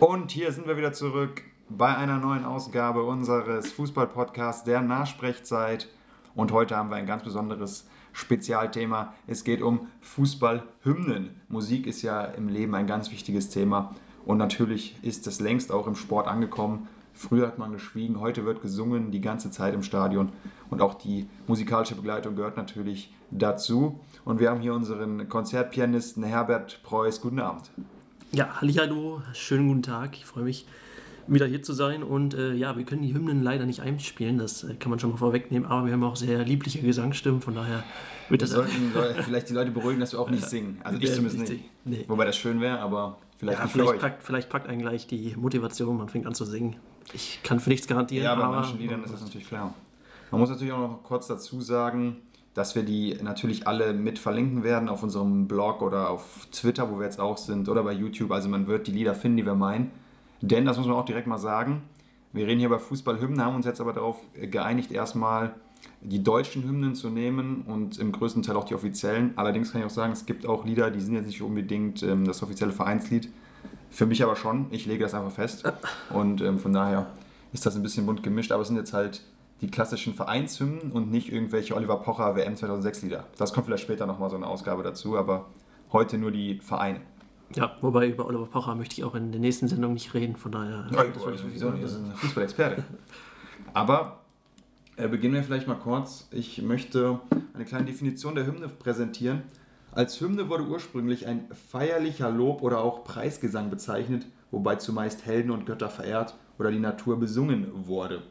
Und 0.00 0.30
hier 0.30 0.50
sind 0.50 0.66
wir 0.66 0.78
wieder 0.78 0.94
zurück 0.94 1.42
bei 1.68 1.94
einer 1.94 2.16
neuen 2.16 2.46
Ausgabe 2.46 3.04
unseres 3.04 3.70
Fußball-Podcasts 3.72 4.64
der 4.64 4.80
Nachsprechzeit. 4.80 5.88
Und 6.34 6.52
heute 6.52 6.74
haben 6.74 6.88
wir 6.88 6.96
ein 6.96 7.04
ganz 7.04 7.22
besonderes 7.22 7.86
Spezialthema. 8.14 9.12
Es 9.26 9.44
geht 9.44 9.60
um 9.60 9.88
Fußballhymnen. 10.00 11.42
Musik 11.50 11.86
ist 11.86 12.00
ja 12.00 12.24
im 12.24 12.48
Leben 12.48 12.74
ein 12.74 12.86
ganz 12.86 13.10
wichtiges 13.10 13.50
Thema. 13.50 13.94
Und 14.24 14.38
natürlich 14.38 14.96
ist 15.02 15.26
es 15.26 15.38
längst 15.38 15.70
auch 15.70 15.86
im 15.86 15.96
Sport 15.96 16.28
angekommen. 16.28 16.88
Früher 17.12 17.46
hat 17.46 17.58
man 17.58 17.72
geschwiegen, 17.72 18.20
heute 18.20 18.46
wird 18.46 18.62
gesungen, 18.62 19.10
die 19.10 19.20
ganze 19.20 19.50
Zeit 19.50 19.74
im 19.74 19.82
Stadion. 19.82 20.32
Und 20.70 20.80
auch 20.80 20.94
die 20.94 21.28
musikalische 21.46 21.96
Begleitung 21.96 22.36
gehört 22.36 22.56
natürlich 22.56 23.14
dazu. 23.30 24.00
Und 24.24 24.40
wir 24.40 24.48
haben 24.48 24.62
hier 24.62 24.72
unseren 24.72 25.28
Konzertpianisten 25.28 26.22
Herbert 26.22 26.80
Preuß. 26.84 27.20
Guten 27.20 27.40
Abend. 27.40 27.70
Ja, 28.32 28.60
hallo, 28.60 29.22
schönen 29.32 29.66
guten 29.66 29.82
Tag. 29.82 30.16
Ich 30.16 30.24
freue 30.24 30.44
mich, 30.44 30.64
wieder 31.26 31.46
hier 31.46 31.62
zu 31.62 31.72
sein. 31.72 32.04
Und 32.04 32.32
äh, 32.34 32.52
ja, 32.52 32.76
wir 32.76 32.84
können 32.84 33.02
die 33.02 33.12
Hymnen 33.12 33.42
leider 33.42 33.66
nicht 33.66 33.80
einspielen, 33.80 34.38
das 34.38 34.62
äh, 34.62 34.74
kann 34.74 34.90
man 34.90 35.00
schon 35.00 35.10
mal 35.10 35.16
vorwegnehmen, 35.16 35.68
aber 35.68 35.86
wir 35.86 35.94
haben 35.94 36.04
auch 36.04 36.14
sehr 36.14 36.44
liebliche 36.44 36.80
Gesangsstimmen, 36.80 37.40
von 37.40 37.56
daher 37.56 37.82
wird 38.28 38.42
das. 38.42 38.50
Wir 38.50 38.58
sollten 38.58 38.92
vielleicht 39.24 39.48
die 39.48 39.54
Leute 39.54 39.72
beruhigen, 39.72 39.98
dass 39.98 40.12
wir 40.12 40.20
auch 40.20 40.30
nicht 40.30 40.48
singen. 40.48 40.78
Also 40.84 41.00
ich 41.00 41.12
zumindest 41.12 41.50
nicht. 41.50 41.64
Nee. 41.84 42.04
Wobei 42.06 42.24
das 42.24 42.36
schön 42.36 42.60
wäre, 42.60 42.78
aber 42.78 43.18
vielleicht 43.36 43.58
ja, 43.58 43.64
nicht 43.64 43.72
vielleicht 43.72 43.98
packt, 43.98 44.22
vielleicht 44.22 44.48
packt 44.48 44.68
einen 44.68 44.80
gleich 44.80 45.08
die 45.08 45.34
Motivation, 45.36 45.96
man 45.96 46.08
fängt 46.08 46.26
an 46.26 46.34
zu 46.34 46.44
singen. 46.44 46.76
Ich 47.12 47.40
kann 47.42 47.58
für 47.58 47.70
nichts 47.70 47.88
garantieren. 47.88 48.22
Ja, 48.22 48.36
bei 48.36 48.46
manchen 48.46 48.78
Liedern 48.78 49.02
ist 49.02 49.12
das 49.12 49.22
natürlich 49.22 49.48
klar. 49.48 49.74
Man 50.30 50.40
muss 50.40 50.50
natürlich 50.50 50.72
auch 50.72 50.78
noch 50.78 51.02
kurz 51.02 51.26
dazu 51.26 51.60
sagen, 51.60 52.18
dass 52.54 52.74
wir 52.74 52.82
die 52.82 53.16
natürlich 53.22 53.66
alle 53.66 53.92
mit 53.92 54.18
verlinken 54.18 54.62
werden 54.64 54.88
auf 54.88 55.02
unserem 55.02 55.46
Blog 55.46 55.82
oder 55.82 56.10
auf 56.10 56.48
Twitter, 56.50 56.90
wo 56.90 56.98
wir 56.98 57.04
jetzt 57.04 57.20
auch 57.20 57.38
sind, 57.38 57.68
oder 57.68 57.82
bei 57.82 57.92
YouTube. 57.92 58.32
Also 58.32 58.48
man 58.48 58.66
wird 58.66 58.86
die 58.86 58.92
Lieder 58.92 59.14
finden, 59.14 59.38
die 59.38 59.46
wir 59.46 59.54
meinen. 59.54 59.90
Denn, 60.40 60.64
das 60.64 60.78
muss 60.78 60.86
man 60.86 60.96
auch 60.96 61.04
direkt 61.04 61.26
mal 61.26 61.38
sagen, 61.38 61.82
wir 62.32 62.46
reden 62.46 62.58
hier 62.58 62.68
über 62.68 62.78
Fußballhymnen, 62.78 63.44
haben 63.44 63.56
uns 63.56 63.66
jetzt 63.66 63.80
aber 63.80 63.92
darauf 63.92 64.18
geeinigt, 64.34 64.92
erstmal 64.92 65.54
die 66.00 66.22
deutschen 66.22 66.62
Hymnen 66.62 66.94
zu 66.94 67.10
nehmen 67.10 67.62
und 67.66 67.98
im 67.98 68.12
größten 68.12 68.42
Teil 68.42 68.56
auch 68.56 68.64
die 68.64 68.74
offiziellen. 68.74 69.32
Allerdings 69.36 69.72
kann 69.72 69.80
ich 69.80 69.86
auch 69.86 69.90
sagen, 69.90 70.12
es 70.12 70.26
gibt 70.26 70.46
auch 70.46 70.64
Lieder, 70.64 70.90
die 70.90 71.00
sind 71.00 71.14
jetzt 71.14 71.26
nicht 71.26 71.42
unbedingt 71.42 72.02
ähm, 72.02 72.24
das 72.26 72.42
offizielle 72.42 72.72
Vereinslied. 72.72 73.30
Für 73.90 74.06
mich 74.06 74.22
aber 74.22 74.36
schon. 74.36 74.66
Ich 74.70 74.86
lege 74.86 75.02
das 75.02 75.14
einfach 75.14 75.32
fest. 75.32 75.64
Und 76.10 76.40
ähm, 76.40 76.58
von 76.58 76.72
daher 76.72 77.06
ist 77.52 77.66
das 77.66 77.76
ein 77.76 77.82
bisschen 77.82 78.06
bunt 78.06 78.22
gemischt. 78.22 78.52
Aber 78.52 78.62
es 78.62 78.68
sind 78.68 78.76
jetzt 78.76 78.92
halt 78.92 79.22
die 79.60 79.70
klassischen 79.70 80.14
Vereinshymnen 80.14 80.92
und 80.92 81.10
nicht 81.10 81.32
irgendwelche 81.32 81.74
Oliver 81.76 81.96
Pocher 81.98 82.34
WM 82.36 82.56
2006 82.56 83.02
Lieder. 83.02 83.24
Das 83.36 83.52
kommt 83.52 83.66
vielleicht 83.66 83.82
später 83.82 84.06
nochmal 84.06 84.30
so 84.30 84.36
eine 84.36 84.46
Ausgabe 84.46 84.82
dazu, 84.82 85.16
aber 85.16 85.46
heute 85.92 86.18
nur 86.18 86.30
die 86.30 86.60
Vereine. 86.60 87.00
Ja, 87.54 87.76
wobei 87.80 88.08
über 88.08 88.26
Oliver 88.26 88.46
Pocher 88.46 88.74
möchte 88.74 88.94
ich 88.94 89.04
auch 89.04 89.14
in 89.14 89.32
der 89.32 89.40
nächsten 89.40 89.68
Sendung 89.68 89.92
nicht 89.92 90.14
reden, 90.14 90.36
von 90.36 90.52
daher. 90.52 90.86
Ja, 90.90 91.04
das 91.04 91.22
oh, 91.22 91.30
wieso 91.52 91.70
nicht? 91.70 91.84
Das 91.84 91.92
ist 91.92 91.98
ein 91.98 92.12
Fußballexperte. 92.14 92.84
aber 93.74 94.20
äh, 94.96 95.08
beginnen 95.08 95.34
wir 95.34 95.42
vielleicht 95.42 95.66
mal 95.66 95.74
kurz. 95.74 96.28
Ich 96.30 96.62
möchte 96.62 97.20
eine 97.54 97.64
kleine 97.64 97.86
Definition 97.86 98.34
der 98.34 98.46
Hymne 98.46 98.68
präsentieren. 98.68 99.42
Als 99.92 100.20
Hymne 100.20 100.48
wurde 100.48 100.64
ursprünglich 100.64 101.26
ein 101.26 101.48
feierlicher 101.70 102.30
Lob 102.30 102.62
oder 102.62 102.78
auch 102.80 103.02
Preisgesang 103.02 103.70
bezeichnet, 103.70 104.26
wobei 104.52 104.76
zumeist 104.76 105.26
Helden 105.26 105.50
und 105.50 105.66
Götter 105.66 105.90
verehrt 105.90 106.36
oder 106.58 106.70
die 106.70 106.78
Natur 106.78 107.18
besungen 107.18 107.66
wurde. 107.72 108.22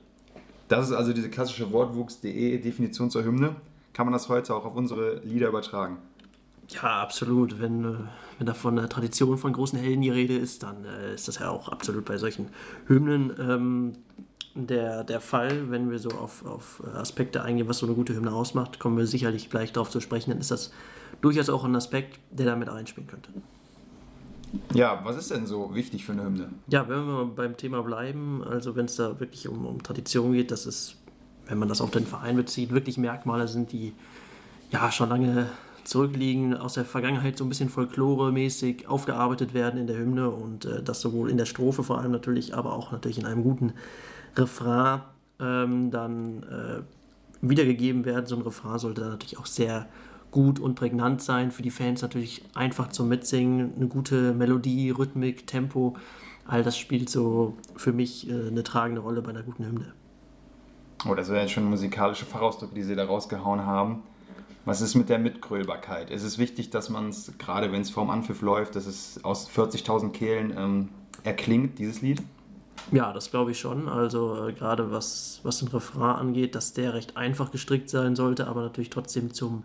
Das 0.69 0.87
ist 0.87 0.95
also 0.95 1.13
diese 1.13 1.29
klassische 1.29 1.71
Wortwuchs.de 1.73 2.59
Definition 2.59 3.09
zur 3.09 3.23
Hymne. 3.23 3.55
Kann 3.91 4.05
man 4.05 4.13
das 4.13 4.29
heute 4.29 4.55
auch 4.55 4.65
auf 4.65 4.75
unsere 4.75 5.19
Lieder 5.25 5.49
übertragen? 5.49 5.97
Ja, 6.69 7.01
absolut. 7.01 7.59
Wenn, 7.59 7.83
äh, 7.83 7.97
wenn 8.37 8.45
da 8.45 8.53
von 8.53 8.75
der 8.75 8.87
Tradition 8.87 9.39
von 9.39 9.51
großen 9.51 9.79
Helden 9.79 10.01
die 10.01 10.11
Rede 10.11 10.37
ist, 10.37 10.61
dann 10.61 10.85
äh, 10.85 11.15
ist 11.15 11.27
das 11.27 11.39
ja 11.39 11.49
auch 11.49 11.69
absolut 11.69 12.05
bei 12.05 12.17
solchen 12.17 12.49
Hymnen 12.85 13.33
ähm, 13.39 13.93
der, 14.53 15.03
der 15.03 15.21
Fall. 15.21 15.71
Wenn 15.71 15.89
wir 15.89 15.97
so 15.97 16.09
auf, 16.09 16.45
auf 16.45 16.83
Aspekte 16.93 17.41
eingehen, 17.41 17.67
was 17.67 17.79
so 17.79 17.87
eine 17.87 17.95
gute 17.95 18.15
Hymne 18.15 18.31
ausmacht, 18.31 18.79
kommen 18.79 18.95
wir 18.95 19.07
sicherlich 19.07 19.49
gleich 19.49 19.73
darauf 19.73 19.89
zu 19.89 19.99
sprechen. 19.99 20.29
Dann 20.29 20.39
ist 20.39 20.51
das 20.51 20.71
durchaus 21.21 21.49
auch 21.49 21.63
ein 21.63 21.75
Aspekt, 21.75 22.19
der 22.29 22.45
damit 22.45 22.69
einspielen 22.69 23.07
könnte. 23.07 23.31
Ja, 24.73 25.01
was 25.03 25.17
ist 25.17 25.31
denn 25.31 25.45
so 25.45 25.73
wichtig 25.75 26.05
für 26.05 26.13
eine 26.13 26.23
Hymne? 26.23 26.49
Ja, 26.67 26.87
wenn 26.87 27.05
wir 27.05 27.25
beim 27.25 27.57
Thema 27.57 27.83
bleiben, 27.83 28.43
also 28.43 28.75
wenn 28.75 28.85
es 28.85 28.95
da 28.95 29.19
wirklich 29.19 29.47
um, 29.47 29.65
um 29.65 29.83
Tradition 29.83 30.33
geht, 30.33 30.51
das 30.51 30.65
ist, 30.65 30.95
wenn 31.47 31.57
man 31.57 31.69
das 31.69 31.81
auf 31.81 31.91
den 31.91 32.05
Verein 32.05 32.35
bezieht, 32.35 32.71
wirklich 32.71 32.97
Merkmale 32.97 33.47
sind, 33.47 33.71
die 33.71 33.93
ja 34.71 34.91
schon 34.91 35.09
lange 35.09 35.49
zurückliegen, 35.83 36.55
aus 36.55 36.75
der 36.75 36.85
Vergangenheit 36.85 37.37
so 37.37 37.43
ein 37.43 37.49
bisschen 37.49 37.69
folkloremäßig 37.69 38.87
aufgearbeitet 38.87 39.53
werden 39.53 39.79
in 39.79 39.87
der 39.87 39.97
Hymne 39.97 40.29
und 40.29 40.65
äh, 40.65 40.83
das 40.83 41.01
sowohl 41.01 41.29
in 41.29 41.37
der 41.37 41.45
Strophe 41.45 41.83
vor 41.83 41.99
allem 41.99 42.11
natürlich, 42.11 42.55
aber 42.55 42.73
auch 42.73 42.91
natürlich 42.91 43.17
in 43.17 43.25
einem 43.25 43.43
guten 43.43 43.73
Refrain 44.35 45.01
ähm, 45.39 45.89
dann 45.89 46.43
äh, 46.43 46.81
wiedergegeben 47.41 48.05
werden. 48.05 48.25
So 48.25 48.35
ein 48.35 48.41
Refrain 48.41 48.77
sollte 48.77 49.01
dann 49.01 49.11
natürlich 49.11 49.39
auch 49.39 49.45
sehr 49.45 49.87
gut 50.31 50.59
und 50.59 50.75
prägnant 50.75 51.21
sein. 51.21 51.51
Für 51.51 51.61
die 51.61 51.71
Fans 51.71 52.01
natürlich 52.01 52.43
einfach 52.53 52.89
zum 52.89 53.09
Mitsingen, 53.09 53.73
eine 53.75 53.87
gute 53.87 54.33
Melodie, 54.33 54.91
Rhythmik, 54.91 55.47
Tempo. 55.47 55.95
All 56.45 56.63
das 56.63 56.77
spielt 56.77 57.09
so 57.09 57.57
für 57.75 57.93
mich 57.93 58.29
äh, 58.29 58.47
eine 58.47 58.63
tragende 58.63 59.01
Rolle 59.01 59.21
bei 59.21 59.29
einer 59.29 59.43
guten 59.43 59.65
Hymne. 59.65 59.93
Oh, 61.07 61.15
das 61.15 61.29
wären 61.29 61.41
jetzt 61.41 61.51
schon 61.51 61.63
musikalische 61.65 62.25
Fachausdrücke, 62.25 62.75
die 62.75 62.83
Sie 62.83 62.95
da 62.95 63.05
rausgehauen 63.05 63.65
haben. 63.65 64.03
Was 64.65 64.81
ist 64.81 64.95
mit 64.95 65.09
der 65.09 65.19
Mitgrölbarkeit? 65.19 66.11
Ist 66.11 66.23
es 66.23 66.37
wichtig, 66.37 66.69
dass 66.69 66.89
man 66.89 67.09
es, 67.09 67.31
gerade 67.37 67.71
wenn 67.71 67.81
es 67.81 67.89
vorm 67.89 68.09
Anpfiff 68.09 68.41
läuft, 68.41 68.75
dass 68.75 68.85
es 68.85 69.23
aus 69.23 69.49
40.000 69.49 70.11
Kehlen 70.11 70.53
ähm, 70.55 70.89
erklingt, 71.23 71.79
dieses 71.79 72.01
Lied? 72.01 72.21
Ja, 72.91 73.13
das 73.13 73.31
glaube 73.31 73.51
ich 73.51 73.59
schon. 73.59 73.87
Also 73.87 74.47
äh, 74.47 74.53
gerade 74.53 74.91
was, 74.91 75.39
was 75.43 75.59
den 75.59 75.69
Refrain 75.69 76.15
angeht, 76.15 76.55
dass 76.55 76.73
der 76.73 76.93
recht 76.93 77.17
einfach 77.17 77.51
gestrickt 77.51 77.89
sein 77.89 78.15
sollte, 78.15 78.47
aber 78.47 78.61
natürlich 78.61 78.89
trotzdem 78.89 79.33
zum 79.33 79.63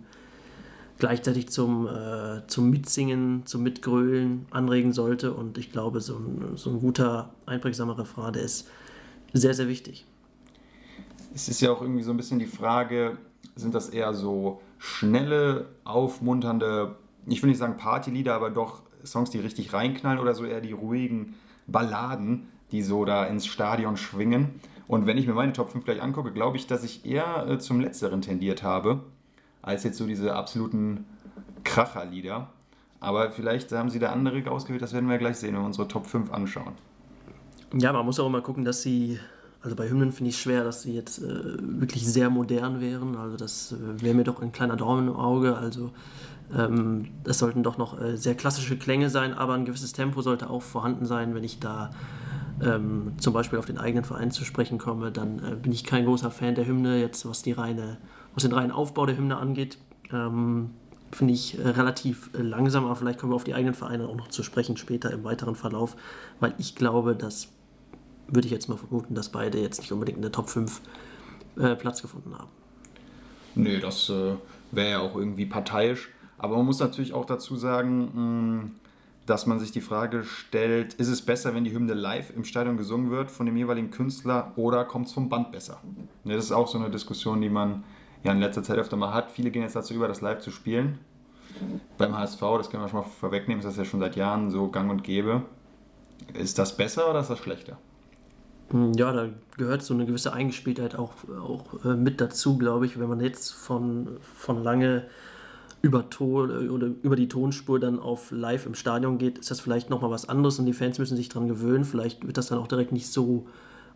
gleichzeitig 0.99 1.49
zum, 1.49 1.87
äh, 1.87 2.47
zum 2.47 2.71
Mitsingen, 2.71 3.47
zum 3.47 3.63
Mitgrölen 3.63 4.47
anregen 4.51 4.93
sollte. 4.93 5.35
Und 5.35 5.59
ich 5.59 5.73
glaube, 5.73 6.01
so 6.01 6.17
ein, 6.17 6.57
so 6.57 6.71
ein 6.71 6.81
guter, 6.81 7.35
einprägsamer 7.47 7.99
Refrain, 7.99 8.33
der 8.33 8.43
ist 8.43 8.69
sehr, 9.33 9.55
sehr 9.55 9.69
wichtig. 9.69 10.07
Es 11.35 11.49
ist 11.49 11.61
ja 11.61 11.73
auch 11.73 11.83
irgendwie 11.83 12.03
so 12.03 12.13
ein 12.13 12.17
bisschen 12.17 12.39
die 12.39 12.47
Frage, 12.47 13.19
sind 13.57 13.75
das 13.75 13.89
eher 13.89 14.15
so 14.15 14.61
schnelle, 14.79 15.67
aufmunternde, 15.85 16.97
ich 17.27 17.43
will 17.43 17.51
nicht 17.51 17.59
sagen 17.59 17.77
Partylieder, 17.77 18.35
aber 18.35 18.51
doch 18.51 18.83
Songs, 19.05 19.31
die 19.31 19.39
richtig 19.39 19.73
reinknallen 19.73 20.21
oder 20.21 20.35
so 20.35 20.45
eher 20.45 20.61
die 20.61 20.73
ruhigen 20.73 21.35
Balladen, 21.67 22.49
die 22.71 22.83
so 22.83 23.05
da 23.05 23.25
ins 23.25 23.47
Stadion 23.47 23.97
schwingen. 23.97 24.61
Und 24.87 25.07
wenn 25.07 25.19
ich 25.19 25.27
mir 25.27 25.35
meine 25.35 25.53
Top 25.53 25.71
5 25.71 25.85
gleich 25.85 26.03
angucke, 26.03 26.33
glaube 26.33 26.57
ich, 26.57 26.67
dass 26.67 26.85
ich 26.85 27.05
eher 27.05 27.47
äh, 27.49 27.59
zum 27.59 27.81
Letzteren 27.81 28.23
tendiert 28.23 28.63
habe 28.63 29.01
als 29.65 29.85
jetzt 29.85 29.99
so 29.99 30.07
diese 30.07 30.35
absoluten 30.35 31.07
Kracherlieder. 31.65 32.49
Aber 33.01 33.31
vielleicht 33.31 33.73
haben 33.73 33.91
sie 33.91 33.99
da 33.99 34.13
andere 34.13 34.51
ausgewählt, 34.51 34.83
das 34.83 34.93
werden 34.93 35.09
wir 35.09 35.19
gleich 35.19 35.37
sehen, 35.37 35.55
wenn 35.55 35.63
wir 35.63 35.67
unsere 35.67 35.89
Top 35.89 36.07
5 36.07 36.33
anschauen. 36.33 36.73
Ja, 37.75 37.93
man 37.93 38.07
muss 38.07 38.21
auch 38.21 38.27
immer 38.27 38.41
gucken, 38.41 38.65
dass 38.65 38.83
sie, 38.83 39.19
also 39.63 39.77
bei 39.77 39.89
Hymnen 39.89 40.13
finde 40.13 40.31
ich 40.31 40.37
es 40.37 40.43
schwer, 40.43 40.65
dass 40.65 40.83
sie 40.83 40.95
jetzt 40.95 41.19
äh, 41.19 41.57
wirklich 41.59 42.07
sehr 42.07 42.31
modern 42.31 42.81
wären. 42.81 43.17
Also 43.17 43.37
das 43.37 43.73
äh, 43.73 44.03
wäre 44.03 44.15
mir 44.15 44.25
doch 44.25 44.41
ein 44.41 44.53
kleiner 44.53 44.77
Daumen 44.77 45.09
im 45.09 45.17
Auge. 45.17 45.57
Also 45.57 45.91
ähm, 46.57 47.09
das 47.25 47.39
sollten 47.39 47.63
doch 47.63 47.79
noch 47.79 48.01
äh, 48.01 48.17
sehr 48.17 48.37
klassische 48.37 48.79
Klänge 48.79 49.11
sein, 49.11 49.35
aber 49.35 49.55
ein 49.55 49.65
gewisses 49.65 49.93
Tempo 49.93 50.23
sollte 50.23 50.49
auch 50.49 50.63
vorhanden 50.63 51.05
sein. 51.05 51.35
Wenn 51.35 51.45
ich 51.45 51.59
da 51.59 51.91
ähm, 52.63 53.13
zum 53.19 53.33
Beispiel 53.33 53.59
auf 53.59 53.67
den 53.67 53.79
eigenen 53.79 54.05
Verein 54.05 54.31
zu 54.31 54.45
sprechen 54.45 54.79
komme, 54.79 55.11
dann 55.11 55.41
äh, 55.41 55.57
bin 55.57 55.73
ich 55.73 55.85
kein 55.85 56.05
großer 56.05 56.31
Fan 56.31 56.55
der 56.55 56.67
Hymne, 56.67 57.01
jetzt 57.01 57.29
was 57.29 57.43
die 57.43 57.53
reine 57.53 57.99
was 58.35 58.43
den 58.43 58.53
reinen 58.53 58.73
Aufbau 58.73 59.07
der 59.07 59.17
Hymne 59.17 59.37
angeht, 59.37 59.79
ähm, 60.13 60.71
finde 61.13 61.35
ich 61.35 61.59
äh, 61.59 61.69
relativ 61.69 62.31
äh, 62.35 62.43
langsam, 62.43 62.85
aber 62.85 62.97
vielleicht 62.97 63.19
kommen 63.19 63.33
wir 63.33 63.37
auf 63.37 63.45
die 63.45 63.55
eigenen 63.55 63.75
Vereine 63.75 64.09
auch 64.09 64.17
noch 64.17 64.29
zu 64.29 64.43
sprechen 64.43 64.77
später 64.77 65.11
im 65.13 65.25
weiteren 65.25 65.55
Verlauf, 65.55 65.97
weil 66.41 66.55
ich 66.59 66.75
glaube, 66.75 67.15
dass, 67.15 67.49
würde 68.29 68.47
ich 68.47 68.53
jetzt 68.53 68.69
mal 68.69 68.77
vermuten, 68.77 69.15
dass 69.15 69.29
beide 69.29 69.61
jetzt 69.61 69.81
nicht 69.81 69.93
unbedingt 69.93 70.17
in 70.17 70.23
der 70.23 70.33
Top 70.33 70.51
5 70.51 70.81
äh, 71.57 71.77
Platz 71.77 72.03
gefunden 72.03 72.35
haben. 72.37 72.49
Nö, 73.55 73.79
das 73.79 74.09
äh, 74.11 74.35
wäre 74.73 74.91
ja 74.91 74.99
auch 75.01 75.15
irgendwie 75.15 75.47
parteiisch. 75.47 76.11
Aber 76.37 76.57
man 76.57 76.67
muss 76.67 76.81
natürlich 76.81 77.13
auch 77.13 77.25
dazu 77.25 77.57
sagen, 77.57 78.11
mh, 78.13 78.21
mm, 78.21 78.71
dass 79.27 79.47
man 79.47 79.59
sich 79.59 79.73
die 79.73 79.81
Frage 79.81 80.25
stellt, 80.25 80.95
ist 80.95 81.09
es 81.09 81.23
besser, 81.23 81.55
wenn 81.55 81.65
die 81.65 81.73
Hymne 81.73 81.95
live 81.95 82.31
im 82.37 82.45
Stadion 82.45 82.77
gesungen 82.77 83.11
wird 83.11 83.31
von 83.31 83.47
dem 83.47 83.57
jeweiligen 83.57 83.91
Künstler 83.91 84.53
oder 84.57 84.85
kommt 84.85 85.07
es 85.07 85.13
vom 85.13 85.29
Band 85.31 85.51
besser? 85.51 85.81
Ja, 86.25 86.35
das 86.35 86.47
ist 86.47 86.53
auch 86.53 86.69
so 86.69 86.77
eine 86.77 86.91
Diskussion, 86.91 87.41
die 87.41 87.49
man 87.49 87.85
ja 88.25 88.33
in 88.33 88.41
letzter 88.41 88.63
Zeit 88.63 88.79
öfter 88.79 88.97
mal 88.97 89.15
hat. 89.15 89.31
Viele 89.31 89.51
gehen 89.51 89.63
jetzt 89.63 89.77
dazu 89.77 89.95
über, 89.95 90.09
das 90.09 90.21
live 90.21 90.41
zu 90.41 90.51
spielen. 90.51 90.99
Beim 91.99 92.17
HSV, 92.17 92.41
das 92.59 92.71
können 92.71 92.83
wir 92.83 92.89
schon 92.89 93.01
mal 93.01 93.07
vorwegnehmen, 93.07 93.61
ist 93.61 93.67
das 93.67 93.77
ja 93.77 93.85
schon 93.85 94.01
seit 94.01 94.17
Jahren 94.17 94.51
so 94.51 94.69
gang 94.69 94.91
und 94.91 95.05
gäbe. 95.05 95.43
Ist 96.33 96.59
das 96.59 96.77
besser 96.77 97.09
oder 97.11 97.21
ist 97.21 97.31
das 97.31 97.39
schlechter? 97.39 97.79
Hm, 98.71 98.95
ja, 98.95 99.13
da 99.13 99.29
gehört 99.57 99.83
so 99.83 99.95
eine 99.95 100.07
gewisse 100.07 100.33
Eingespieltheit 100.33 100.97
auch, 100.97 101.13
auch 101.41 101.85
äh, 101.85 101.95
mit 101.95 102.21
dazu, 102.21 102.59
glaube 102.59 102.87
ich. 102.87 102.99
Wenn 102.99 103.09
man 103.09 103.21
jetzt 103.21 103.53
von, 103.53 104.17
von 104.23 104.65
lange 104.65 105.05
über, 105.83 106.09
Ton, 106.09 106.71
oder 106.71 106.87
über 107.03 107.15
die 107.15 107.29
Tonspur 107.29 107.79
dann 107.79 108.01
auf 108.01 108.31
live 108.31 108.65
im 108.65 108.75
Stadion 108.75 109.19
geht, 109.19 109.39
ist 109.39 109.51
das 109.51 109.61
vielleicht 109.61 109.91
nochmal 109.91 110.11
was 110.11 110.29
anderes 110.29 110.59
und 110.59 110.65
die 110.65 110.73
Fans 110.73 110.99
müssen 110.99 111.17
sich 111.17 111.29
daran 111.29 111.47
gewöhnen. 111.47 111.85
Vielleicht 111.85 112.27
wird 112.27 112.39
das 112.39 112.49
dann 112.49 112.59
auch 112.59 112.69
direkt 112.69 112.91
nicht 112.91 113.13
so 113.13 113.47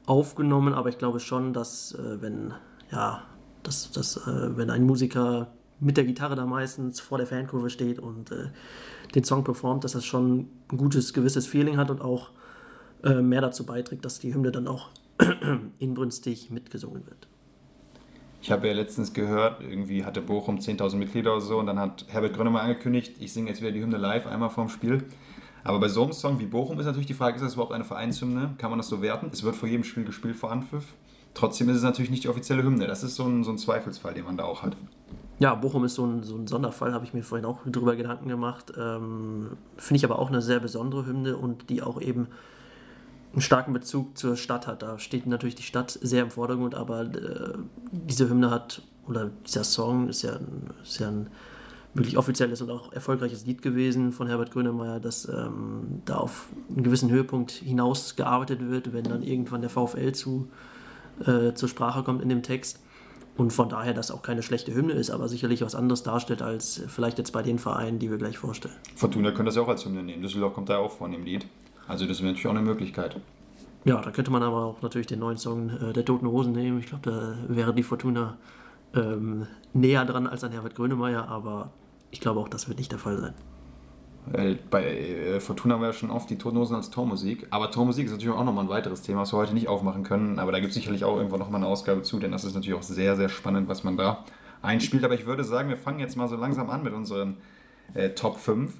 aufgenommen, 0.04 0.74
aber 0.74 0.90
ich 0.90 0.98
glaube 0.98 1.18
schon, 1.18 1.54
dass 1.54 1.92
äh, 1.94 2.20
wenn, 2.20 2.52
ja, 2.92 3.22
dass, 3.68 3.92
dass, 3.92 4.16
äh, 4.16 4.56
wenn 4.56 4.70
ein 4.70 4.84
Musiker 4.84 5.52
mit 5.78 5.96
der 5.96 6.04
Gitarre 6.04 6.34
da 6.34 6.46
meistens 6.46 7.00
vor 7.00 7.18
der 7.18 7.26
Fankurve 7.26 7.70
steht 7.70 7.98
und 7.98 8.32
äh, 8.32 8.48
den 9.14 9.24
Song 9.24 9.44
performt, 9.44 9.84
dass 9.84 9.92
das 9.92 10.04
schon 10.04 10.48
ein 10.72 10.76
gutes, 10.76 11.12
gewisses 11.12 11.46
Feeling 11.46 11.76
hat 11.76 11.90
und 11.90 12.00
auch 12.00 12.30
äh, 13.04 13.22
mehr 13.22 13.40
dazu 13.40 13.64
beiträgt, 13.64 14.04
dass 14.04 14.18
die 14.18 14.34
Hymne 14.34 14.50
dann 14.50 14.66
auch 14.66 14.88
inbrünstig 15.78 16.50
mitgesungen 16.50 17.06
wird. 17.06 17.28
Ich 18.40 18.50
habe 18.50 18.68
ja 18.68 18.72
letztens 18.72 19.12
gehört, 19.12 19.60
irgendwie 19.60 20.04
hatte 20.04 20.20
Bochum 20.22 20.58
10.000 20.58 20.96
Mitglieder 20.96 21.32
oder 21.32 21.40
so 21.40 21.58
und 21.58 21.66
dann 21.66 21.78
hat 21.78 22.06
Herbert 22.08 22.34
Grönemeyer 22.34 22.62
angekündigt, 22.62 23.16
ich 23.20 23.32
singe 23.32 23.50
jetzt 23.50 23.60
wieder 23.60 23.72
die 23.72 23.82
Hymne 23.82 23.98
live 23.98 24.26
einmal 24.26 24.50
vorm 24.50 24.68
Spiel. 24.68 25.04
Aber 25.64 25.80
bei 25.80 25.88
so 25.88 26.04
einem 26.04 26.12
Song 26.12 26.38
wie 26.38 26.46
Bochum 26.46 26.78
ist 26.78 26.86
natürlich 26.86 27.08
die 27.08 27.14
Frage, 27.14 27.36
ist 27.36 27.42
das 27.42 27.54
überhaupt 27.54 27.72
eine 27.72 27.84
Vereinshymne? 27.84 28.54
Kann 28.58 28.70
man 28.70 28.78
das 28.78 28.88
so 28.88 29.02
werten? 29.02 29.28
Es 29.32 29.42
wird 29.42 29.56
vor 29.56 29.68
jedem 29.68 29.84
Spiel 29.84 30.04
gespielt 30.04 30.36
vor 30.36 30.50
Anpfiff. 30.50 30.94
Trotzdem 31.38 31.68
ist 31.68 31.76
es 31.76 31.82
natürlich 31.84 32.10
nicht 32.10 32.24
die 32.24 32.28
offizielle 32.28 32.64
Hymne. 32.64 32.88
Das 32.88 33.04
ist 33.04 33.14
so 33.14 33.24
ein, 33.24 33.44
so 33.44 33.52
ein 33.52 33.58
Zweifelsfall, 33.58 34.12
den 34.12 34.24
man 34.24 34.36
da 34.36 34.42
auch 34.42 34.64
hat. 34.64 34.74
Ja, 35.38 35.54
Bochum 35.54 35.84
ist 35.84 35.94
so 35.94 36.04
ein, 36.04 36.24
so 36.24 36.34
ein 36.34 36.48
Sonderfall, 36.48 36.92
habe 36.92 37.04
ich 37.04 37.14
mir 37.14 37.22
vorhin 37.22 37.44
auch 37.44 37.60
drüber 37.64 37.94
Gedanken 37.94 38.28
gemacht. 38.28 38.72
Ähm, 38.76 39.50
Finde 39.76 39.98
ich 39.98 40.04
aber 40.04 40.18
auch 40.18 40.30
eine 40.30 40.42
sehr 40.42 40.58
besondere 40.58 41.06
Hymne 41.06 41.36
und 41.36 41.70
die 41.70 41.80
auch 41.80 42.00
eben 42.00 42.26
einen 43.32 43.40
starken 43.40 43.72
Bezug 43.72 44.18
zur 44.18 44.36
Stadt 44.36 44.66
hat. 44.66 44.82
Da 44.82 44.98
steht 44.98 45.26
natürlich 45.26 45.54
die 45.54 45.62
Stadt 45.62 45.96
sehr 46.02 46.24
im 46.24 46.32
Vordergrund, 46.32 46.74
aber 46.74 47.02
äh, 47.02 47.52
diese 47.92 48.28
Hymne 48.28 48.50
hat, 48.50 48.82
oder 49.06 49.30
dieser 49.46 49.62
Song 49.62 50.08
ist 50.08 50.22
ja, 50.22 50.32
ein, 50.32 50.70
ist 50.82 50.98
ja 50.98 51.06
ein 51.06 51.28
wirklich 51.94 52.18
offizielles 52.18 52.60
und 52.62 52.70
auch 52.70 52.92
erfolgreiches 52.92 53.46
Lied 53.46 53.62
gewesen 53.62 54.10
von 54.10 54.26
Herbert 54.26 54.50
Grönemeyer, 54.50 54.98
dass 54.98 55.28
ähm, 55.28 56.02
da 56.04 56.16
auf 56.16 56.48
einen 56.68 56.82
gewissen 56.82 57.10
Höhepunkt 57.10 57.52
hinaus 57.52 58.16
gearbeitet 58.16 58.58
wird, 58.68 58.92
wenn 58.92 59.04
dann 59.04 59.22
irgendwann 59.22 59.60
der 59.60 59.70
VfL 59.70 60.10
zu, 60.10 60.48
äh, 61.26 61.54
zur 61.54 61.68
Sprache 61.68 62.02
kommt 62.02 62.22
in 62.22 62.28
dem 62.28 62.42
Text. 62.42 62.80
Und 63.36 63.52
von 63.52 63.68
daher, 63.68 63.94
dass 63.94 64.10
auch 64.10 64.22
keine 64.22 64.42
schlechte 64.42 64.74
Hymne 64.74 64.94
ist, 64.94 65.10
aber 65.10 65.28
sicherlich 65.28 65.62
was 65.62 65.76
anderes 65.76 66.02
darstellt 66.02 66.42
als 66.42 66.82
vielleicht 66.88 67.18
jetzt 67.18 67.30
bei 67.32 67.42
den 67.42 67.60
Vereinen, 67.60 68.00
die 68.00 68.10
wir 68.10 68.18
gleich 68.18 68.36
vorstellen. 68.36 68.74
Fortuna 68.96 69.30
könnte 69.30 69.44
das 69.44 69.56
ja 69.56 69.62
auch 69.62 69.68
als 69.68 69.84
Hymne 69.84 70.02
nehmen. 70.02 70.22
Düsseldorf 70.22 70.54
kommt 70.54 70.68
da 70.68 70.78
auch 70.78 70.90
vor 70.90 71.06
in 71.06 71.12
dem 71.12 71.24
Lied. 71.24 71.46
Also 71.86 72.04
das 72.06 72.18
wäre 72.18 72.32
natürlich 72.32 72.48
auch 72.48 72.50
eine 72.50 72.62
Möglichkeit. 72.62 73.20
Ja, 73.84 74.00
da 74.00 74.10
könnte 74.10 74.32
man 74.32 74.42
aber 74.42 74.64
auch 74.64 74.82
natürlich 74.82 75.06
den 75.06 75.20
neuen 75.20 75.36
Song 75.36 75.70
äh, 75.70 75.92
der 75.92 76.04
Toten 76.04 76.26
Hosen 76.26 76.52
nehmen. 76.52 76.80
Ich 76.80 76.86
glaube, 76.86 77.08
da 77.08 77.36
wäre 77.46 77.72
die 77.72 77.84
Fortuna 77.84 78.36
ähm, 78.94 79.46
näher 79.72 80.04
dran 80.04 80.26
als 80.26 80.42
an 80.42 80.50
Herbert 80.50 80.74
Grönemeyer, 80.74 81.28
aber 81.28 81.70
ich 82.10 82.20
glaube 82.20 82.40
auch, 82.40 82.48
das 82.48 82.68
wird 82.68 82.78
nicht 82.78 82.90
der 82.90 82.98
Fall 82.98 83.18
sein. 83.18 83.34
Äh, 84.32 84.56
bei 84.70 84.84
äh, 84.84 85.40
Fortuna 85.40 85.74
haben 85.74 85.80
wir 85.80 85.88
ja 85.88 85.92
schon 85.92 86.10
oft 86.10 86.28
die 86.28 86.36
Toten 86.36 86.58
als 86.74 86.90
Tormusik, 86.90 87.46
aber 87.50 87.70
Tormusik 87.70 88.06
ist 88.06 88.12
natürlich 88.12 88.34
auch 88.34 88.44
nochmal 88.44 88.64
ein 88.64 88.70
weiteres 88.70 89.02
Thema, 89.02 89.22
was 89.22 89.32
wir 89.32 89.38
heute 89.38 89.54
nicht 89.54 89.68
aufmachen 89.68 90.02
können, 90.02 90.38
aber 90.38 90.52
da 90.52 90.60
gibt 90.60 90.70
es 90.70 90.74
sicherlich 90.74 91.04
auch 91.04 91.16
irgendwann 91.16 91.38
nochmal 91.38 91.62
eine 91.62 91.70
Ausgabe 91.70 92.02
zu, 92.02 92.18
denn 92.18 92.32
das 92.32 92.44
ist 92.44 92.54
natürlich 92.54 92.78
auch 92.78 92.82
sehr, 92.82 93.16
sehr 93.16 93.28
spannend, 93.28 93.68
was 93.68 93.84
man 93.84 93.96
da 93.96 94.24
einspielt. 94.60 95.04
Aber 95.04 95.14
ich 95.14 95.26
würde 95.26 95.44
sagen, 95.44 95.68
wir 95.68 95.76
fangen 95.76 96.00
jetzt 96.00 96.16
mal 96.16 96.28
so 96.28 96.36
langsam 96.36 96.68
an 96.68 96.82
mit 96.82 96.92
unseren 96.92 97.36
äh, 97.94 98.10
Top 98.10 98.38
5 98.38 98.72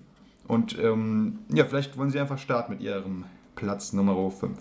und 0.46 0.78
ähm, 0.78 1.40
ja, 1.52 1.64
vielleicht 1.64 1.96
wollen 1.96 2.10
Sie 2.10 2.20
einfach 2.20 2.38
starten 2.38 2.72
mit 2.72 2.82
Ihrem 2.82 3.24
Platz 3.54 3.92
Nummer 3.92 4.30
5. 4.30 4.58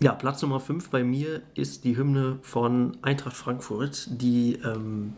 Ja, 0.00 0.12
Platz 0.12 0.40
Nummer 0.42 0.60
5 0.60 0.90
bei 0.90 1.04
mir 1.04 1.42
ist 1.54 1.84
die 1.84 1.96
Hymne 1.96 2.38
von 2.42 2.96
Eintracht 3.02 3.36
Frankfurt, 3.36 4.08
die 4.10 4.54
ähm, 4.64 5.12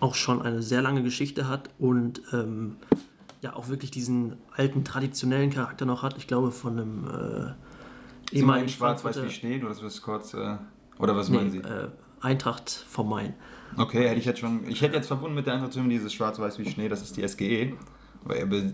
auch 0.00 0.14
schon 0.14 0.40
eine 0.40 0.62
sehr 0.62 0.82
lange 0.82 1.02
Geschichte 1.02 1.48
hat 1.48 1.70
und 1.78 2.22
ähm, 2.32 2.76
ja 3.40 3.54
auch 3.54 3.68
wirklich 3.68 3.90
diesen 3.90 4.36
alten 4.56 4.84
traditionellen 4.84 5.50
Charakter 5.50 5.86
noch 5.86 6.02
hat. 6.02 6.16
Ich 6.18 6.26
glaube 6.26 6.50
von 6.50 6.78
einem 6.78 7.54
äh, 8.32 8.36
ehemaligen 8.36 8.68
Schwarz-Weiß 8.68 9.22
wie 9.22 9.30
Schnee, 9.30 9.58
oder 9.58 9.68
das 9.68 9.82
ist 9.82 10.02
kurz 10.02 10.34
äh, 10.34 10.56
oder 10.98 11.16
was 11.16 11.28
nee, 11.28 11.36
meinen 11.36 11.50
Sie? 11.50 11.58
Äh, 11.58 11.88
Eintracht 12.20 12.70
vom 12.70 13.08
Main. 13.08 13.34
Okay, 13.76 14.08
hätte 14.08 14.18
ich 14.18 14.24
jetzt 14.24 14.40
schon. 14.40 14.66
Ich 14.68 14.82
hätte 14.82 14.96
jetzt 14.96 15.06
verbunden 15.06 15.36
mit 15.36 15.46
der 15.46 15.54
Eintracht 15.54 15.74
dieses 15.74 16.12
Schwarz-Weiß 16.12 16.58
wie 16.58 16.68
Schnee, 16.68 16.88
das 16.88 17.02
ist 17.02 17.16
die 17.16 17.26
SGE. 17.26 17.74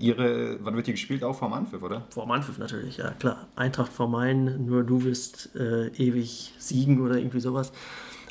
Ihre, 0.00 0.58
wann 0.62 0.74
wird 0.74 0.86
die 0.86 0.92
gespielt? 0.92 1.22
Auch 1.22 1.36
vorm 1.36 1.52
Anpfiff, 1.52 1.82
oder? 1.82 2.02
Vorm 2.10 2.30
Anpfiff 2.30 2.58
natürlich, 2.58 2.96
ja 2.96 3.10
klar. 3.10 3.46
Eintracht 3.56 3.92
vor 3.92 4.08
Main, 4.08 4.64
nur 4.64 4.82
du 4.82 5.04
wirst 5.04 5.54
äh, 5.54 5.88
ewig 5.88 6.54
siegen 6.58 7.00
oder 7.02 7.18
irgendwie 7.18 7.40
sowas. 7.40 7.72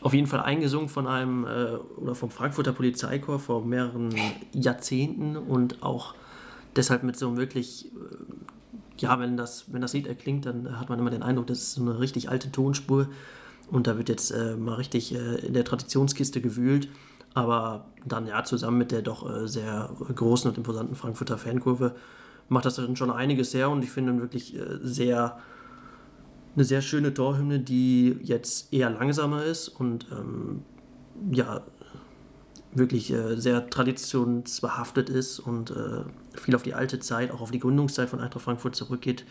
Auf 0.01 0.13
jeden 0.13 0.27
Fall 0.27 0.41
eingesungen 0.41 0.89
von 0.89 1.07
einem 1.07 1.45
äh, 1.45 1.75
oder 1.97 2.15
vom 2.15 2.29
Frankfurter 2.29 2.73
Polizeikorps 2.73 3.45
vor 3.45 3.63
mehreren 3.63 4.13
Jahrzehnten 4.51 5.37
und 5.37 5.83
auch 5.83 6.15
deshalb 6.75 7.03
mit 7.03 7.17
so 7.17 7.27
einem 7.27 7.37
wirklich, 7.37 7.85
äh, 7.85 7.89
ja, 8.97 9.19
wenn 9.19 9.37
das, 9.37 9.71
wenn 9.71 9.81
das 9.81 9.93
Lied 9.93 10.07
erklingt, 10.07 10.45
dann 10.45 10.79
hat 10.79 10.89
man 10.89 10.99
immer 10.99 11.09
den 11.09 11.23
Eindruck, 11.23 11.47
das 11.47 11.59
ist 11.59 11.73
so 11.73 11.81
eine 11.81 11.99
richtig 11.99 12.29
alte 12.29 12.51
Tonspur. 12.51 13.07
Und 13.71 13.87
da 13.87 13.97
wird 13.97 14.09
jetzt 14.09 14.31
äh, 14.31 14.55
mal 14.55 14.75
richtig 14.75 15.15
äh, 15.15 15.35
in 15.45 15.53
der 15.53 15.63
Traditionskiste 15.63 16.41
gewühlt. 16.41 16.89
Aber 17.33 17.85
dann 18.05 18.27
ja, 18.27 18.43
zusammen 18.43 18.77
mit 18.77 18.91
der 18.91 19.01
doch 19.01 19.29
äh, 19.29 19.47
sehr 19.47 19.89
großen 20.13 20.49
und 20.49 20.57
imposanten 20.57 20.95
Frankfurter 20.95 21.37
Fankurve 21.37 21.95
macht 22.49 22.65
das 22.65 22.75
dann 22.75 22.95
schon 22.95 23.09
einiges 23.09 23.53
her. 23.53 23.69
Und 23.69 23.83
ich 23.83 23.89
finde 23.89 24.19
wirklich 24.19 24.55
äh, 24.55 24.79
sehr 24.83 25.39
eine 26.55 26.65
sehr 26.65 26.81
schöne 26.81 27.13
Torhymne, 27.13 27.59
die 27.59 28.17
jetzt 28.21 28.71
eher 28.73 28.89
langsamer 28.89 29.43
ist. 29.43 29.69
Und 29.69 30.07
ähm, 30.11 30.61
ja, 31.31 31.61
wirklich 32.75 33.11
äh, 33.11 33.35
sehr 33.35 33.69
traditionsbehaftet 33.69 35.09
ist 35.09 35.39
und 35.39 35.71
äh, 35.71 36.03
viel 36.37 36.55
auf 36.55 36.63
die 36.63 36.73
alte 36.73 36.99
Zeit, 36.99 37.31
auch 37.31 37.41
auf 37.41 37.51
die 37.51 37.59
Gründungszeit 37.59 38.09
von 38.09 38.19
Eintracht 38.19 38.43
Frankfurt 38.43 38.75
zurückgeht 38.75 39.25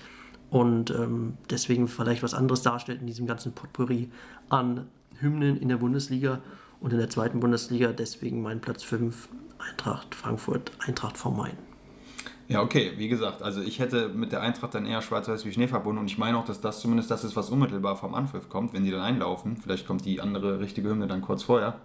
und 0.51 0.91
ähm, 0.91 1.39
deswegen 1.51 1.89
vielleicht 1.89 2.23
was 2.23 2.35
anderes 2.35 2.63
darstellt 2.63 3.01
in 3.01 3.07
diesem 3.07 3.27
ganzen 3.27 3.53
Potpourri 3.53 4.11
an 4.49 4.87
Hymnen 5.19 5.57
in 5.57 5.69
der 5.69 5.79
Bundesliga 5.79 6.41
und 6.81 6.93
in 6.93 6.99
der 6.99 7.09
zweiten 7.11 7.41
Bundesliga 7.41 7.93
deswegen 7.93 8.43
mein 8.43 8.61
Platz 8.61 8.83
5 8.83 9.29
Eintracht 9.59 10.15
Frankfurt, 10.15 10.73
Eintracht 10.81 11.17
vom 11.17 11.37
Main. 11.37 11.57
Ja, 12.49 12.61
okay, 12.61 12.93
wie 12.97 13.09
gesagt, 13.09 13.41
also 13.41 13.63
ich 13.63 13.79
hätte 13.79 14.09
mit 14.09 14.33
der 14.33 14.43
Eintracht 14.43 14.75
dann 14.75 14.85
eher 14.85 15.01
schwarz-weiß 15.01 15.47
wie 15.47 15.53
Schnee 15.53 15.69
verbunden 15.69 16.01
und 16.01 16.07
ich 16.07 16.19
meine 16.19 16.37
auch, 16.37 16.45
dass 16.45 16.61
das 16.61 16.81
zumindest 16.81 17.11
das 17.11 17.25
ist, 17.25 17.35
was 17.37 17.49
unmittelbar 17.49 17.97
vom 17.97 18.15
Anpfiff 18.15 18.49
kommt, 18.49 18.75
wenn 18.75 18.85
sie 18.85 18.91
dann 18.91 19.01
einlaufen. 19.01 19.57
Vielleicht 19.57 19.87
kommt 19.87 20.05
die 20.05 20.21
andere 20.21 20.61
richtige 20.61 20.91
Hymne 20.91 21.07
dann 21.07 21.23
kurz 21.23 21.45
vorher. 21.45 21.81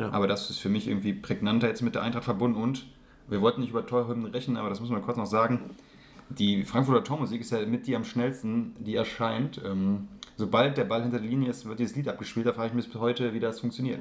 Ja. 0.00 0.10
Aber 0.12 0.26
das 0.26 0.48
ist 0.48 0.58
für 0.58 0.70
mich 0.70 0.88
irgendwie 0.88 1.12
prägnanter 1.12 1.68
jetzt 1.68 1.82
mit 1.82 1.94
der 1.94 2.02
Eintracht 2.02 2.24
verbunden 2.24 2.60
und 2.60 2.86
wir 3.28 3.42
wollten 3.42 3.60
nicht 3.60 3.70
über 3.70 3.84
Torhymnen 3.86 4.32
rechnen, 4.32 4.56
aber 4.56 4.70
das 4.70 4.80
muss 4.80 4.88
man 4.88 5.02
kurz 5.02 5.18
noch 5.18 5.26
sagen. 5.26 5.60
Die 6.30 6.64
Frankfurter 6.64 7.04
Tormusik 7.04 7.42
ist 7.42 7.50
ja 7.50 7.64
mit 7.66 7.86
die 7.86 7.94
am 7.94 8.04
schnellsten, 8.04 8.74
die 8.78 8.94
erscheint. 8.94 9.60
Ähm, 9.64 10.08
sobald 10.36 10.78
der 10.78 10.84
Ball 10.84 11.02
hinter 11.02 11.18
der 11.18 11.28
Linie 11.28 11.50
ist, 11.50 11.66
wird 11.66 11.78
dieses 11.80 11.96
Lied 11.96 12.08
abgespielt. 12.08 12.46
Da 12.46 12.54
frage 12.54 12.68
ich 12.68 12.74
mich 12.74 12.90
bis 12.90 13.00
heute, 13.00 13.34
wie 13.34 13.40
das 13.40 13.60
funktioniert. 13.60 14.00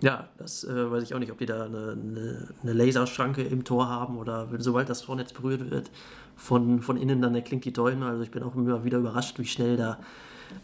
Ja, 0.00 0.28
das 0.38 0.64
äh, 0.64 0.90
weiß 0.90 1.02
ich 1.02 1.14
auch 1.14 1.18
nicht, 1.18 1.32
ob 1.32 1.38
die 1.38 1.46
da 1.46 1.64
eine, 1.64 1.92
eine, 1.92 2.48
eine, 2.62 2.72
Laserschranke 2.72 3.42
im 3.42 3.64
Tor 3.64 3.88
haben 3.88 4.18
oder 4.18 4.48
sobald 4.58 4.88
das 4.88 5.02
Tornetz 5.02 5.32
berührt 5.32 5.70
wird, 5.70 5.90
von, 6.36 6.82
von 6.82 6.96
innen 6.96 7.20
dann 7.20 7.34
erklingt 7.34 7.64
die 7.64 7.72
Torhymne. 7.72 8.06
Also 8.06 8.22
ich 8.22 8.30
bin 8.30 8.42
auch 8.42 8.54
immer 8.54 8.84
wieder 8.84 8.98
überrascht, 8.98 9.38
wie 9.38 9.46
schnell 9.46 9.76
da 9.76 9.98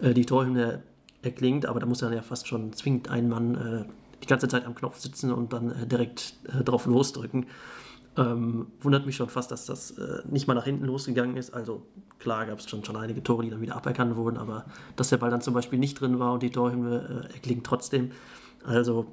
äh, 0.01 0.13
die 0.13 0.27
Torhymne 0.27 0.83
erklingt, 1.23 1.67
aber 1.67 1.81
da 1.81 1.87
muss 1.87 1.99
dann 1.99 2.13
ja 2.13 2.23
fast 2.23 2.49
schon 2.49 2.73
zwingend 2.73 3.11
ein 3.11 3.29
Mann 3.29 3.55
äh, 3.55 3.85
die 4.23 4.27
ganze 4.27 4.49
Zeit 4.49 4.67
am 4.67 4.75
Knopf 4.75 4.99
sitzen 4.99 5.33
und 5.33 5.53
dann 5.53 5.71
äh, 5.71 5.87
direkt 5.87 6.35
äh, 6.47 6.63
drauf 6.65 6.87
losdrücken. 6.87 7.47
Ähm, 8.17 8.67
wundert 8.81 9.07
mich 9.07 9.17
schon 9.17 9.29
fast, 9.29 9.51
dass 9.51 9.65
das 9.65 9.93
äh, 9.93 10.23
nicht 10.29 10.49
mal 10.49 10.55
nach 10.55 10.65
hinten 10.65 10.85
losgegangen 10.87 11.37
ist. 11.37 11.55
Also 11.55 11.83
klar 12.19 12.47
gab 12.47 12.59
es 12.59 12.69
schon, 12.69 12.85
schon 12.85 12.97
einige 12.97 13.23
Tore, 13.23 13.45
die 13.45 13.51
dann 13.51 13.61
wieder 13.61 13.77
aberkannt 13.77 14.17
wurden, 14.17 14.39
aber 14.39 14.65
dass 14.97 15.11
der 15.11 15.19
Ball 15.19 15.31
dann 15.31 15.41
zum 15.41 15.55
Beispiel 15.55 15.79
nicht 15.79 16.01
drin 16.01 16.19
war 16.19 16.33
und 16.33 16.43
die 16.43 16.51
Torhymne 16.51 17.29
erklingt 17.33 17.65
trotzdem. 17.65 18.11
Also 18.65 19.07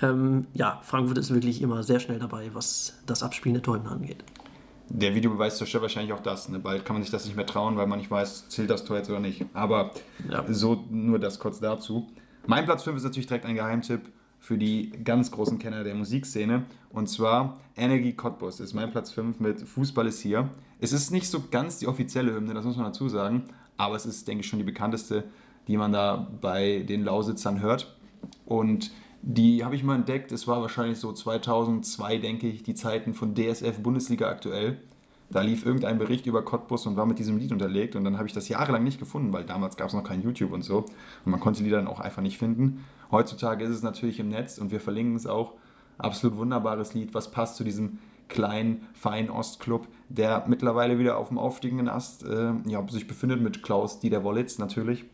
ähm, 0.00 0.46
ja, 0.54 0.80
Frankfurt 0.82 1.18
ist 1.18 1.32
wirklich 1.32 1.60
immer 1.60 1.82
sehr 1.82 2.00
schnell 2.00 2.18
dabei, 2.18 2.50
was 2.54 2.98
das 3.06 3.22
Abspielen 3.22 3.54
der 3.54 3.62
Tore 3.62 3.80
angeht. 3.88 4.24
Der 4.90 5.14
Videobeweis 5.14 5.58
zerstört 5.58 5.82
wahrscheinlich 5.82 6.12
auch 6.12 6.22
das. 6.22 6.48
Ne? 6.48 6.58
Bald 6.58 6.84
kann 6.84 6.94
man 6.94 7.02
sich 7.02 7.10
das 7.10 7.26
nicht 7.26 7.36
mehr 7.36 7.46
trauen, 7.46 7.76
weil 7.76 7.86
man 7.86 7.98
nicht 7.98 8.10
weiß, 8.10 8.48
zählt 8.48 8.70
das 8.70 8.84
Tor 8.84 8.96
jetzt 8.96 9.10
oder 9.10 9.20
nicht. 9.20 9.44
Aber 9.52 9.90
ja. 10.30 10.44
so 10.48 10.84
nur 10.90 11.18
das 11.18 11.38
kurz 11.38 11.60
dazu. 11.60 12.08
Mein 12.50 12.64
Platz 12.64 12.84
5 12.84 12.96
ist 12.96 13.02
natürlich 13.02 13.26
direkt 13.26 13.44
ein 13.44 13.56
Geheimtipp 13.56 14.10
für 14.38 14.56
die 14.56 14.90
ganz 15.04 15.30
großen 15.30 15.58
Kenner 15.58 15.84
der 15.84 15.94
Musikszene. 15.94 16.62
Und 16.88 17.10
zwar 17.10 17.58
Energie 17.76 18.14
Cottbus 18.14 18.60
ist 18.60 18.72
mein 18.72 18.90
Platz 18.90 19.10
5 19.10 19.38
mit 19.38 19.60
Fußball 19.60 20.06
ist 20.06 20.22
hier. 20.22 20.48
Es 20.80 20.94
ist 20.94 21.10
nicht 21.10 21.28
so 21.28 21.42
ganz 21.50 21.78
die 21.78 21.86
offizielle 21.86 22.34
Hymne, 22.34 22.54
das 22.54 22.64
muss 22.64 22.78
man 22.78 22.86
dazu 22.86 23.10
sagen. 23.10 23.44
Aber 23.76 23.96
es 23.96 24.06
ist, 24.06 24.28
denke 24.28 24.40
ich, 24.40 24.48
schon 24.48 24.58
die 24.58 24.64
bekannteste, 24.64 25.24
die 25.66 25.76
man 25.76 25.92
da 25.92 26.26
bei 26.40 26.78
den 26.88 27.04
Lausitzern 27.04 27.60
hört. 27.60 27.94
Und 28.46 28.92
die 29.20 29.62
habe 29.62 29.76
ich 29.76 29.84
mal 29.84 29.96
entdeckt. 29.96 30.32
Es 30.32 30.48
war 30.48 30.62
wahrscheinlich 30.62 30.98
so 30.98 31.12
2002, 31.12 32.16
denke 32.16 32.48
ich, 32.48 32.62
die 32.62 32.72
Zeiten 32.72 33.12
von 33.12 33.34
DSF 33.34 33.80
Bundesliga 33.80 34.26
aktuell. 34.26 34.80
Da 35.30 35.42
lief 35.42 35.66
irgendein 35.66 35.98
Bericht 35.98 36.26
über 36.26 36.42
Cottbus 36.42 36.86
und 36.86 36.96
war 36.96 37.04
mit 37.04 37.18
diesem 37.18 37.36
Lied 37.36 37.52
unterlegt. 37.52 37.96
Und 37.96 38.04
dann 38.04 38.16
habe 38.16 38.26
ich 38.26 38.32
das 38.32 38.48
jahrelang 38.48 38.82
nicht 38.82 38.98
gefunden, 38.98 39.32
weil 39.32 39.44
damals 39.44 39.76
gab 39.76 39.88
es 39.88 39.94
noch 39.94 40.04
kein 40.04 40.22
YouTube 40.22 40.52
und 40.52 40.62
so. 40.62 40.78
Und 41.24 41.30
man 41.30 41.40
konnte 41.40 41.62
die 41.62 41.70
dann 41.70 41.86
auch 41.86 42.00
einfach 42.00 42.22
nicht 42.22 42.38
finden. 42.38 42.84
Heutzutage 43.10 43.64
ist 43.64 43.70
es 43.70 43.82
natürlich 43.82 44.20
im 44.20 44.28
Netz 44.28 44.58
und 44.58 44.70
wir 44.70 44.80
verlinken 44.80 45.16
es 45.16 45.26
auch. 45.26 45.54
absolut 45.98 46.38
wunderbares 46.38 46.94
Lied, 46.94 47.12
was 47.12 47.30
passt 47.30 47.56
zu 47.56 47.64
diesem 47.64 47.98
kleinen, 48.28 48.86
feinen 48.94 49.30
Ostclub, 49.30 49.88
der 50.08 50.44
mittlerweile 50.46 50.98
wieder 50.98 51.16
auf 51.18 51.28
dem 51.28 51.38
aufstiegenden 51.38 51.88
Ast 51.88 52.24
äh, 52.24 52.52
ja, 52.66 52.86
sich 52.88 53.06
befindet 53.06 53.40
mit 53.40 53.62
Klaus 53.62 54.00
Dieter 54.00 54.22
Wollitz 54.22 54.58
natürlich. 54.58 55.04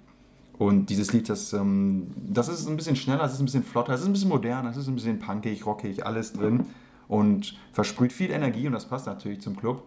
Und 0.59 0.90
dieses 0.90 1.12
Lied, 1.12 1.28
das, 1.28 1.52
ähm, 1.52 2.09
das 2.16 2.49
ist 2.49 2.68
ein 2.68 2.76
bisschen 2.76 2.97
schneller, 2.97 3.25
es 3.25 3.33
ist 3.33 3.40
ein 3.40 3.47
bisschen 3.47 3.64
flotter, 3.64 3.92
es 3.92 4.02
ist 4.02 4.06
ein 4.06 4.12
bisschen 4.12 4.28
moderner, 4.28 4.71
es 4.71 4.76
ist 4.76 4.88
ein 4.88 4.94
bisschen 4.94 5.18
punkig, 5.18 5.66
rockig, 5.66 6.06
alles 6.06 6.33
drin 6.33 6.66
und 7.09 7.59
versprüht 7.73 8.12
viel 8.12 8.30
Energie 8.30 8.66
und 8.66 8.73
das 8.73 8.87
passt 8.87 9.06
natürlich 9.06 9.40
zum 9.40 9.56
Club. 9.56 9.83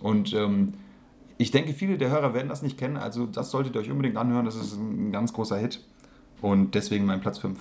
Und 0.00 0.32
ähm, 0.32 0.74
ich 1.38 1.50
denke, 1.50 1.72
viele 1.72 1.98
der 1.98 2.10
Hörer 2.10 2.34
werden 2.34 2.48
das 2.48 2.62
nicht 2.62 2.78
kennen, 2.78 2.96
also 2.96 3.26
das 3.26 3.50
solltet 3.50 3.74
ihr 3.74 3.80
euch 3.80 3.90
unbedingt 3.90 4.16
anhören, 4.16 4.44
das 4.44 4.56
ist 4.56 4.74
ein 4.76 5.12
ganz 5.12 5.32
großer 5.32 5.56
Hit 5.56 5.80
und 6.42 6.74
deswegen 6.74 7.04
mein 7.04 7.20
Platz 7.20 7.38
5. 7.38 7.60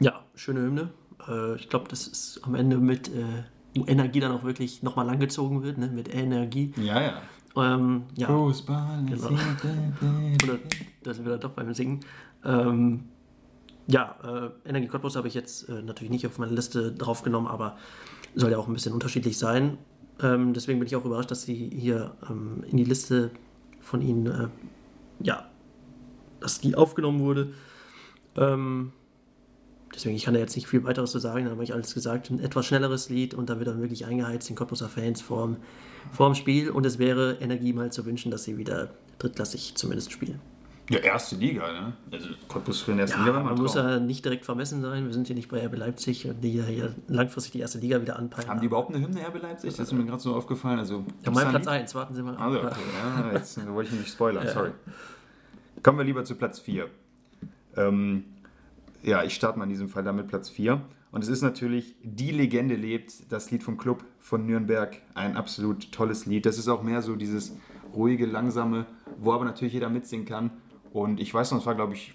Ja, 0.00 0.24
schöne 0.34 0.60
Hymne. 0.60 0.90
Äh, 1.28 1.56
ich 1.56 1.68
glaube, 1.68 1.88
das 1.88 2.06
ist 2.06 2.40
am 2.44 2.54
Ende 2.54 2.76
mit 2.78 3.08
äh, 3.08 3.80
Energie 3.86 4.20
dann 4.20 4.32
auch 4.32 4.44
wirklich 4.44 4.82
nochmal 4.82 5.06
langgezogen 5.06 5.62
wird, 5.62 5.78
ne? 5.78 5.88
mit 5.88 6.14
Energie. 6.14 6.74
Ja, 6.76 7.00
ja. 7.00 7.22
Ähm, 7.56 8.04
ja. 8.16 8.26
Fußball, 8.28 9.04
genau. 9.06 9.28
Oder 10.44 10.58
da 11.02 11.14
sind 11.14 11.24
wir 11.24 11.32
dann 11.32 11.40
doch 11.40 11.50
beim 11.50 11.72
Singen. 11.74 12.00
Ähm, 12.44 13.04
ja, 13.86 14.16
äh, 14.64 14.68
Energie 14.68 14.88
Cottbus 14.88 15.16
habe 15.16 15.28
ich 15.28 15.34
jetzt 15.34 15.68
äh, 15.68 15.82
natürlich 15.82 16.10
nicht 16.10 16.26
auf 16.26 16.38
meine 16.38 16.52
Liste 16.52 16.92
draufgenommen, 16.92 17.48
aber 17.48 17.76
soll 18.34 18.50
ja 18.50 18.58
auch 18.58 18.68
ein 18.68 18.72
bisschen 18.72 18.92
unterschiedlich 18.92 19.38
sein. 19.38 19.78
Ähm, 20.20 20.52
deswegen 20.52 20.78
bin 20.78 20.86
ich 20.86 20.96
auch 20.96 21.04
überrascht, 21.04 21.30
dass 21.30 21.42
sie 21.42 21.54
hier 21.54 22.14
ähm, 22.28 22.64
in 22.70 22.76
die 22.76 22.84
Liste 22.84 23.30
von 23.80 24.00
ihnen, 24.00 24.26
äh, 24.26 24.48
ja, 25.20 25.48
dass 26.40 26.60
die 26.60 26.74
aufgenommen 26.74 27.20
wurde. 27.20 27.52
Ähm, 28.36 28.92
deswegen, 29.94 30.14
ich 30.14 30.24
kann 30.24 30.34
da 30.34 30.40
jetzt 30.40 30.56
nicht 30.56 30.66
viel 30.66 30.84
weiteres 30.84 31.12
zu 31.12 31.18
sagen, 31.18 31.44
da 31.44 31.50
habe 31.50 31.64
ich 31.64 31.72
alles 31.72 31.94
gesagt. 31.94 32.30
Ein 32.30 32.40
etwas 32.40 32.66
schnelleres 32.66 33.08
Lied 33.08 33.34
und 33.34 33.50
da 33.50 33.58
wird 33.58 33.68
dann 33.68 33.80
wirklich 33.80 34.06
eingeheizt 34.06 34.48
den 34.48 34.56
Cottbuser 34.56 34.88
Fans 34.88 35.20
vorm, 35.20 35.56
vorm 36.12 36.34
Spiel 36.34 36.70
und 36.70 36.86
es 36.86 36.98
wäre 36.98 37.38
Energie 37.40 37.72
mal 37.72 37.92
zu 37.92 38.04
wünschen, 38.04 38.30
dass 38.30 38.44
sie 38.44 38.58
wieder 38.58 38.90
drittklassig 39.18 39.74
zumindest 39.74 40.12
spielen. 40.12 40.40
Ja, 40.92 40.98
erste 40.98 41.36
Liga, 41.36 41.72
ne? 41.72 41.92
Also 42.10 42.28
Cottbus 42.48 42.82
für 42.82 42.90
den 42.90 43.00
ersten 43.00 43.20
ja, 43.20 43.26
Liga. 43.26 43.42
Man 43.42 43.54
muss 43.56 43.74
ja 43.74 43.98
nicht 43.98 44.22
direkt 44.22 44.44
vermessen 44.44 44.82
sein. 44.82 45.06
Wir 45.06 45.14
sind 45.14 45.26
hier 45.26 45.34
nicht 45.34 45.48
bei 45.48 45.64
RB 45.64 45.78
Leipzig, 45.78 46.28
die 46.42 46.54
ja 46.54 46.64
hier 46.64 46.94
langfristig 47.08 47.52
die 47.52 47.60
erste 47.60 47.78
Liga 47.78 48.02
wieder 48.02 48.18
anpeilen. 48.18 48.46
Haben 48.46 48.60
die 48.60 48.66
überhaupt 48.66 48.94
eine 48.94 49.02
Hymne 49.02 49.26
RB 49.26 49.40
Leipzig? 49.40 49.70
Das 49.70 49.80
ist 49.80 49.92
mir 49.92 50.04
gerade 50.04 50.20
so 50.20 50.34
aufgefallen. 50.34 50.78
Also, 50.78 51.06
ja, 51.24 51.30
mein 51.30 51.48
Platz 51.48 51.66
1, 51.66 51.94
warten 51.94 52.14
Sie 52.14 52.22
mal. 52.22 52.36
Also, 52.36 52.58
okay, 52.58 52.76
ja, 53.02 53.32
jetzt 53.32 53.66
wollte 53.66 53.90
ich 53.90 54.00
nicht 54.00 54.12
spoilern, 54.12 54.46
sorry. 54.52 54.72
Kommen 55.82 55.96
wir 55.96 56.04
lieber 56.04 56.24
zu 56.24 56.34
Platz 56.34 56.58
4. 56.58 56.86
Ähm, 57.78 58.24
ja, 59.02 59.24
ich 59.24 59.34
starte 59.34 59.58
mal 59.58 59.64
in 59.64 59.70
diesem 59.70 59.88
Fall 59.88 60.04
damit 60.04 60.28
Platz 60.28 60.50
4. 60.50 60.78
Und 61.10 61.24
es 61.24 61.28
ist 61.28 61.40
natürlich 61.40 61.94
Die 62.02 62.32
Legende 62.32 62.74
lebt, 62.74 63.32
das 63.32 63.50
Lied 63.50 63.62
vom 63.62 63.78
Club 63.78 64.04
von 64.20 64.44
Nürnberg. 64.44 64.98
Ein 65.14 65.38
absolut 65.38 65.90
tolles 65.90 66.26
Lied. 66.26 66.44
Das 66.44 66.58
ist 66.58 66.68
auch 66.68 66.82
mehr 66.82 67.00
so 67.00 67.16
dieses 67.16 67.56
ruhige, 67.94 68.26
langsame, 68.26 68.86
wo 69.18 69.32
aber 69.32 69.44
natürlich 69.46 69.72
jeder 69.74 69.88
mitsingen 69.88 70.26
kann. 70.26 70.50
Und 70.92 71.20
ich 71.20 71.32
weiß 71.32 71.52
noch, 71.52 71.58
es 71.60 71.66
war, 71.66 71.74
glaube 71.74 71.94
ich, 71.94 72.14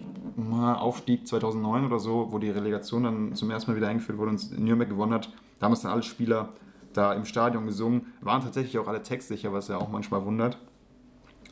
Aufstieg 0.51 1.27
2009 1.27 1.85
oder 1.85 1.99
so, 1.99 2.31
wo 2.31 2.37
die 2.37 2.49
Relegation 2.49 3.03
dann 3.03 3.35
zum 3.35 3.49
ersten 3.49 3.71
Mal 3.71 3.77
wieder 3.77 3.87
eingeführt 3.87 4.19
wurde 4.19 4.31
und 4.31 4.59
Nürnberg 4.59 4.89
gewonnen 4.89 5.13
hat. 5.13 5.33
Da 5.59 5.65
haben 5.65 5.73
es 5.73 5.81
dann 5.81 5.91
alle 5.91 6.03
Spieler 6.03 6.49
da 6.93 7.13
im 7.13 7.25
Stadion 7.25 7.65
gesungen. 7.65 8.13
Waren 8.21 8.43
tatsächlich 8.43 8.77
auch 8.77 8.87
alle 8.87 9.01
textsicher, 9.01 9.51
was 9.51 9.67
ja 9.67 9.77
auch 9.77 9.89
manchmal 9.89 10.23
wundert. 10.25 10.59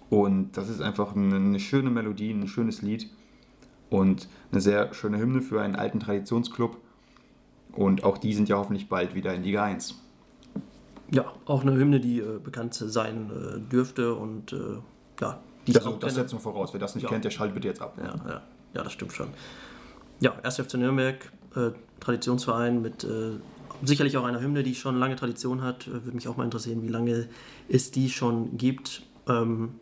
Und 0.09 0.55
das 0.55 0.69
ist 0.69 0.81
einfach 0.81 1.15
eine, 1.15 1.35
eine 1.35 1.59
schöne 1.59 1.89
Melodie, 1.89 2.31
ein 2.31 2.47
schönes 2.47 2.83
Lied 2.83 3.09
und 3.89 4.27
eine 4.51 4.61
sehr 4.61 4.93
schöne 4.93 5.17
Hymne 5.17 5.41
für 5.41 5.61
einen 5.61 5.75
alten 5.75 5.99
Traditionsclub. 5.99 6.77
Und 7.73 8.03
auch 8.03 8.19
die 8.19 8.33
sind 8.33 8.49
ja 8.49 8.57
hoffentlich 8.57 8.87
bald 8.87 9.15
wieder 9.15 9.33
in 9.33 9.43
Liga 9.43 9.63
1. 9.63 10.01
Ja, 11.11 11.25
auch 11.45 11.61
eine 11.61 11.75
Hymne, 11.75 11.99
die 11.99 12.19
äh, 12.19 12.39
bekannt 12.39 12.73
sein 12.75 13.29
äh, 13.31 13.59
dürfte 13.59 14.15
und 14.15 14.53
äh, 14.53 14.77
ja, 15.21 15.39
die 15.67 15.73
das, 15.73 15.85
auch 15.85 15.99
das 15.99 16.15
setzt 16.15 16.33
nur 16.33 16.41
voraus. 16.41 16.73
Wer 16.73 16.79
das 16.79 16.95
nicht 16.95 17.03
ja. 17.03 17.09
kennt, 17.09 17.25
der 17.25 17.31
schaltet 17.31 17.55
bitte 17.55 17.67
jetzt 17.67 17.81
ab. 17.81 17.97
Ja, 17.97 18.15
ja, 18.29 18.41
ja, 18.73 18.83
das 18.83 18.93
stimmt 18.93 19.13
schon. 19.13 19.27
Ja, 20.19 20.33
1. 20.43 20.55
FC 20.55 20.75
Nürnberg, 20.75 21.31
äh, 21.55 21.71
Traditionsverein 21.99 22.81
mit 22.81 23.03
äh, 23.03 23.31
sicherlich 23.83 24.17
auch 24.17 24.23
einer 24.23 24.41
Hymne, 24.41 24.63
die 24.63 24.75
schon 24.75 24.97
lange 24.97 25.15
Tradition 25.15 25.61
hat. 25.61 25.87
Äh, 25.87 25.93
würde 25.93 26.13
mich 26.13 26.27
auch 26.27 26.37
mal 26.37 26.43
interessieren, 26.43 26.81
wie 26.83 26.89
lange 26.89 27.27
es 27.67 27.91
die 27.91 28.09
schon 28.09 28.57
gibt. 28.57 29.03
Ähm, 29.27 29.75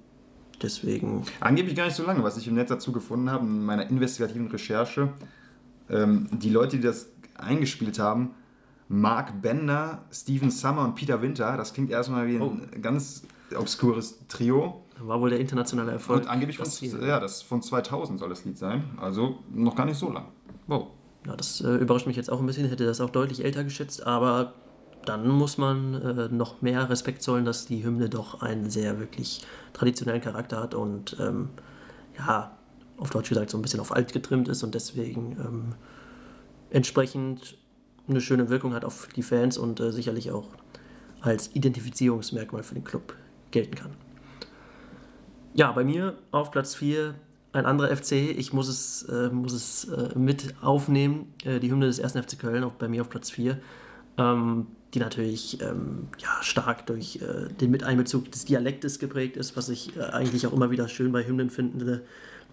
Deswegen. 0.64 1.26
Angeblich 1.42 1.76
gar 1.76 1.86
nicht 1.86 1.96
so 1.96 2.06
lange, 2.06 2.24
was 2.24 2.38
ich 2.38 2.48
im 2.48 2.56
Netz 2.56 2.70
dazu 2.70 2.94
gefunden 2.94 3.30
habe, 3.30 3.46
in 3.46 3.66
meiner 3.66 3.90
investigativen 3.90 4.48
Recherche. 4.48 5.10
Ähm, 5.90 6.30
die 6.32 6.50
Leute, 6.50 6.78
die 6.78 6.84
das 6.84 7.10
eingespielt 7.36 8.00
haben, 8.00 8.32
Mark 8.88 9.42
Bender, 9.42 10.06
Steven 10.12 10.52
Summer 10.52 10.86
und 10.86 10.96
Peter 10.96 11.22
Winter, 11.22 11.58
das 11.58 11.74
klingt 11.74 11.92
erstmal 11.92 12.28
wie 12.28 12.36
ein 12.36 12.42
oh. 12.42 12.58
ganz 12.82 13.24
obskures 13.56 14.20
Trio. 14.30 14.83
War 15.00 15.20
wohl 15.20 15.32
der 15.32 15.40
internationale 15.40 15.92
Erfolg. 15.92 16.22
Und 16.22 16.30
angeblich 16.30 16.58
von, 16.58 16.68
ja, 17.02 17.20
das 17.20 17.42
von 17.42 17.62
2000 17.62 18.20
soll 18.20 18.30
das 18.30 18.46
Lied 18.46 18.58
sein, 18.58 18.84
also 18.98 19.40
noch 19.52 19.76
gar 19.76 19.86
nicht 19.86 19.98
so 19.98 20.10
lang. 20.12 20.28
Wow. 20.68 20.88
Ja, 21.26 21.36
das 21.36 21.62
äh, 21.62 21.76
überrascht 21.76 22.08
mich 22.08 22.16
jetzt 22.16 22.30
auch 22.30 22.40
ein 22.40 22.46
bisschen, 22.46 22.68
hätte 22.68 22.86
das 22.86 23.02
auch 23.02 23.10
deutlich 23.10 23.44
älter 23.44 23.64
geschätzt, 23.64 24.06
aber 24.06 24.54
dann 25.06 25.28
muss 25.28 25.58
man 25.58 25.94
äh, 25.96 26.30
noch 26.30 26.62
mehr 26.62 26.90
Respekt 26.90 27.22
zollen, 27.22 27.46
dass 27.46 27.66
die 27.66 27.84
Hymne 27.84 28.10
doch 28.10 28.42
einen 28.42 28.70
sehr 28.70 29.00
wirklich 29.00 29.42
traditionellen 29.74 30.22
Charakter 30.22 30.62
hat 30.62 30.74
und 30.74 31.18
ähm, 31.20 31.50
ja, 32.18 32.58
auf 32.98 33.10
Deutsch 33.10 33.30
gesagt 33.30 33.50
so 33.50 33.58
ein 33.58 33.62
bisschen 33.62 33.80
auf 33.80 33.92
alt 33.92 34.14
getrimmt 34.14 34.48
ist 34.48 34.64
und 34.64 34.76
deswegen 34.76 35.38
ähm, 35.40 35.76
entsprechend 36.70 37.58
eine 38.08 38.22
schöne 38.22 38.50
Wirkung 38.50 38.74
hat 38.74 38.86
auf 38.86 39.08
die 39.16 39.24
Fans 39.24 39.58
und 39.58 39.80
äh, 39.80 39.92
sicherlich 39.92 40.32
auch 40.32 40.50
als 41.22 41.56
Identifizierungsmerkmal 41.56 42.64
für 42.64 42.76
den 42.76 42.84
Club 42.84 43.16
gelten 43.52 43.76
kann. 43.76 43.92
Ja, 45.54 45.72
bei 45.72 45.84
mir 45.84 46.18
auf 46.32 46.52
Platz 46.52 46.76
4 46.76 47.16
ein 47.52 47.66
anderer 47.66 47.96
FC. 47.96 48.14
Ich 48.14 48.54
muss 48.54 48.68
es, 48.68 49.04
äh, 49.04 49.30
muss 49.30 49.54
es 49.54 49.86
äh, 49.86 50.18
mit 50.18 50.56
aufnehmen. 50.62 51.34
Äh, 51.44 51.60
die 51.60 51.72
Hymne 51.72 51.86
des 51.86 52.00
1. 52.00 52.14
FC 52.14 52.40
Köln, 52.40 52.64
auch 52.64 52.74
bei 52.74 52.88
mir 52.88 53.02
auf 53.02 53.10
Platz 53.10 53.30
4 53.30 53.60
ähm, 54.18 54.68
die 54.94 55.00
natürlich 55.00 55.60
ähm, 55.62 56.08
ja, 56.20 56.30
stark 56.42 56.86
durch 56.86 57.16
äh, 57.16 57.52
den 57.60 57.72
Miteinbezug 57.72 58.32
des 58.32 58.46
Dialektes 58.46 59.00
geprägt 59.00 59.38
ist, 59.38 59.58
was 59.58 59.70
ich 59.70 59.96
äh, 59.98 60.02
eigentlich 60.02 60.46
auch 60.46 60.54
immer 60.54 60.70
wieder 60.70 60.88
schön 60.88 61.12
bei 61.12 61.26
Hymnen 61.26 61.50
finde, 61.50 62.04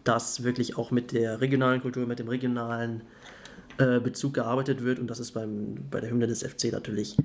dass 0.04 0.42
wirklich 0.42 0.78
auch 0.78 0.90
mit 0.90 1.12
der 1.12 1.42
regionalen 1.42 1.82
Kultur, 1.82 2.06
mit 2.06 2.18
dem 2.18 2.28
regionalen 2.28 3.02
äh, 3.76 4.00
Bezug 4.00 4.34
gearbeitet 4.34 4.82
wird 4.82 4.98
und 4.98 5.08
das 5.08 5.20
ist 5.20 5.32
beim, 5.32 5.74
bei 5.90 6.00
der 6.00 6.10
Hymne 6.10 6.26
des 6.26 6.42
FC 6.42 6.72
natürlich 6.72 7.16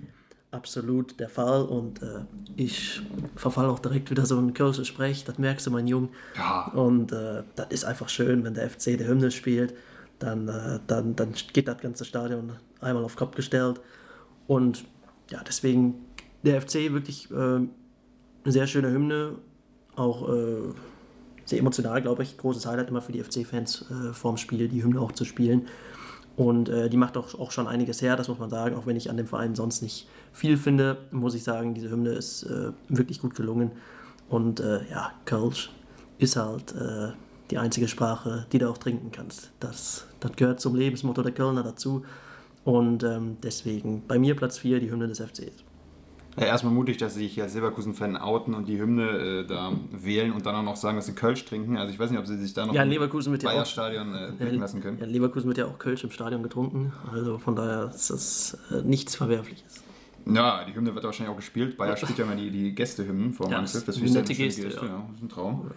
absolut 0.55 1.19
der 1.19 1.29
Fall 1.29 1.63
und 1.63 2.01
äh, 2.01 2.21
ich 2.55 3.01
verfalle 3.35 3.69
auch 3.69 3.79
direkt 3.79 4.09
wieder 4.09 4.25
so 4.25 4.37
ein 4.37 4.53
Kölsches 4.53 4.87
Sprech, 4.87 5.23
das 5.25 5.37
merkst 5.37 5.67
du, 5.67 5.71
mein 5.71 5.87
Jung. 5.87 6.09
Ja. 6.35 6.71
Und 6.73 7.11
äh, 7.11 7.43
das 7.55 7.67
ist 7.69 7.85
einfach 7.85 8.09
schön, 8.09 8.43
wenn 8.43 8.53
der 8.53 8.69
FC 8.69 8.97
die 8.97 9.05
Hymne 9.05 9.31
spielt, 9.31 9.75
dann, 10.19 10.47
äh, 10.47 10.79
dann, 10.87 11.15
dann 11.15 11.33
geht 11.53 11.67
das 11.67 11.77
ganze 11.77 12.05
Stadion 12.05 12.53
einmal 12.81 13.03
auf 13.03 13.15
Kopf 13.15 13.35
gestellt 13.35 13.81
und 14.47 14.85
ja, 15.29 15.41
deswegen 15.45 16.05
der 16.43 16.61
FC 16.61 16.93
wirklich 16.93 17.29
äh, 17.31 17.35
eine 17.35 17.69
sehr 18.45 18.67
schöne 18.67 18.91
Hymne, 18.91 19.35
auch 19.95 20.29
äh, 20.29 20.73
sehr 21.45 21.59
emotional, 21.59 22.01
glaube 22.01 22.23
ich. 22.23 22.37
Großes 22.37 22.65
Highlight 22.65 22.89
immer 22.89 23.01
für 23.01 23.11
die 23.11 23.23
FC-Fans 23.23 23.85
äh, 23.89 24.13
vorm 24.13 24.37
Spiel, 24.37 24.67
die 24.67 24.83
Hymne 24.83 24.99
auch 24.99 25.11
zu 25.11 25.25
spielen. 25.25 25.67
Und 26.35 26.69
äh, 26.69 26.89
die 26.89 26.97
macht 26.97 27.17
auch, 27.17 27.33
auch 27.39 27.51
schon 27.51 27.67
einiges 27.67 28.01
her, 28.01 28.15
das 28.15 28.27
muss 28.27 28.39
man 28.39 28.49
sagen. 28.49 28.75
Auch 28.75 28.85
wenn 28.85 28.95
ich 28.95 29.09
an 29.09 29.17
dem 29.17 29.27
Verein 29.27 29.55
sonst 29.55 29.81
nicht 29.81 30.07
viel 30.35 30.57
finde, 30.57 30.97
muss 31.11 31.33
ich 31.33 31.43
sagen, 31.43 31.73
diese 31.73 31.89
Hymne 31.89 32.11
ist 32.11 32.43
äh, 32.43 32.71
wirklich 32.89 33.21
gut 33.21 33.35
gelungen. 33.35 33.71
Und 34.29 34.59
äh, 34.59 34.81
ja, 34.89 35.11
Kölsch 35.25 35.71
ist 36.17 36.35
halt 36.35 36.73
äh, 36.75 37.13
die 37.51 37.57
einzige 37.57 37.87
Sprache, 37.87 38.45
die 38.51 38.59
du 38.59 38.69
auch 38.69 38.77
trinken 38.77 39.11
kannst. 39.11 39.51
Das, 39.59 40.07
das 40.19 40.35
gehört 40.35 40.59
zum 40.59 40.75
Lebensmotto 40.75 41.21
der 41.21 41.31
Kölner 41.31 41.63
dazu. 41.63 42.03
Und 42.63 43.03
ähm, 43.03 43.37
deswegen 43.43 44.03
bei 44.07 44.19
mir 44.19 44.35
Platz 44.35 44.57
4 44.57 44.79
die 44.79 44.91
Hymne 44.91 45.07
des 45.07 45.19
FCs. 45.19 45.63
Ja, 46.37 46.47
erstmal 46.47 46.73
mutig, 46.73 46.97
dass 46.97 47.13
sie 47.13 47.27
sich 47.27 47.41
als 47.41 47.53
Leverkusen-Fan 47.53 48.17
outen 48.17 48.55
und 48.55 48.67
die 48.67 48.77
Hymne 48.77 49.09
äh, 49.09 49.47
da 49.47 49.71
wählen 49.91 50.33
und 50.33 50.45
dann 50.45 50.55
auch 50.55 50.63
noch 50.63 50.75
sagen, 50.75 50.97
dass 50.97 51.05
sie 51.05 51.13
Kölsch 51.13 51.45
trinken. 51.45 51.77
Also 51.77 51.93
ich 51.93 51.99
weiß 51.99 52.09
nicht, 52.09 52.19
ob 52.19 52.25
sie 52.25 52.37
sich 52.37 52.53
da 52.53 52.65
noch 52.65 52.73
ja, 52.73 52.83
im 52.83 52.89
Leverkusen 52.89 53.31
wird 53.31 53.43
ja 53.43 53.63
Stadion 53.63 54.13
äh, 54.13 54.31
blicken 54.37 54.59
lassen 54.59 54.81
können. 54.81 54.99
Ja, 54.99 55.05
Leverkusen 55.05 55.47
wird 55.47 55.59
ja 55.59 55.67
auch 55.67 55.79
Kölsch 55.79 56.03
im 56.03 56.11
Stadion 56.11 56.43
getrunken. 56.43 56.91
Also 57.09 57.37
von 57.37 57.55
daher 57.55 57.91
ist 57.95 58.09
das 58.09 58.57
äh, 58.69 58.81
nichts 58.81 59.15
Verwerfliches. 59.15 59.85
Ja, 60.25 60.65
die 60.65 60.73
Hymne 60.73 60.93
wird 60.95 61.05
wahrscheinlich 61.05 61.31
auch 61.31 61.37
gespielt. 61.37 61.77
Bayer 61.77 61.95
spielt 61.95 62.17
ja 62.17 62.25
immer 62.25 62.35
die, 62.35 62.49
die 62.49 62.73
Gästehymnen 62.73 63.33
vor 63.33 63.49
ja, 63.49 63.57
Mannschaft. 63.57 63.87
Das 63.87 63.97
ist 63.97 64.01
eine 64.01 64.11
nette 64.11 64.33
Geste, 64.33 64.63
Geste 64.63 64.85
ja. 64.85 64.91
ja. 64.91 65.05
Das 65.07 65.17
ist 65.17 65.23
ein 65.23 65.29
Traum. 65.29 65.71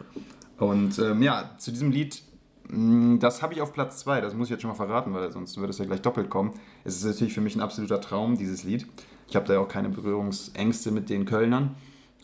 Und 0.59 0.99
ähm, 0.99 1.23
ja, 1.23 1.51
zu 1.59 1.71
diesem 1.71 1.91
Lied 1.91 2.23
Mm, 2.71 3.19
das 3.19 3.43
habe 3.43 3.55
ich 3.55 3.61
auf 3.61 3.73
Platz 3.73 4.01
2, 4.01 4.21
das 4.21 4.35
muss 4.35 4.49
ich 4.49 4.51
jetzt 4.51 4.63
schon 4.63 4.69
mal 4.71 4.77
verraten, 4.77 5.13
weil 5.15 5.31
sonst 5.33 5.57
würde 5.57 5.71
es 5.71 5.79
ja 5.79 5.85
gleich 5.85 6.03
doppelt 6.03 6.31
kommen. 6.31 6.53
Es 6.85 6.97
ist 6.97 7.05
natürlich 7.05 7.35
für 7.35 7.41
mich 7.41 7.57
ein 7.57 7.61
absoluter 7.61 8.01
Traum, 8.01 8.37
dieses 8.37 8.65
Lied. 8.65 8.87
Ich 9.29 9.37
habe 9.37 9.47
da 9.47 9.55
ja 9.55 9.61
auch 9.61 9.69
keine 9.69 9.89
Berührungsängste 9.89 10.91
mit 10.91 11.11
den 11.11 11.25
Kölnern. 11.25 11.75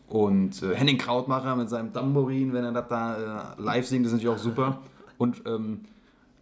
Und 0.09 0.62
äh, 0.62 0.75
Henning 0.75 0.99
Krautmacher 0.99 1.57
mit 1.57 1.71
seinem 1.71 1.93
Tambourin, 1.93 2.52
wenn 2.52 2.64
er 2.64 2.73
das 2.73 2.88
da 2.88 3.54
äh, 3.57 3.62
live 3.62 3.87
singt, 3.87 4.07
ist 4.07 4.12
natürlich 4.12 4.35
auch 4.35 4.38
super. 4.38 4.81
Und 5.16 5.43
ähm, 5.47 5.81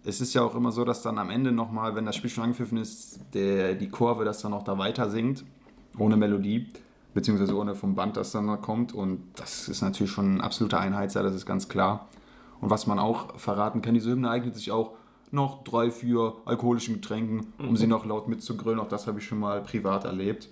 es 0.04 0.20
ist 0.20 0.34
ja 0.34 0.42
auch 0.42 0.56
immer 0.56 0.72
so, 0.72 0.84
dass 0.84 1.02
dann 1.02 1.18
am 1.18 1.30
Ende 1.30 1.52
nochmal, 1.52 1.94
wenn 1.94 2.04
das 2.04 2.16
Spiel 2.16 2.30
schon 2.30 2.42
angepfiffen 2.42 2.78
ist, 2.78 3.20
der, 3.34 3.74
die 3.74 3.88
Kurve 3.88 4.24
das 4.24 4.42
dann 4.42 4.52
auch 4.52 4.64
da 4.64 4.78
weiter 4.78 5.10
singt, 5.10 5.44
ohne 5.98 6.16
Melodie, 6.16 6.68
beziehungsweise 7.14 7.56
ohne 7.56 7.74
vom 7.74 7.94
Band, 7.94 8.16
das 8.16 8.32
dann 8.32 8.46
noch 8.46 8.60
kommt. 8.60 8.92
Und 8.92 9.22
das 9.36 9.68
ist 9.68 9.82
natürlich 9.82 10.12
schon 10.12 10.36
ein 10.36 10.40
absoluter 10.40 10.80
Einheitser, 10.80 11.22
das 11.22 11.34
ist 11.34 11.46
ganz 11.46 11.68
klar. 11.68 12.08
Und 12.60 12.70
was 12.70 12.86
man 12.86 12.98
auch 12.98 13.38
verraten 13.38 13.82
kann, 13.82 13.94
diese 13.94 14.10
Hymne 14.10 14.30
eignet 14.30 14.54
sich 14.54 14.70
auch 14.70 14.92
noch 15.30 15.64
drei, 15.64 15.90
vier 15.90 16.34
alkoholischen 16.44 16.94
Getränken, 16.94 17.46
um 17.58 17.70
mhm. 17.70 17.76
sie 17.76 17.86
noch 17.86 18.04
laut 18.04 18.28
mitzugrölen. 18.28 18.78
Auch 18.78 18.88
das 18.88 19.06
habe 19.06 19.18
ich 19.18 19.26
schon 19.26 19.40
mal 19.40 19.62
privat 19.62 20.04
erlebt. 20.04 20.48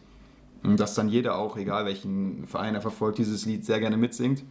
Und 0.62 0.80
dass 0.80 0.94
dann 0.94 1.08
jeder 1.08 1.36
auch, 1.36 1.56
egal 1.56 1.84
welchen 1.84 2.46
Verein 2.46 2.74
er 2.74 2.80
verfolgt, 2.80 3.18
dieses 3.18 3.46
Lied 3.46 3.64
sehr 3.64 3.80
gerne 3.80 3.96
mitsingt. 3.96 4.42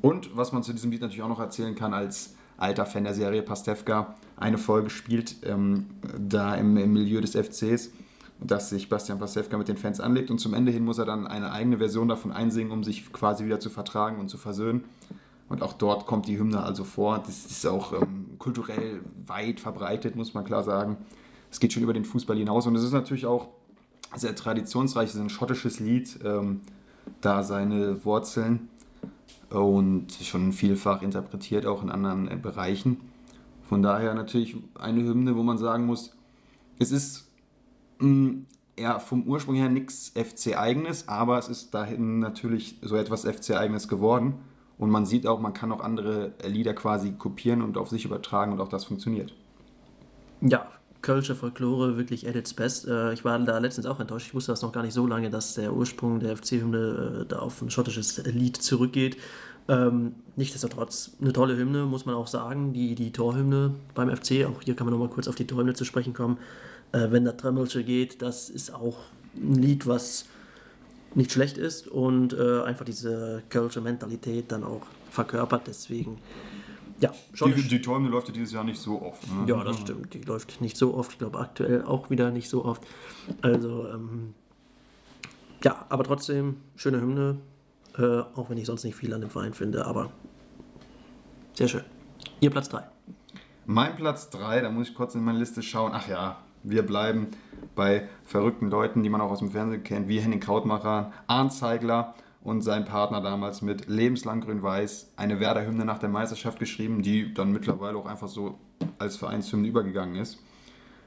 Und 0.00 0.36
was 0.36 0.52
man 0.52 0.62
zu 0.62 0.72
diesem 0.72 0.90
Lied 0.90 1.00
natürlich 1.00 1.22
auch 1.22 1.28
noch 1.28 1.40
erzählen 1.40 1.74
kann, 1.74 1.94
als 1.94 2.34
alter 2.56 2.86
Fan 2.86 3.04
der 3.04 3.14
Serie 3.14 3.42
Pastewka, 3.42 4.14
eine 4.36 4.58
Folge 4.58 4.90
spielt 4.90 5.36
ähm, 5.44 5.86
da 6.18 6.54
im, 6.54 6.76
im, 6.76 6.92
Milieu 6.92 7.20
des 7.20 7.32
FCs, 7.32 7.92
dass 8.44 8.70
sich 8.70 8.88
Bastian 8.88 9.18
Pastewka 9.18 9.56
mit 9.56 9.68
den 9.68 9.76
Fans 9.76 10.00
anlegt 10.00 10.30
und 10.30 10.38
zum 10.38 10.54
Ende 10.54 10.72
hin 10.72 10.84
muss 10.84 10.98
er 10.98 11.04
dann 11.04 11.26
eine 11.26 11.52
eigene 11.52 11.78
Version 11.78 12.08
davon 12.08 12.32
einsingen, 12.32 12.72
um 12.72 12.84
sich 12.84 13.12
quasi 13.12 13.44
wieder 13.44 13.60
zu 13.60 13.70
vertragen 13.70 14.18
und 14.18 14.28
zu 14.28 14.38
versöhnen. 14.38 14.84
Und 15.48 15.62
auch 15.62 15.74
dort 15.74 16.06
kommt 16.06 16.28
die 16.28 16.38
Hymne 16.38 16.62
also 16.62 16.84
vor. 16.84 17.18
Das 17.18 17.44
ist 17.44 17.66
auch 17.66 17.92
ähm, 17.92 18.38
kulturell 18.38 19.00
weit 19.26 19.60
verbreitet, 19.60 20.16
muss 20.16 20.34
man 20.34 20.44
klar 20.44 20.62
sagen. 20.62 20.96
Es 21.50 21.60
geht 21.60 21.72
schon 21.72 21.82
über 21.82 21.92
den 21.92 22.04
Fußball 22.04 22.36
hinaus 22.36 22.66
und 22.66 22.74
es 22.74 22.82
ist 22.82 22.92
natürlich 22.92 23.26
auch 23.26 23.48
sehr 24.16 24.34
traditionsreich. 24.34 25.10
Es 25.10 25.14
ist 25.14 25.20
ein 25.20 25.30
schottisches 25.30 25.78
Lied, 25.78 26.18
ähm, 26.24 26.62
da 27.20 27.42
seine 27.42 28.04
Wurzeln 28.04 28.68
und 29.50 30.12
schon 30.12 30.52
vielfach 30.52 31.02
interpretiert, 31.02 31.66
auch 31.66 31.82
in 31.82 31.90
anderen 31.90 32.28
äh, 32.28 32.36
Bereichen. 32.36 32.98
Von 33.68 33.82
daher 33.82 34.14
natürlich 34.14 34.56
eine 34.78 35.02
Hymne, 35.02 35.36
wo 35.36 35.42
man 35.42 35.58
sagen 35.58 35.86
muss, 35.86 36.14
es 36.78 36.92
ist 36.92 37.28
mm, 38.02 38.46
ja, 38.78 38.98
vom 38.98 39.24
Ursprung 39.24 39.54
her 39.54 39.68
nichts 39.68 40.12
FC-eigenes, 40.14 41.08
aber 41.08 41.38
es 41.38 41.48
ist 41.48 41.74
dahin 41.74 42.18
natürlich 42.18 42.78
so 42.82 42.96
etwas 42.96 43.24
FC-eigenes 43.24 43.88
geworden. 43.88 44.34
Und 44.78 44.90
man 44.90 45.06
sieht 45.06 45.26
auch, 45.26 45.40
man 45.40 45.52
kann 45.52 45.70
auch 45.70 45.80
andere 45.80 46.32
Lieder 46.44 46.74
quasi 46.74 47.12
kopieren 47.12 47.62
und 47.62 47.76
auf 47.76 47.88
sich 47.88 48.04
übertragen 48.04 48.52
und 48.52 48.60
auch 48.60 48.68
das 48.68 48.84
funktioniert. 48.84 49.32
Ja, 50.40 50.66
Kölsche 51.02 51.34
Folklore 51.34 51.96
wirklich 51.96 52.28
at 52.28 52.36
its 52.36 52.54
best. 52.54 52.86
Äh, 52.86 53.12
ich 53.12 53.24
war 53.24 53.38
da 53.40 53.58
letztens 53.58 53.86
auch 53.86 54.00
enttäuscht. 54.00 54.28
Ich 54.28 54.34
wusste 54.34 54.52
das 54.52 54.62
noch 54.62 54.72
gar 54.72 54.82
nicht 54.82 54.94
so 54.94 55.06
lange, 55.06 55.30
dass 55.30 55.54
der 55.54 55.74
Ursprung 55.74 56.20
der 56.20 56.36
FC-Hymne 56.36 57.22
äh, 57.22 57.26
da 57.26 57.40
auf 57.40 57.60
ein 57.60 57.70
schottisches 57.70 58.24
Lied 58.24 58.56
zurückgeht. 58.56 59.16
Ähm, 59.68 60.14
nichtsdestotrotz 60.36 61.12
eine 61.20 61.32
tolle 61.32 61.56
Hymne, 61.56 61.84
muss 61.84 62.06
man 62.06 62.14
auch 62.14 62.28
sagen. 62.28 62.72
Die, 62.72 62.94
die 62.94 63.12
Torhymne 63.12 63.74
beim 63.94 64.14
FC, 64.14 64.46
auch 64.46 64.62
hier 64.62 64.74
kann 64.74 64.86
man 64.86 64.92
nochmal 64.92 65.08
kurz 65.08 65.28
auf 65.28 65.34
die 65.34 65.46
Torhymne 65.46 65.74
zu 65.74 65.84
sprechen 65.84 66.14
kommen. 66.14 66.38
Äh, 66.92 67.10
wenn 67.10 67.24
der 67.24 67.36
Tremmelsche 67.36 67.84
geht, 67.84 68.22
das 68.22 68.50
ist 68.50 68.74
auch 68.74 68.98
ein 69.34 69.54
Lied, 69.54 69.86
was 69.86 70.26
nicht 71.14 71.32
schlecht 71.32 71.58
ist 71.58 71.88
und 71.88 72.32
äh, 72.32 72.62
einfach 72.62 72.84
diese 72.84 73.42
Kölsche 73.48 73.80
Mentalität 73.80 74.50
dann 74.52 74.64
auch 74.64 74.82
verkörpert. 75.10 75.66
Deswegen 75.66 76.18
ja, 77.00 77.12
schon. 77.34 77.54
Die, 77.54 77.62
die 77.62 77.82
Torhymne 77.82 78.08
läuft 78.08 78.28
ja 78.28 78.34
dieses 78.34 78.52
Jahr 78.52 78.64
nicht 78.64 78.80
so 78.80 79.02
oft. 79.02 79.26
Ne? 79.28 79.44
Ja, 79.46 79.64
das 79.64 79.78
stimmt. 79.78 80.14
Die 80.14 80.20
läuft 80.20 80.60
nicht 80.60 80.76
so 80.76 80.94
oft. 80.94 81.12
Ich 81.12 81.18
glaube 81.18 81.38
aktuell 81.40 81.82
auch 81.84 82.10
wieder 82.10 82.30
nicht 82.30 82.48
so 82.48 82.64
oft. 82.64 82.82
Also, 83.42 83.88
ähm, 83.88 84.34
ja, 85.64 85.84
aber 85.88 86.04
trotzdem, 86.04 86.58
schöne 86.76 87.00
Hymne. 87.00 87.38
Äh, 87.98 88.20
auch 88.34 88.48
wenn 88.48 88.56
ich 88.56 88.66
sonst 88.66 88.84
nicht 88.84 88.94
viel 88.94 89.12
an 89.12 89.20
dem 89.20 89.28
Verein 89.30 89.52
finde, 89.52 89.84
aber 89.84 90.10
sehr 91.54 91.68
schön. 91.68 91.82
Ihr 92.40 92.50
Platz 92.50 92.70
3. 92.70 92.84
Mein 93.66 93.96
Platz 93.96 94.30
3, 94.30 94.62
da 94.62 94.70
muss 94.70 94.88
ich 94.88 94.94
kurz 94.94 95.14
in 95.14 95.22
meine 95.22 95.38
Liste 95.38 95.62
schauen. 95.62 95.92
Ach 95.94 96.08
ja, 96.08 96.42
wir 96.62 96.82
bleiben 96.82 97.28
bei 97.74 98.08
verrückten 98.24 98.70
Leuten, 98.70 99.02
die 99.02 99.08
man 99.08 99.20
auch 99.20 99.30
aus 99.30 99.38
dem 99.38 99.50
Fernsehen 99.50 99.84
kennt, 99.84 100.08
wie 100.08 100.20
Henning 100.20 100.40
Krautmacher, 100.40 101.12
Arndt 101.26 101.52
Zeigler 101.52 102.14
und 102.42 102.62
sein 102.62 102.84
Partner 102.84 103.20
damals 103.20 103.62
mit 103.62 103.88
Lebenslang 103.88 104.40
Grün-Weiß 104.40 105.12
eine 105.16 105.40
Werder-Hymne 105.40 105.84
nach 105.84 105.98
der 105.98 106.08
Meisterschaft 106.08 106.58
geschrieben, 106.58 107.02
die 107.02 107.32
dann 107.32 107.52
mittlerweile 107.52 107.96
auch 107.96 108.06
einfach 108.06 108.28
so 108.28 108.58
als 108.98 109.16
Vereinshymne 109.16 109.68
übergegangen 109.68 110.16
ist. 110.16 110.38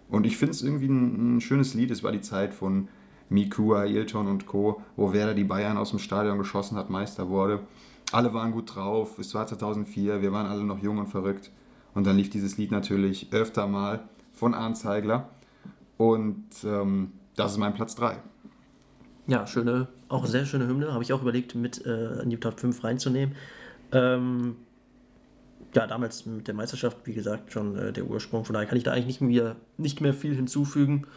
Und 0.09 0.25
ich 0.25 0.37
finde 0.37 0.51
es 0.51 0.61
irgendwie 0.61 0.87
ein, 0.87 1.37
ein, 1.37 1.41
schönes 1.41 1.73
Lied. 1.73 1.91
Es 1.91 2.03
war 2.03 2.11
die 2.11 2.21
Zeit 2.21 2.53
von 2.53 2.87
Miku, 3.29 3.73
Ailton 3.73 4.27
und 4.27 4.45
Co., 4.45 4.81
wo 4.95 5.13
Werder 5.13 5.33
die 5.33 5.43
Bayern 5.43 5.77
aus 5.77 5.89
dem 5.89 5.99
Stadion 5.99 6.37
geschossen 6.37 6.77
hat, 6.77 6.89
Meister 6.89 7.27
wurde. 7.29 7.61
Alle 8.11 8.33
waren 8.33 8.51
gut 8.51 8.75
drauf. 8.75 9.17
Es 9.17 9.33
war 9.33 9.47
2004, 9.47 10.21
wir 10.21 10.31
waren 10.31 10.45
alle 10.45 10.63
noch 10.63 10.81
jung 10.81 10.99
und 10.99 11.07
verrückt. 11.07 11.51
Und 11.95 12.05
dann 12.05 12.17
lief 12.17 12.29
dieses 12.29 12.57
Lied 12.57 12.71
natürlich 12.71 13.29
öfter 13.31 13.67
mal 13.67 14.07
von 14.31 14.53
Arndt 14.53 14.77
Zeigler. 14.77 15.29
Und 15.97 16.45
ähm, 16.63 17.13
das 17.35 17.53
ist 17.53 17.57
mein 17.57 17.73
Platz 17.73 17.95
3. 17.95 18.17
Ja, 19.27 19.47
schöne, 19.47 19.87
auch 20.07 20.25
sehr 20.25 20.45
schöne 20.45 20.67
Hymne. 20.67 20.93
Habe 20.93 21.03
ich 21.03 21.11
auch 21.13 21.21
überlegt, 21.21 21.55
mit 21.55 21.85
äh, 21.85 22.21
in 22.21 22.29
die 22.29 22.39
Top 22.39 22.59
5 22.59 22.83
reinzunehmen. 22.83 23.35
Ähm, 23.91 24.55
ja, 25.73 25.87
damals 25.87 26.25
mit 26.25 26.47
der 26.47 26.53
Meisterschaft, 26.53 26.97
wie 27.05 27.13
gesagt, 27.13 27.51
schon 27.51 27.77
äh, 27.77 27.91
der 27.91 28.05
Ursprung. 28.05 28.45
Von 28.45 28.53
daher 28.53 28.67
kann 28.67 28.77
ich 28.77 28.83
da 28.83 28.91
eigentlich 28.91 29.19
nicht 29.19 29.21
mehr, 29.21 29.55
nicht 29.77 30.01
mehr 30.01 30.13
viel 30.13 30.35
hinzufügen. 30.35 31.07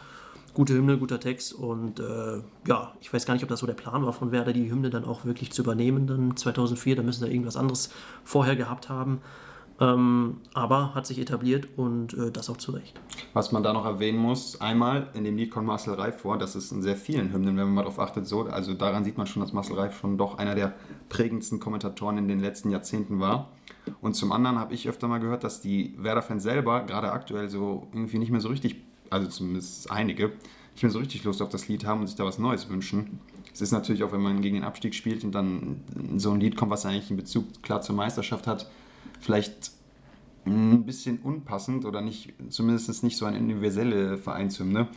Gute 0.53 0.73
Hymne, 0.73 0.97
guter 0.97 1.19
Text 1.19 1.53
und 1.53 1.99
äh, 1.99 2.41
ja, 2.67 2.93
ich 2.99 3.13
weiß 3.13 3.25
gar 3.25 3.35
nicht, 3.35 3.43
ob 3.43 3.49
das 3.49 3.59
so 3.59 3.67
der 3.67 3.75
Plan 3.75 4.03
war 4.03 4.13
von 4.13 4.31
Werder, 4.31 4.51
die 4.51 4.69
Hymne 4.69 4.89
dann 4.89 5.05
auch 5.05 5.23
wirklich 5.23 5.51
zu 5.51 5.61
übernehmen, 5.61 6.07
dann 6.07 6.35
2004. 6.35 6.95
Da 6.95 7.03
müssen 7.03 7.23
sie 7.23 7.31
irgendwas 7.31 7.55
anderes 7.55 7.91
vorher 8.23 8.55
gehabt 8.55 8.89
haben. 8.89 9.21
Ähm, 9.81 10.37
aber 10.53 10.93
hat 10.93 11.07
sich 11.07 11.19
etabliert 11.19 11.69
und 11.77 12.13
äh, 12.13 12.31
das 12.31 12.49
auch 12.49 12.57
zu 12.57 12.73
Recht. 12.73 12.99
Was 13.33 13.53
man 13.53 13.63
da 13.63 13.71
noch 13.71 13.85
erwähnen 13.85 14.17
muss, 14.17 14.59
einmal 14.59 15.09
in 15.13 15.23
dem 15.23 15.37
Lied 15.37 15.51
kommt 15.51 15.67
Marcel 15.67 15.93
Reif 15.93 16.19
vor, 16.19 16.37
das 16.37 16.55
ist 16.55 16.71
in 16.73 16.81
sehr 16.81 16.97
vielen 16.97 17.31
Hymnen, 17.31 17.55
wenn 17.55 17.65
man 17.65 17.73
mal 17.75 17.81
darauf 17.83 17.99
achtet, 17.99 18.27
so, 18.27 18.41
also 18.43 18.73
daran 18.73 19.05
sieht 19.05 19.17
man 19.17 19.25
schon, 19.25 19.41
dass 19.41 19.53
Marcel 19.53 19.77
Reif 19.77 19.97
schon 19.97 20.17
doch 20.17 20.37
einer 20.37 20.53
der 20.53 20.73
prägendsten 21.07 21.61
Kommentatoren 21.61 22.17
in 22.17 22.27
den 22.27 22.41
letzten 22.41 22.71
Jahrzehnten 22.71 23.21
war. 23.21 23.49
Und 24.01 24.15
zum 24.15 24.33
anderen 24.33 24.59
habe 24.59 24.73
ich 24.73 24.89
öfter 24.89 25.07
mal 25.07 25.19
gehört, 25.19 25.45
dass 25.45 25.61
die 25.61 25.95
Werder-Fans 25.97 26.43
selber 26.43 26.81
gerade 26.81 27.11
aktuell 27.11 27.49
so 27.49 27.87
irgendwie 27.93 28.19
nicht 28.19 28.31
mehr 28.31 28.41
so 28.41 28.49
richtig, 28.49 28.75
also 29.09 29.29
zumindest 29.29 29.89
einige, 29.89 30.33
nicht 30.73 30.83
mehr 30.83 30.91
so 30.91 30.99
richtig 30.99 31.23
Lust 31.23 31.41
auf 31.41 31.49
das 31.49 31.69
Lied 31.69 31.85
haben 31.85 32.01
und 32.01 32.07
sich 32.07 32.17
da 32.17 32.25
was 32.25 32.37
Neues 32.37 32.69
wünschen. 32.69 33.19
Es 33.53 33.61
ist 33.61 33.71
natürlich 33.71 34.03
auch, 34.03 34.11
wenn 34.11 34.21
man 34.21 34.41
gegen 34.41 34.55
den 34.55 34.63
Abstieg 34.65 34.93
spielt 34.93 35.23
und 35.23 35.33
dann 35.33 35.81
so 36.17 36.31
ein 36.31 36.39
Lied 36.39 36.57
kommt, 36.57 36.71
was 36.71 36.85
eigentlich 36.85 37.09
einen 37.09 37.17
Bezug 37.17 37.63
klar 37.63 37.81
zur 37.81 37.95
Meisterschaft 37.95 38.45
hat, 38.45 38.69
vielleicht 39.19 39.71
ein 40.45 40.85
bisschen 40.85 41.19
unpassend 41.19 41.85
oder 41.85 42.01
nicht, 42.01 42.33
zumindest 42.49 43.03
nicht 43.03 43.17
so 43.17 43.25
eine 43.25 43.37
universelle 43.37 44.17
Vereinshymne. 44.17 44.87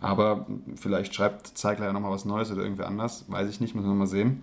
Aber 0.00 0.46
vielleicht 0.74 1.14
schreibt 1.14 1.46
Zeigler 1.46 1.86
ja 1.86 1.92
nochmal 1.92 2.10
was 2.10 2.24
Neues 2.24 2.50
oder 2.50 2.62
irgendwer 2.62 2.88
anders, 2.88 3.24
weiß 3.28 3.48
ich 3.48 3.60
nicht, 3.60 3.74
müssen 3.74 3.88
wir 3.88 3.94
mal 3.94 4.06
sehen. 4.06 4.42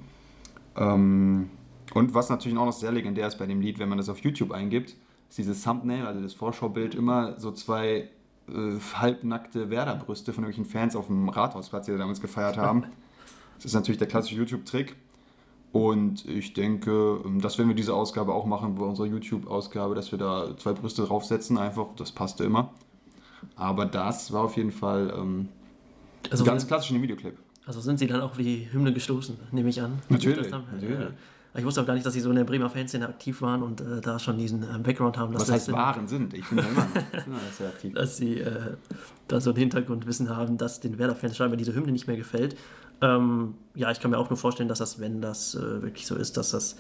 Ähm, 0.77 1.49
und 1.93 2.13
was 2.13 2.29
natürlich 2.29 2.57
auch 2.57 2.65
noch 2.65 2.73
sehr 2.73 2.91
legendär 2.91 3.27
ist 3.27 3.37
bei 3.37 3.45
dem 3.45 3.59
Lied, 3.59 3.79
wenn 3.79 3.89
man 3.89 3.97
das 3.97 4.07
auf 4.07 4.19
YouTube 4.19 4.51
eingibt, 4.51 4.95
ist 5.27 5.37
dieses 5.37 5.63
Thumbnail, 5.63 6.05
also 6.05 6.21
das 6.21 6.33
Vorschaubild, 6.33 6.95
immer 6.95 7.39
so 7.39 7.51
zwei 7.51 8.09
äh, 8.47 8.79
halbnackte 8.93 9.69
Werder-Brüste 9.69 10.31
von 10.31 10.43
irgendwelchen 10.43 10.71
Fans 10.71 10.95
auf 10.95 11.07
dem 11.07 11.27
Rathausplatz, 11.29 11.87
die 11.87 11.91
wir 11.91 11.99
damals 11.99 12.21
gefeiert 12.21 12.57
haben. 12.57 12.85
Das 13.55 13.65
ist 13.65 13.73
natürlich 13.73 13.97
der 13.97 14.07
klassische 14.07 14.37
YouTube-Trick. 14.37 14.95
Und 15.71 16.25
ich 16.25 16.53
denke, 16.53 17.21
ähm, 17.23 17.41
das 17.41 17.57
werden 17.57 17.67
wir 17.67 17.75
diese 17.75 17.93
Ausgabe 17.93 18.33
auch 18.33 18.45
machen, 18.45 18.75
bei 18.75 18.85
unserer 18.85 19.05
YouTube-Ausgabe, 19.05 19.93
dass 19.95 20.11
wir 20.11 20.17
da 20.17 20.57
zwei 20.57 20.73
Brüste 20.73 21.03
draufsetzen, 21.03 21.57
einfach. 21.57 21.87
Das 21.95 22.11
passte 22.11 22.43
immer. 22.43 22.73
Aber 23.55 23.85
das 23.85 24.31
war 24.31 24.43
auf 24.43 24.57
jeden 24.57 24.71
Fall 24.71 25.13
ähm, 25.15 25.49
also 26.29 26.43
ganz 26.43 26.67
klassisch 26.67 26.91
in 26.91 26.97
dem 26.97 27.03
Videoclip. 27.03 27.37
Also 27.65 27.81
sind 27.81 27.99
sie 27.99 28.07
dann 28.07 28.21
auch 28.21 28.37
wie 28.37 28.67
Hymne 28.71 28.93
gestoßen, 28.93 29.37
nehme 29.51 29.69
ich 29.69 29.81
an. 29.81 29.99
Natürlich. 30.09 30.49
natürlich. 30.49 31.13
Ich 31.55 31.65
wusste 31.65 31.81
auch 31.81 31.85
gar 31.85 31.93
nicht, 31.93 32.05
dass 32.05 32.13
sie 32.13 32.19
so 32.19 32.29
in 32.29 32.35
der 32.35 32.43
Bremer 32.43 32.69
Fanszene 32.69 33.07
aktiv 33.07 33.41
waren 33.41 33.63
und 33.63 33.81
äh, 33.81 34.01
da 34.01 34.19
schon 34.19 34.37
diesen 34.37 34.63
äh, 34.63 34.77
Background 34.79 35.17
haben. 35.17 35.33
Was 35.33 35.51
heißt 35.51 35.71
waren 35.71 36.07
sind? 36.07 36.33
Ich 36.33 36.47
bin 36.47 36.59
ja 36.59 36.65
immer 36.65 36.87
sehr 37.57 37.69
aktiv. 37.69 37.93
Dass 37.93 38.17
sie 38.17 38.39
äh, 38.39 38.75
da 39.27 39.41
so 39.41 39.49
ein 39.49 39.55
Hintergrundwissen 39.55 40.35
haben, 40.35 40.57
dass 40.57 40.79
den 40.79 40.99
Werder-Fans 40.99 41.35
scheinbar 41.35 41.57
diese 41.57 41.73
Hymne 41.73 41.91
nicht 41.91 42.07
mehr 42.07 42.17
gefällt. 42.17 42.55
Ähm, 43.01 43.55
ja, 43.75 43.91
ich 43.91 43.99
kann 43.99 44.11
mir 44.11 44.17
auch 44.17 44.29
nur 44.29 44.37
vorstellen, 44.37 44.69
dass 44.69 44.79
das, 44.79 44.99
wenn 44.99 45.21
das 45.21 45.55
äh, 45.55 45.81
wirklich 45.81 46.05
so 46.05 46.15
ist, 46.15 46.37
dass 46.37 46.51
das 46.51 46.75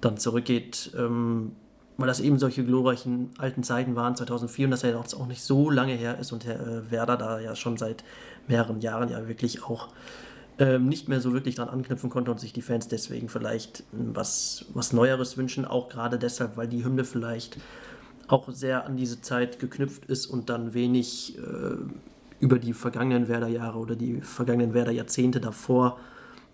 dann 0.00 0.16
zurückgeht, 0.16 0.92
ähm, 0.98 1.52
weil 1.96 2.08
das 2.08 2.20
eben 2.20 2.38
solche 2.38 2.64
glorreichen 2.64 3.30
alten 3.38 3.62
Zeiten 3.62 3.94
waren, 3.94 4.16
2004, 4.16 4.66
und 4.66 4.70
dass 4.72 4.82
er 4.82 4.98
auch 4.98 5.26
nicht 5.26 5.42
so 5.42 5.70
lange 5.70 5.92
her 5.92 6.18
ist 6.18 6.32
und 6.32 6.44
Herr 6.44 6.60
äh, 6.60 6.90
Werder 6.90 7.16
da 7.16 7.38
ja 7.38 7.54
schon 7.54 7.76
seit 7.76 8.02
mehreren 8.48 8.80
Jahren 8.80 9.08
ja 9.08 9.28
wirklich 9.28 9.62
auch 9.62 9.88
ähm, 10.58 10.88
nicht 10.88 11.08
mehr 11.08 11.20
so 11.20 11.32
wirklich 11.32 11.54
dran 11.54 11.68
anknüpfen 11.68 12.10
konnte 12.10 12.30
und 12.30 12.40
sich 12.40 12.52
die 12.52 12.62
Fans 12.62 12.88
deswegen 12.88 13.28
vielleicht 13.28 13.84
was, 13.92 14.66
was 14.74 14.92
Neueres 14.92 15.36
wünschen, 15.36 15.64
auch 15.64 15.88
gerade 15.88 16.18
deshalb, 16.18 16.56
weil 16.56 16.68
die 16.68 16.84
Hymne 16.84 17.04
vielleicht 17.04 17.58
auch 18.28 18.50
sehr 18.50 18.86
an 18.86 18.96
diese 18.96 19.20
Zeit 19.20 19.58
geknüpft 19.58 20.06
ist 20.06 20.26
und 20.26 20.50
dann 20.50 20.74
wenig 20.74 21.38
äh, 21.38 21.76
über 22.42 22.58
die 22.58 22.72
vergangenen 22.72 23.28
Werder-Jahre 23.28 23.78
oder 23.78 23.94
die 23.94 24.20
vergangenen 24.20 24.74
Werder-Jahrzehnte 24.74 25.40
davor 25.40 26.00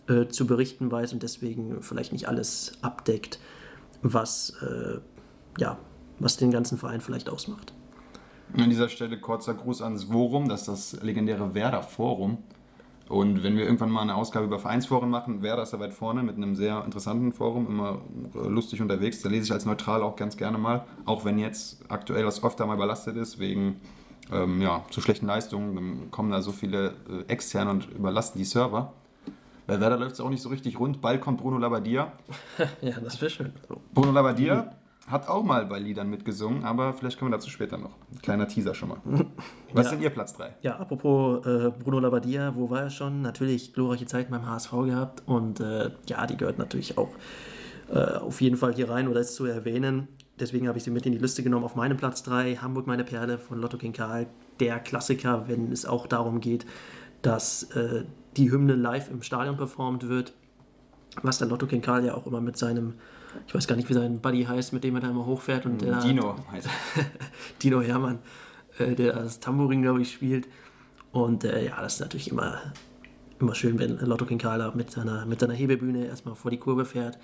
äh, 0.07 0.29
zu 0.29 0.47
berichten 0.47 0.93
weiß 0.93 1.15
und 1.15 1.23
deswegen 1.23 1.83
vielleicht 1.83 2.13
nicht 2.13 2.29
alles 2.29 2.73
abdeckt, 2.83 3.41
was, 4.03 4.53
äh, 4.61 4.99
ja, 5.59 5.79
was 6.19 6.37
den 6.37 6.51
ganzen 6.51 6.77
Verein 6.77 7.01
vielleicht 7.01 7.31
ausmacht. 7.31 7.73
An 8.59 8.69
dieser 8.69 8.91
Stelle 8.91 9.19
kurzer 9.19 9.55
Gruß 9.55 9.81
ans 9.81 10.05
Forum, 10.05 10.51
das 10.51 10.69
ist 10.69 10.69
das 10.69 11.03
legendäre 11.03 11.55
Werder 11.55 11.83
Forum. 11.83 12.37
Und 13.09 13.43
wenn 13.43 13.57
wir 13.57 13.65
irgendwann 13.65 13.91
mal 13.91 14.03
eine 14.03 14.15
Ausgabe 14.15 14.45
über 14.45 14.59
Vereinsforen 14.59 15.09
machen, 15.09 15.41
Werder 15.41 15.63
ist 15.63 15.73
da 15.73 15.81
weit 15.81 15.95
vorne 15.95 16.23
mit 16.23 16.37
einem 16.37 16.55
sehr 16.55 16.85
interessanten 16.85 17.33
Forum, 17.33 17.67
immer 17.67 18.03
lustig 18.35 18.83
unterwegs. 18.83 19.23
Da 19.23 19.31
lese 19.31 19.45
ich 19.47 19.53
als 19.53 19.65
neutral 19.65 20.03
auch 20.03 20.17
ganz 20.17 20.37
gerne 20.37 20.59
mal, 20.59 20.85
auch 21.07 21.25
wenn 21.25 21.39
jetzt 21.39 21.81
aktuell 21.89 22.25
das 22.25 22.45
öfter 22.45 22.67
mal 22.67 22.75
überlastet 22.75 23.17
ist, 23.17 23.39
wegen 23.39 23.81
ähm, 24.33 24.61
ja, 24.61 24.85
zu 24.91 25.01
schlechten 25.01 25.27
Leistungen. 25.27 25.75
Dann 25.75 26.11
kommen 26.11 26.31
da 26.31 26.43
so 26.43 26.53
viele 26.53 26.95
äh, 27.09 27.31
externe 27.31 27.71
und 27.71 27.89
überlasten 27.91 28.39
die 28.39 28.45
Server. 28.45 28.93
Bei 29.67 29.81
Werder 29.81 29.99
läuft 29.99 30.15
es 30.15 30.21
auch 30.21 30.31
nicht 30.31 30.43
so 30.43 30.49
richtig 30.49 30.81
rund. 30.81 31.03
Bald 31.03 31.21
kommt 31.21 31.41
Bruno 31.41 31.59
Labbadia. 31.59 32.13
ja, 32.81 32.99
das 33.01 33.21
wäre 33.21 33.31
schön. 33.31 33.53
Bruno 33.93 34.13
Labbadia 34.13 34.63
mhm. 34.63 35.13
hat 35.13 35.29
auch 35.29 35.43
mal 35.45 35.67
bei 35.67 35.79
Liedern 35.79 36.09
mitgesungen, 36.09 36.65
aber 36.65 36.95
vielleicht 36.95 37.19
kommen 37.19 37.31
wir 37.31 37.37
dazu 37.37 37.51
später 37.51 37.77
noch. 37.77 37.91
Ein 38.11 38.23
kleiner 38.23 38.49
Teaser 38.49 38.75
schon 38.75 38.89
mal. 38.89 38.99
Was 39.75 39.87
ja. 39.87 39.91
sind 39.91 40.03
Ihr 40.03 40.11
Platz 40.11 40.33
3? 40.35 40.57
Ja, 40.63 40.77
apropos 40.77 41.45
äh, 41.45 41.71
Bruno 41.71 41.99
Labbadia, 42.01 42.55
wo 42.55 42.71
war 42.71 42.85
er 42.85 42.91
schon? 42.91 43.21
Natürlich 43.21 43.75
glorreiche 43.75 44.07
Zeiten 44.07 44.31
beim 44.31 44.47
HSV 44.47 44.71
gehabt 44.87 45.23
und 45.27 45.61
äh, 45.61 45.91
ja, 46.07 46.27
die 46.27 46.39
gehört 46.39 46.57
natürlich 46.57 46.97
auch 46.97 47.11
äh, 47.93 48.17
auf 48.17 48.41
jeden 48.41 48.57
Fall 48.57 48.75
hier 48.75 48.89
rein 48.89 49.07
oder 49.07 49.21
ist 49.21 49.35
zu 49.35 49.45
erwähnen. 49.45 50.09
Deswegen 50.41 50.69
habe 50.69 50.79
ich 50.79 50.85
sie 50.85 50.91
mit 50.91 51.07
in 51.07 51.13
die 51.13 51.19
Liste 51.19 51.43
genommen. 51.43 51.65
Auf 51.65 51.75
meinem 51.75 51.97
Platz 51.97 52.23
3 52.23 52.57
Hamburg 52.57 52.87
meine 52.87 53.05
Perle 53.05 53.39
von 53.39 53.61
Lotto 53.61 53.77
King 53.77 53.93
Karl. 53.93 54.27
Der 54.61 54.79
Klassiker, 54.79 55.45
wenn 55.49 55.73
es 55.73 55.87
auch 55.87 56.07
darum 56.07 56.41
geht, 56.41 56.67
dass 57.23 57.65
äh, 57.75 58.05
die 58.37 58.51
Hymne 58.51 58.75
live 58.75 59.11
im 59.11 59.23
Stadion 59.23 59.57
performt 59.57 60.09
wird. 60.09 60.33
Was 61.23 61.39
der 61.39 61.49
Lotto 61.49 61.67
King 61.67 61.81
Karl 61.81 62.05
ja 62.05 62.15
auch 62.15 62.27
immer 62.27 62.41
mit 62.41 62.57
seinem, 62.57 62.95
ich 63.47 63.55
weiß 63.55 63.67
gar 63.67 63.77
nicht, 63.77 63.89
wie 63.89 63.95
sein 63.95 64.21
Buddy 64.21 64.45
heißt, 64.45 64.73
mit 64.73 64.85
dem 64.85 64.95
er 64.95 65.01
da 65.01 65.11
immer 65.11 65.27
hochfährt. 65.27 65.67
Und 65.67 65.83
der, 65.83 66.01
Dino 66.01 66.37
heißt 66.53 66.69
Dino 67.63 67.81
Hermann, 67.81 68.21
äh, 68.79 68.95
der 68.95 69.15
das 69.15 69.41
Tambourin, 69.41 69.83
glaube 69.83 70.03
ich, 70.03 70.13
spielt. 70.13 70.49
Und 71.11 71.45
äh, 71.45 71.67
ja, 71.67 71.81
das 71.81 71.95
ist 71.95 72.01
natürlich 72.01 72.31
immer, 72.31 72.61
immer 73.41 73.55
schön, 73.55 73.79
wenn 73.79 73.99
Lotto 73.99 74.25
King 74.25 74.39
Karl 74.39 74.73
mit 74.75 74.91
seiner, 74.91 75.27
mit 75.27 75.41
seiner 75.41 75.55
Hebebühne 75.55 76.07
erstmal 76.07 76.35
vor 76.35 76.51
die 76.51 76.59
Kurve 76.59 76.85
fährt. 76.85 77.19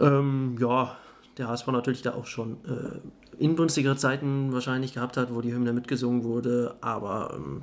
Ähm, 0.00 0.56
ja, 0.58 0.96
der 1.38 1.48
HSV 1.48 1.68
natürlich 1.68 2.02
da 2.02 2.14
auch 2.14 2.26
schon 2.26 2.58
äh, 2.64 3.42
inbrünstigere 3.42 3.96
Zeiten 3.96 4.52
wahrscheinlich 4.52 4.94
gehabt 4.94 5.16
hat, 5.16 5.32
wo 5.32 5.40
die 5.40 5.52
Hymne 5.52 5.72
mitgesungen 5.72 6.24
wurde, 6.24 6.74
aber 6.80 7.34
ähm, 7.36 7.62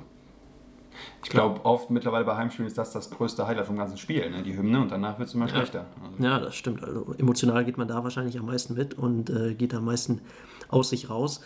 ich 1.22 1.30
glaube, 1.30 1.64
oft 1.64 1.90
mittlerweile 1.90 2.24
bei 2.24 2.36
Heimspielen 2.36 2.66
ist 2.66 2.78
das 2.78 2.92
das 2.92 3.10
größte 3.10 3.46
Highlight 3.46 3.66
vom 3.66 3.76
ganzen 3.76 3.98
Spiel, 3.98 4.30
ne? 4.30 4.42
die 4.42 4.56
Hymne, 4.56 4.80
und 4.80 4.90
danach 4.90 5.18
wird 5.18 5.28
es 5.28 5.34
immer 5.34 5.48
schlechter. 5.48 5.86
Also. 6.02 6.22
Ja, 6.22 6.38
das 6.38 6.54
stimmt. 6.54 6.82
Also 6.82 7.14
emotional 7.18 7.64
geht 7.64 7.76
man 7.76 7.88
da 7.88 8.02
wahrscheinlich 8.04 8.38
am 8.38 8.46
meisten 8.46 8.74
mit 8.74 8.94
und 8.94 9.30
äh, 9.30 9.54
geht 9.54 9.74
am 9.74 9.84
meisten 9.84 10.20
aus 10.68 10.90
sich 10.90 11.10
raus. 11.10 11.42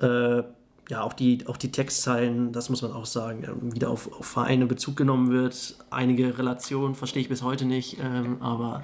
Äh, 0.00 0.42
ja, 0.88 1.02
auch 1.02 1.14
die, 1.14 1.46
auch 1.46 1.56
die 1.56 1.72
Textzeilen, 1.72 2.52
das 2.52 2.70
muss 2.70 2.82
man 2.82 2.92
auch 2.92 3.06
sagen, 3.06 3.44
äh, 3.44 3.74
wieder 3.74 3.90
auf, 3.90 4.12
auf 4.12 4.26
Vereine 4.26 4.66
Bezug 4.66 4.96
genommen 4.96 5.30
wird. 5.30 5.76
Einige 5.90 6.38
Relationen 6.38 6.94
verstehe 6.94 7.22
ich 7.22 7.28
bis 7.28 7.42
heute 7.42 7.64
nicht, 7.64 7.98
ähm, 8.00 8.40
aber 8.40 8.82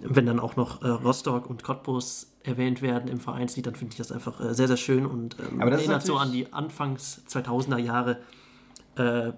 wenn 0.00 0.26
dann 0.26 0.40
auch 0.40 0.56
noch 0.56 0.82
äh, 0.82 0.88
Rostock 0.88 1.48
und 1.48 1.62
Cottbus 1.62 2.32
erwähnt 2.42 2.82
werden 2.82 3.08
im 3.08 3.20
Vereinslied, 3.20 3.66
dann 3.66 3.74
finde 3.74 3.92
ich 3.92 3.98
das 3.98 4.12
einfach 4.12 4.40
äh, 4.40 4.54
sehr, 4.54 4.68
sehr 4.68 4.76
schön 4.76 5.06
und 5.06 5.36
ähm, 5.40 5.60
erinnert 5.60 6.04
so 6.04 6.16
an 6.16 6.32
die 6.32 6.52
Anfangs 6.52 7.22
2000er 7.28 7.78
Jahre 7.78 8.18
äh, 8.96 9.32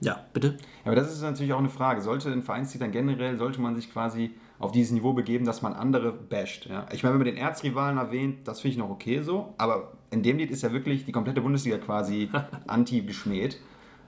ja, 0.00 0.20
bitte. 0.32 0.56
Aber 0.84 0.96
das 0.96 1.12
ist 1.12 1.22
natürlich 1.22 1.52
auch 1.52 1.58
eine 1.58 1.70
Frage. 1.70 2.02
Sollte 2.02 2.30
ein 2.30 2.42
Vereinslied 2.42 2.82
dann 2.82 2.92
generell, 2.92 3.38
sollte 3.38 3.60
man 3.60 3.74
sich 3.74 3.90
quasi 3.92 4.32
auf 4.58 4.72
dieses 4.72 4.92
Niveau 4.92 5.12
begeben, 5.12 5.44
dass 5.44 5.62
man 5.62 5.72
andere 5.72 6.12
basht. 6.12 6.66
Ja? 6.66 6.86
Ich 6.92 7.02
meine, 7.02 7.14
wenn 7.14 7.24
man 7.24 7.34
den 7.34 7.36
Erzrivalen 7.36 7.98
erwähnt, 7.98 8.46
das 8.46 8.60
finde 8.60 8.72
ich 8.72 8.78
noch 8.78 8.90
okay 8.90 9.22
so, 9.22 9.54
aber 9.58 9.92
in 10.10 10.22
dem 10.22 10.38
Lied 10.38 10.50
ist 10.50 10.62
ja 10.62 10.72
wirklich 10.72 11.04
die 11.04 11.12
komplette 11.12 11.40
Bundesliga 11.40 11.78
quasi 11.78 12.30
anti-geschmäht. 12.66 13.58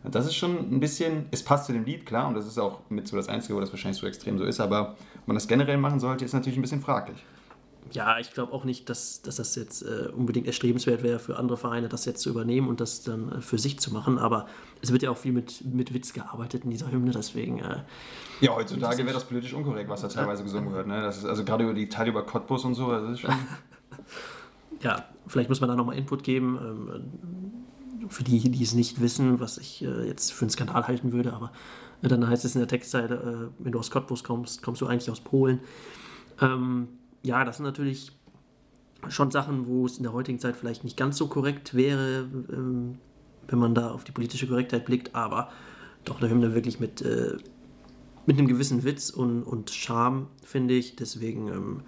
Das 0.05 0.27
ist 0.27 0.37
schon 0.37 0.59
ein 0.59 0.81
bisschen, 0.81 1.27
es 1.31 1.43
passt 1.43 1.67
zu 1.67 1.73
dem 1.73 1.85
Lied, 1.85 2.07
klar, 2.07 2.29
und 2.29 2.35
das 2.35 2.47
ist 2.47 2.59
auch 2.59 2.81
mit 2.89 3.09
so 3.09 3.17
das 3.17 3.29
Einzige, 3.29 3.57
wo 3.57 3.61
das 3.61 3.73
wahrscheinlich 3.73 4.01
so 4.01 4.07
extrem 4.07 4.39
so 4.39 4.45
ist, 4.45 4.61
aber 4.61 4.97
ob 5.21 5.27
man 5.27 5.35
das 5.35 5.49
generell 5.49 5.79
machen 5.79 5.99
sollte, 5.99 6.25
ist 6.25 6.33
natürlich 6.33 6.59
ein 6.59 6.63
bisschen 6.63 6.81
fraglich 6.81 7.25
ja, 7.93 8.19
ich 8.19 8.33
glaube 8.33 8.53
auch 8.53 8.65
nicht, 8.65 8.89
dass, 8.89 9.23
dass 9.23 9.37
das 9.37 9.55
jetzt 9.55 9.83
äh, 9.83 10.09
unbedingt 10.15 10.47
erstrebenswert 10.47 11.03
wäre 11.03 11.19
für 11.19 11.37
andere 11.37 11.57
Vereine, 11.57 11.89
das 11.89 12.05
jetzt 12.05 12.21
zu 12.21 12.31
übernehmen 12.31 12.69
und 12.69 12.81
das 12.81 13.03
dann 13.03 13.33
äh, 13.33 13.41
für 13.41 13.59
sich 13.59 13.79
zu 13.79 13.93
machen. 13.93 14.19
Aber 14.19 14.47
es 14.83 14.93
wird 14.93 15.03
ja 15.03 15.11
auch 15.11 15.17
viel 15.17 15.33
mit, 15.33 15.65
mit 15.65 15.95
Witz 15.95 16.13
gearbeitet 16.13 16.65
in 16.65 16.71
dieser 16.71 16.91
Hymne, 16.91 17.13
deswegen. 17.13 17.61
Äh, 17.61 17.83
ja, 18.41 18.55
heutzutage 18.55 18.99
wäre 19.05 19.15
das 19.15 19.25
politisch 19.25 19.53
unkorrekt, 19.53 19.89
was 19.89 20.03
da 20.03 20.09
teilweise 20.09 20.43
gesungen 20.43 20.73
wird. 20.73 20.87
Ne? 20.87 21.01
Das 21.01 21.19
ist 21.19 21.25
also 21.25 21.45
gerade 21.45 21.65
über 21.65 21.75
die 21.75 21.89
Teile 21.89 22.11
über 22.11 22.25
Cottbus 22.25 22.65
und 22.65 22.75
so, 22.75 22.91
das 22.91 23.11
ist 23.11 23.21
schon. 23.21 23.35
ja, 24.81 25.05
vielleicht 25.27 25.49
muss 25.49 25.61
man 25.61 25.69
da 25.69 25.77
nochmal 25.77 25.97
Input 25.97 26.25
geben. 26.25 26.59
Ähm, 26.61 27.66
für 28.09 28.25
die, 28.25 28.51
die 28.51 28.63
es 28.63 28.75
nicht 28.75 29.01
wissen, 29.01 29.41
was 29.41 29.59
ich 29.59 29.83
äh, 29.83 30.07
jetzt 30.07 30.33
für 30.33 30.43
einen 30.43 30.51
Skandal 30.51 30.87
halten 30.87 31.13
würde, 31.13 31.33
aber 31.33 31.53
äh, 32.03 32.09
dann 32.09 32.29
heißt 32.29 32.45
es 32.45 32.55
in 32.55 32.61
der 32.61 32.69
Textzeile, 32.69 33.51
äh, 33.51 33.65
wenn 33.65 33.73
du 33.73 33.79
aus 33.79 33.91
Cottbus 33.91 34.25
kommst, 34.25 34.63
kommst 34.63 34.81
du 34.81 34.87
eigentlich 34.87 35.11
aus 35.11 35.21
Polen. 35.21 35.61
Ähm, 36.41 36.89
ja, 37.23 37.45
das 37.45 37.57
sind 37.57 37.65
natürlich 37.65 38.13
schon 39.09 39.31
Sachen, 39.31 39.67
wo 39.67 39.87
es 39.87 39.99
in 39.99 40.03
der 40.03 40.13
heutigen 40.13 40.39
Zeit 40.39 40.57
vielleicht 40.57 40.85
nicht 40.85 40.97
ganz 40.97 41.17
so 41.17 41.29
korrekt 41.29 41.75
wäre, 41.75 42.27
ähm, 42.53 42.99
wenn 43.49 43.59
man 43.59 43.75
da 43.75 43.91
auf 43.91 44.05
die 44.05 44.13
politische 44.13 44.47
Korrektheit 44.47 44.85
blickt, 44.85 45.15
aber 45.15 45.51
doch 46.05 46.21
eine 46.21 46.31
Hymne 46.31 46.55
wirklich 46.55 46.81
mit, 46.81 47.03
äh, 47.03 47.37
mit 48.27 48.39
einem 48.39 48.49
gewissen 48.49 48.85
Witz 48.85 49.11
und, 49.11 49.43
und 49.43 49.71
Charme, 49.71 50.27
finde 50.43 50.75
ich. 50.75 50.97
Deswegen, 50.97 51.49
ähm, 51.49 51.81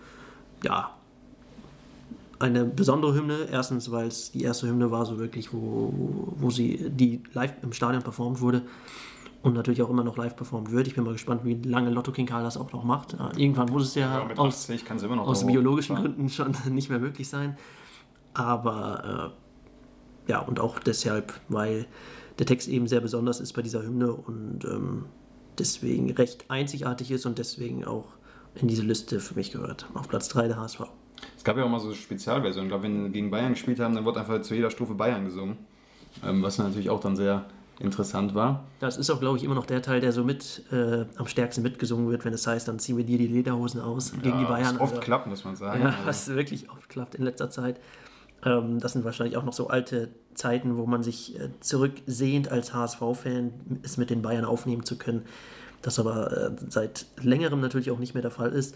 ja, 0.63 0.98
eine 2.39 2.65
besondere 2.65 3.15
Hymne. 3.15 3.49
Erstens, 3.51 3.91
weil 3.91 4.09
es 4.09 4.31
die 4.31 4.43
erste 4.43 4.69
Hymne 4.69 4.91
war, 4.91 5.07
so 5.07 5.19
wirklich, 5.19 5.53
wo, 5.53 5.93
wo 6.37 6.51
sie 6.51 6.91
die 6.91 7.23
live 7.33 7.55
im 7.63 7.73
Stadion 7.73 8.03
performt 8.03 8.41
wurde 8.41 8.63
und 9.43 9.55
natürlich 9.55 9.83
auch 9.83 9.91
immer 9.91 10.05
noch 10.05 10.17
live 10.17 10.37
performt 10.37 10.71
wird. 10.73 10.87
Ich 10.87 10.95
bin 10.95 11.05
mal 11.05 11.13
gespannt, 11.13 11.45
wie 11.45 11.55
lange 11.55 11.91
Lotto 11.91 12.13
King 12.13 12.27
Karl 12.27 12.43
das 12.43 12.57
auch 12.57 12.73
noch 12.73 12.85
macht. 12.85 13.17
Irgendwann 13.37 13.71
muss 13.71 13.85
es 13.85 13.95
ja, 13.95 14.29
ja 14.29 14.37
aus, 14.37 14.69
aus 14.71 15.47
biologischen 15.47 15.97
fahren. 15.97 16.15
Gründen 16.15 16.29
schon 16.29 16.55
nicht 16.75 16.91
mehr 16.91 16.99
möglich 16.99 17.29
sein. 17.29 17.57
Aber 18.35 19.35
äh, 20.27 20.31
ja, 20.31 20.41
und 20.41 20.61
auch 20.61 20.79
deshalb, 20.79 21.41
weil 21.49 21.87
der 22.39 22.47
Text 22.47 22.69
eben 22.69 22.87
sehr 22.87 23.01
besonders 23.01 23.41
ist 23.41 23.53
bei 23.55 23.63
dieser 23.63 23.83
Hymne 23.83 24.13
und 24.13 24.65
ähm, 24.65 25.07
deswegen 25.59 26.11
recht 26.13 26.45
einzigartig 26.49 27.11
ist 27.11 27.27
und 27.27 27.39
deswegen 27.39 27.85
auch 27.85 28.07
in 28.55 28.69
diese 28.69 28.83
Liste 28.83 29.21
für 29.21 29.35
mich 29.35 29.51
gehört. 29.51 29.87
Auf 29.95 30.09
Platz 30.09 30.29
3 30.29 30.49
der 30.49 30.57
HSV. 30.59 30.83
Es 31.37 31.45
gab 31.45 31.57
ja 31.57 31.65
auch 31.65 31.69
mal 31.69 31.81
so 31.81 31.95
Spezialversionen. 31.95 32.67
Ich 32.67 32.71
glaube, 32.71 32.85
wenn 32.85 33.05
wir 33.05 33.11
gegen 33.11 33.31
Bayern 33.31 33.53
gespielt 33.53 33.81
haben, 33.81 33.95
dann 33.95 34.05
wurde 34.05 34.21
einfach 34.21 34.41
zu 34.43 34.55
jeder 34.55 34.71
Strophe 34.71 34.95
Bayern 34.95 35.25
gesungen. 35.25 35.57
Ähm, 36.25 36.43
was 36.43 36.59
natürlich 36.59 36.91
auch 36.91 37.01
dann 37.01 37.17
sehr 37.17 37.45
interessant 37.81 38.35
war. 38.35 38.65
Das 38.81 38.97
ist 38.97 39.09
auch, 39.11 39.21
glaube 39.21 39.39
ich, 39.39 39.45
immer 39.45 39.55
noch 39.55 39.67
der 39.67 39.83
Teil, 39.83 40.01
der 40.01 40.13
so 40.13 40.25
mit 40.25 40.65
äh, 40.73 41.05
am 41.17 41.27
stärksten 41.27 41.63
mitgesungen 41.63 42.11
wird, 42.11 42.25
wenn 42.25 42.35
es 42.35 42.47
heißt, 42.47 42.67
dann 42.67 42.79
ziehen 42.79 42.97
wir 42.97 43.05
dir 43.05 43.19
die 43.19 43.29
Lederhosen 43.29 43.81
aus 43.81 44.13
ja, 44.13 44.19
gegen 44.21 44.39
die 44.39 44.45
Bayern. 44.45 44.75
Was 44.75 44.81
oft 44.81 44.93
also, 44.95 45.03
klappt, 45.03 45.27
muss 45.29 45.45
man 45.45 45.55
sagen. 45.57 45.83
Ja, 45.83 45.95
was 46.05 46.29
wirklich 46.29 46.71
oft 46.71 46.89
klappt 46.89 47.15
in 47.15 47.25
letzter 47.25 47.51
Zeit. 47.51 47.79
Ähm, 48.45 48.81
das 48.81 48.93
sind 48.93 49.05
wahrscheinlich 49.05 49.37
auch 49.37 49.45
noch 49.45 49.53
so 49.53 49.69
alte 49.69 50.09
Zeiten, 50.35 50.77
wo 50.77 50.87
man 50.87 51.03
sich 51.03 51.39
äh, 51.39 51.51
zurücksehnt 51.61 52.51
als 52.51 52.75
HSV-Fan, 52.75 53.81
es 53.83 53.97
mit 53.97 54.11
den 54.11 54.23
Bayern 54.23 54.45
aufnehmen 54.45 54.85
zu 54.85 54.99
können. 54.99 55.23
Das 55.83 55.99
aber 55.99 56.33
äh, 56.37 56.51
seit 56.69 57.07
längerem 57.21 57.61
natürlich 57.61 57.91
auch 57.91 57.99
nicht 57.99 58.15
mehr 58.15 58.23
der 58.23 58.33
Fall 58.33 58.53
ist. 58.53 58.75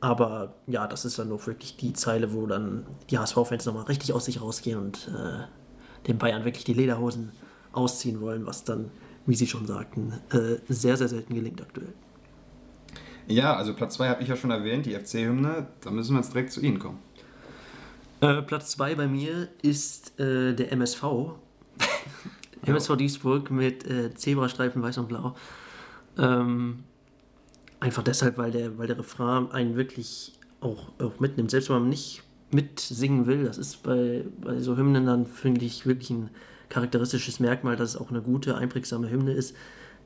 Aber 0.00 0.54
ja, 0.66 0.86
das 0.86 1.04
ist 1.04 1.18
dann 1.18 1.32
auch 1.32 1.46
wirklich 1.46 1.76
die 1.76 1.92
Zeile, 1.92 2.32
wo 2.32 2.46
dann 2.46 2.86
die 3.10 3.18
HSV-Fans 3.18 3.64
nochmal 3.66 3.84
richtig 3.84 4.12
aus 4.12 4.26
sich 4.26 4.40
rausgehen 4.40 4.78
und 4.78 5.08
äh, 5.08 6.06
den 6.06 6.18
Bayern 6.18 6.44
wirklich 6.44 6.64
die 6.64 6.74
Lederhosen 6.74 7.32
ausziehen 7.72 8.20
wollen, 8.20 8.46
was 8.46 8.64
dann, 8.64 8.90
wie 9.26 9.34
Sie 9.34 9.46
schon 9.46 9.66
sagten, 9.66 10.12
äh, 10.30 10.58
sehr, 10.72 10.96
sehr 10.96 11.08
selten 11.08 11.34
gelingt 11.34 11.60
aktuell. 11.60 11.92
Ja, 13.26 13.56
also 13.56 13.74
Platz 13.74 13.94
2 13.94 14.08
habe 14.08 14.22
ich 14.22 14.28
ja 14.28 14.36
schon 14.36 14.50
erwähnt, 14.50 14.86
die 14.86 14.94
FC-Hymne. 14.94 15.66
Da 15.80 15.90
müssen 15.90 16.14
wir 16.14 16.20
jetzt 16.20 16.32
direkt 16.32 16.52
zu 16.52 16.60
Ihnen 16.60 16.78
kommen. 16.78 16.98
Äh, 18.20 18.42
Platz 18.42 18.70
2 18.72 18.94
bei 18.94 19.08
mir 19.08 19.48
ist 19.62 20.18
äh, 20.20 20.54
der 20.54 20.72
MSV. 20.72 21.02
MSV 22.62 22.96
Duisburg 22.96 23.50
mit 23.50 23.86
äh, 23.86 24.14
Zebrastreifen 24.14 24.82
weiß 24.82 24.98
und 24.98 25.08
blau. 25.08 25.34
Ähm, 26.18 26.84
einfach 27.86 28.02
deshalb, 28.02 28.36
weil 28.36 28.50
der, 28.50 28.76
weil 28.78 28.88
der 28.88 28.98
Refrain 28.98 29.50
einen 29.52 29.76
wirklich 29.76 30.32
auch, 30.60 30.90
auch 31.00 31.20
mitnimmt. 31.20 31.52
Selbst 31.52 31.70
wenn 31.70 31.80
man 31.80 31.88
nicht 31.88 32.22
mitsingen 32.50 33.26
will, 33.26 33.44
das 33.44 33.58
ist 33.58 33.82
bei, 33.84 34.24
bei 34.40 34.58
so 34.58 34.76
Hymnen 34.76 35.06
dann, 35.06 35.26
finde 35.26 35.64
ich, 35.64 35.86
wirklich 35.86 36.10
ein 36.10 36.30
charakteristisches 36.68 37.38
Merkmal, 37.38 37.76
dass 37.76 37.90
es 37.90 37.96
auch 37.96 38.10
eine 38.10 38.22
gute, 38.22 38.56
einprägsame 38.56 39.08
Hymne 39.08 39.32
ist, 39.32 39.54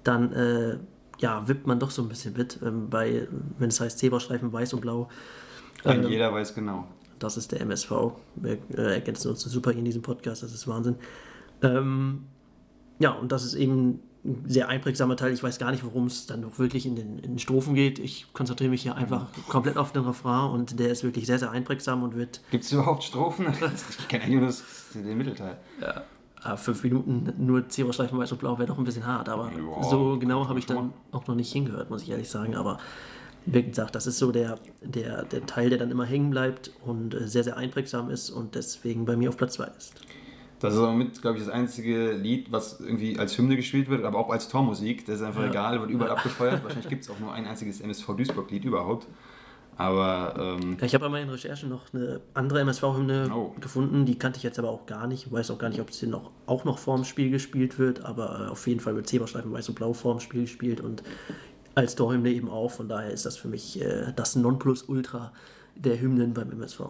dann 0.05 0.33
äh, 0.33 0.77
ja, 1.19 1.49
wippt 1.49 1.66
man 1.66 1.79
doch 1.79 1.90
so 1.90 2.03
ein 2.03 2.09
bisschen 2.09 2.35
mit. 2.37 2.59
Ähm, 2.62 2.90
bei, 2.90 3.27
wenn 3.59 3.71
es 3.71 3.81
heißt 3.81 3.99
Zebrastreifen 3.99 4.53
weiß 4.53 4.75
und 4.75 4.81
blau. 4.81 5.09
Ähm, 5.85 6.07
jeder 6.07 6.33
weiß 6.33 6.55
genau. 6.55 6.87
Das 7.19 7.38
ist 7.38 7.53
der 7.53 7.62
MSV. 7.62 7.90
Wir 8.37 8.59
äh, 8.77 8.95
ergänzen 8.95 9.31
uns 9.31 9.40
super 9.40 9.73
in 9.73 9.85
diesem 9.87 10.03
Podcast, 10.03 10.43
das 10.43 10.53
ist 10.53 10.69
Wahnsinn. 10.69 10.97
Ähm, 11.62 12.27
ja, 12.99 13.12
und 13.12 13.33
das 13.33 13.45
ist 13.45 13.55
eben 13.55 14.01
ein 14.24 14.44
sehr 14.46 14.68
einprägsamer 14.68 15.16
Teil. 15.16 15.33
Ich 15.33 15.42
weiß 15.42 15.59
gar 15.59 15.70
nicht, 15.70 15.85
worum 15.85 16.06
es 16.06 16.26
dann 16.26 16.40
noch 16.40 16.59
wirklich 16.59 16.87
in 16.87 16.96
den, 16.96 17.18
in 17.18 17.33
den 17.33 17.38
Strophen 17.38 17.74
geht. 17.74 17.98
Ich 17.98 18.33
konzentriere 18.33 18.70
mich 18.70 18.83
hier 18.83 18.96
einfach 18.96 19.26
komplett 19.48 19.76
auf 19.76 19.92
den 19.92 20.04
Refrain 20.04 20.50
und 20.50 20.78
der 20.78 20.90
ist 20.90 21.02
wirklich 21.04 21.26
sehr, 21.26 21.38
sehr 21.38 21.50
einprägsam 21.50 22.02
und 22.02 22.16
wird. 22.16 22.40
Gibt 22.50 22.64
es 22.64 22.72
überhaupt 22.72 23.02
Strophen? 23.02 23.46
ich 23.98 24.09
kenne 24.09 24.24
eigentlich 24.24 24.62
nur 24.94 25.02
den 25.02 25.18
Mittelteil. 25.18 25.56
Ja. 25.80 26.04
Ah, 26.42 26.56
fünf 26.56 26.83
Minuten 26.83 27.35
nur 27.38 27.68
Zebrastreifen 27.68 28.18
weiß 28.18 28.33
und 28.33 28.38
blau 28.38 28.56
wäre 28.59 28.66
doch 28.66 28.78
ein 28.78 28.85
bisschen 28.85 29.06
hart, 29.06 29.28
aber 29.28 29.52
ja, 29.52 29.83
so 29.83 30.18
genau 30.18 30.48
habe 30.48 30.59
ich 30.59 30.64
dann 30.64 30.94
auch 31.12 31.26
noch 31.26 31.35
nicht 31.35 31.52
hingehört, 31.52 31.90
muss 31.90 32.02
ich 32.02 32.11
ehrlich 32.11 32.30
sagen. 32.30 32.56
Aber 32.56 32.78
wie 33.44 33.62
gesagt, 33.62 33.94
das 33.94 34.06
ist 34.06 34.18
so 34.18 34.33
der, 34.33 34.59
der, 34.83 35.24
der 35.24 35.44
Teil, 35.44 35.68
der 35.68 35.78
dann 35.78 35.90
immer 35.90 36.06
hängen 36.06 36.30
bleibt 36.30 36.70
und 36.85 37.14
äh, 37.14 37.26
sehr, 37.26 37.44
sehr 37.44 37.56
einprägsam 37.56 38.11
ist 38.11 38.30
und 38.30 38.54
deswegen 38.54 39.04
bei 39.04 39.16
mir 39.16 39.28
auf 39.28 39.37
Platz 39.37 39.54
2 39.54 39.64
ist. 39.76 39.94
Das 40.61 40.75
ist 40.75 40.81
auch 40.81 40.92
mit, 40.92 41.20
glaube 41.23 41.38
ich, 41.38 41.44
das 41.44 41.53
einzige 41.53 42.12
Lied, 42.12 42.53
was 42.53 42.81
irgendwie 42.81 43.18
als 43.18 43.37
Hymne 43.37 43.57
gespielt 43.57 43.88
wird, 43.88 44.05
aber 44.05 44.18
auch 44.18 44.29
als 44.29 44.49
Tormusik. 44.49 45.07
Das 45.07 45.16
ist 45.16 45.23
einfach 45.23 45.42
ja. 45.42 45.49
egal, 45.49 45.81
wird 45.81 45.90
überall 45.90 46.11
abgefeuert. 46.11 46.62
Wahrscheinlich 46.62 46.88
gibt 46.88 47.03
es 47.03 47.11
auch 47.11 47.18
nur 47.18 47.33
ein 47.33 47.46
einziges 47.46 47.81
MSV 47.81 48.07
Duisburg-Lied 48.14 48.66
überhaupt. 48.66 49.07
Aber. 49.79 50.59
Ähm 50.61 50.77
ich 50.83 50.92
habe 50.92 51.07
bei 51.07 51.09
meinen 51.09 51.31
Recherchen 51.31 51.70
noch 51.70 51.94
eine 51.94 52.20
andere 52.35 52.61
MSV-Hymne 52.61 53.31
oh. 53.35 53.55
gefunden, 53.59 54.05
die 54.05 54.18
kannte 54.18 54.37
ich 54.37 54.42
jetzt 54.42 54.59
aber 54.59 54.68
auch 54.68 54.85
gar 54.85 55.07
nicht. 55.07 55.27
Ich 55.27 55.33
weiß 55.33 55.51
auch 55.51 55.59
gar 55.59 55.70
nicht, 55.70 55.81
ob 55.81 55.90
sie 55.92 56.07
noch, 56.07 56.31
auch 56.44 56.64
noch 56.64 56.77
vorm 56.79 57.05
Spiel 57.05 57.31
gespielt 57.31 57.79
wird, 57.79 58.05
aber 58.05 58.44
äh, 58.46 58.51
auf 58.51 58.66
jeden 58.66 58.81
Fall 58.81 58.94
wird 58.94 59.09
Zeberstreifen 59.09 59.51
weiß 59.51 59.70
und 59.70 59.77
blau 59.77 59.94
vorm 59.94 60.20
Spiel 60.20 60.42
gespielt 60.42 60.83
und 60.83 61.03
als 61.75 61.94
Torhymne 61.94 62.31
eben 62.31 62.51
auch. 62.51 62.70
Von 62.70 62.90
daher 62.90 63.11
ist 63.11 63.25
das 63.25 63.38
für 63.38 63.49
mich 63.49 63.81
äh, 63.81 64.12
das 64.14 64.37
Nonplusultra 64.37 65.33
der 65.75 65.99
Hymnen 65.99 66.35
beim 66.35 66.51
MSV 66.51 66.81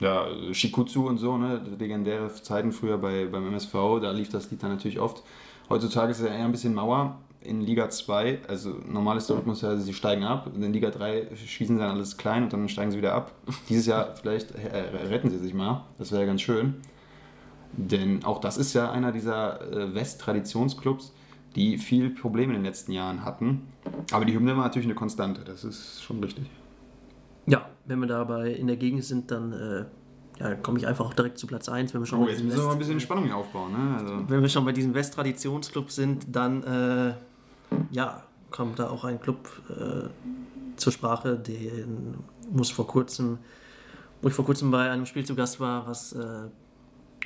ja, 0.00 0.26
Shikutsu 0.52 1.06
und 1.06 1.18
so, 1.18 1.36
ne, 1.36 1.60
legendäre 1.78 2.32
Zeiten 2.32 2.72
früher 2.72 2.98
bei, 2.98 3.26
beim 3.26 3.46
MSV, 3.46 3.72
da 4.00 4.10
lief 4.10 4.30
das 4.30 4.50
Lied 4.50 4.62
dann 4.62 4.70
natürlich 4.70 4.98
oft. 4.98 5.22
Heutzutage 5.68 6.10
ist 6.10 6.20
es 6.20 6.26
eher 6.26 6.44
ein 6.44 6.52
bisschen 6.52 6.74
Mauer 6.74 7.18
in 7.42 7.60
Liga 7.60 7.88
2, 7.88 8.40
also 8.48 8.76
normal 8.86 9.16
ist 9.16 9.28
der 9.28 9.36
Rhythmus 9.36 9.62
ja, 9.62 9.76
sie 9.76 9.94
steigen 9.94 10.24
ab, 10.24 10.50
in 10.54 10.72
Liga 10.72 10.90
3 10.90 11.28
schießen 11.36 11.76
sie 11.76 11.82
dann 11.82 11.92
alles 11.92 12.16
klein 12.16 12.42
und 12.42 12.52
dann 12.52 12.68
steigen 12.68 12.90
sie 12.90 12.98
wieder 12.98 13.14
ab. 13.14 13.32
Dieses 13.68 13.86
Jahr 13.86 14.14
vielleicht 14.14 14.54
retten 14.54 15.30
sie 15.30 15.38
sich 15.38 15.54
mal, 15.54 15.84
das 15.98 16.12
wäre 16.12 16.26
ganz 16.26 16.40
schön. 16.40 16.74
Denn 17.72 18.24
auch 18.24 18.40
das 18.40 18.56
ist 18.56 18.74
ja 18.74 18.90
einer 18.90 19.12
dieser 19.12 19.60
äh, 19.72 19.94
West-Traditionsclubs, 19.94 21.12
die 21.54 21.78
viel 21.78 22.10
Probleme 22.10 22.52
in 22.52 22.60
den 22.60 22.64
letzten 22.64 22.92
Jahren 22.92 23.24
hatten. 23.24 23.68
Aber 24.10 24.24
die 24.24 24.34
Hymne 24.34 24.56
war 24.56 24.64
natürlich 24.64 24.86
eine 24.86 24.96
Konstante, 24.96 25.42
das 25.44 25.62
ist 25.62 26.02
schon 26.02 26.22
richtig. 26.22 26.46
Ja, 27.50 27.68
wenn 27.86 27.98
wir 28.00 28.06
dabei 28.06 28.50
in 28.50 28.66
der 28.66 28.76
Gegend 28.76 29.04
sind, 29.04 29.30
dann 29.30 29.52
äh, 29.52 29.84
ja, 30.38 30.54
komme 30.54 30.78
ich 30.78 30.86
einfach 30.86 31.06
auch 31.06 31.14
direkt 31.14 31.38
zu 31.38 31.46
Platz 31.46 31.68
1. 31.68 31.92
Wenn 31.92 32.00
wir 32.00 32.06
schon 32.06 32.20
oh, 32.20 32.28
jetzt 32.28 32.42
müssen 32.42 32.58
wir 32.58 32.64
mal 32.64 32.72
ein 32.72 32.78
bisschen 32.78 33.00
Spannung 33.00 33.30
aufbauen. 33.32 33.72
Ne? 33.72 33.96
Also. 33.98 34.24
Wenn 34.28 34.40
wir 34.40 34.48
schon 34.48 34.64
bei 34.64 34.72
diesem 34.72 34.94
West-Traditionsclub 34.94 35.90
sind, 35.90 36.26
dann 36.34 36.62
äh, 36.62 37.14
ja, 37.90 38.22
kommt 38.50 38.78
da 38.78 38.88
auch 38.88 39.04
ein 39.04 39.20
Club 39.20 39.48
äh, 39.68 40.08
zur 40.76 40.92
Sprache, 40.92 41.36
den 41.36 42.18
muss 42.50 42.70
vor 42.70 42.86
kurzem, 42.86 43.38
wo 44.22 44.28
ich 44.28 44.34
vor 44.34 44.44
kurzem 44.44 44.70
bei 44.70 44.90
einem 44.90 45.06
Spiel 45.06 45.24
zu 45.24 45.34
Gast 45.34 45.60
war, 45.60 45.86
was 45.86 46.12
äh, 46.12 46.48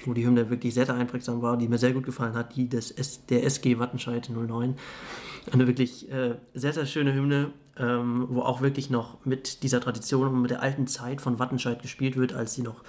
wo 0.04 0.12
die 0.12 0.26
Hymne 0.26 0.50
wirklich 0.50 0.74
sehr, 0.74 0.86
sehr 0.86 0.96
einprägsam 0.96 1.40
war, 1.40 1.56
die 1.56 1.68
mir 1.68 1.78
sehr 1.78 1.92
gut 1.92 2.04
gefallen 2.04 2.34
hat, 2.34 2.56
die 2.56 2.68
des 2.68 2.90
S 2.90 3.24
der 3.26 3.44
SG 3.44 3.78
Wattenscheid 3.78 4.28
09. 4.28 4.74
Eine 5.52 5.66
wirklich 5.66 6.10
äh, 6.10 6.36
sehr, 6.54 6.72
sehr 6.72 6.86
schöne 6.86 7.14
Hymne, 7.14 7.52
ähm, 7.78 8.26
wo 8.30 8.42
auch 8.42 8.60
wirklich 8.60 8.90
noch 8.90 9.24
mit 9.24 9.62
dieser 9.62 9.80
Tradition 9.80 10.28
und 10.28 10.42
mit 10.42 10.50
der 10.50 10.62
alten 10.62 10.86
Zeit 10.86 11.20
von 11.20 11.38
Wattenscheid 11.38 11.80
gespielt 11.82 12.16
wird, 12.16 12.32
als 12.32 12.54
sie 12.54 12.62
noch 12.62 12.82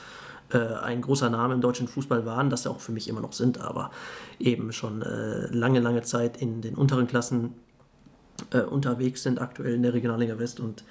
äh, 0.51 0.57
ein 0.57 1.01
großer 1.01 1.29
Name 1.29 1.53
im 1.55 1.61
deutschen 1.61 1.87
Fußball 1.87 2.25
waren, 2.25 2.49
das 2.49 2.63
sie 2.63 2.69
auch 2.69 2.79
für 2.79 2.91
mich 2.91 3.07
immer 3.07 3.21
noch 3.21 3.33
sind, 3.33 3.59
aber 3.59 3.91
eben 4.39 4.71
schon 4.71 5.01
äh, 5.01 5.47
lange, 5.47 5.79
lange 5.79 6.03
Zeit 6.03 6.37
in 6.37 6.61
den 6.61 6.75
unteren 6.75 7.07
Klassen 7.07 7.53
äh, 8.51 8.61
unterwegs 8.61 9.23
sind, 9.23 9.41
aktuell 9.41 9.73
in 9.73 9.83
der 9.83 9.93
Regionalliga 9.93 10.37
West 10.37 10.59
und 10.59 10.83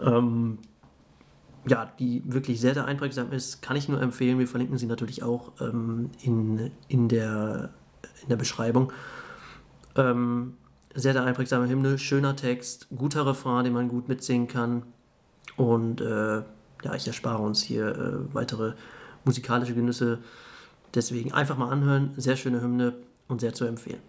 ähm, 0.00 0.58
ja, 1.66 1.92
die 1.98 2.22
wirklich 2.24 2.60
sehr, 2.60 2.72
sehr 2.72 2.86
einprägsam 2.86 3.32
ist, 3.32 3.60
kann 3.60 3.76
ich 3.76 3.88
nur 3.88 4.00
empfehlen. 4.00 4.38
Wir 4.38 4.48
verlinken 4.48 4.78
sie 4.78 4.86
natürlich 4.86 5.22
auch 5.22 5.52
ähm, 5.60 6.10
in, 6.22 6.70
in, 6.88 7.08
der, 7.08 7.70
in 8.22 8.28
der 8.28 8.36
Beschreibung. 8.36 8.92
Ähm, 9.96 10.54
sehr, 10.98 11.12
sehr 11.12 11.24
einprägsame 11.24 11.68
Hymne, 11.68 11.98
schöner 11.98 12.34
Text, 12.34 12.88
guter 12.96 13.26
Refrain, 13.26 13.64
den 13.64 13.72
man 13.72 13.88
gut 13.88 14.08
mitsingen 14.08 14.48
kann. 14.48 14.82
Und 15.56 16.00
äh, 16.00 16.42
ja, 16.82 16.94
ich 16.94 17.06
erspare 17.06 17.42
uns 17.42 17.62
hier 17.62 17.88
äh, 17.88 18.34
weitere 18.34 18.74
musikalische 19.24 19.74
Genüsse. 19.74 20.18
Deswegen 20.94 21.32
einfach 21.32 21.56
mal 21.56 21.70
anhören, 21.70 22.12
sehr 22.16 22.36
schöne 22.36 22.60
Hymne 22.60 22.94
und 23.28 23.40
sehr 23.40 23.54
zu 23.54 23.64
empfehlen. 23.64 24.00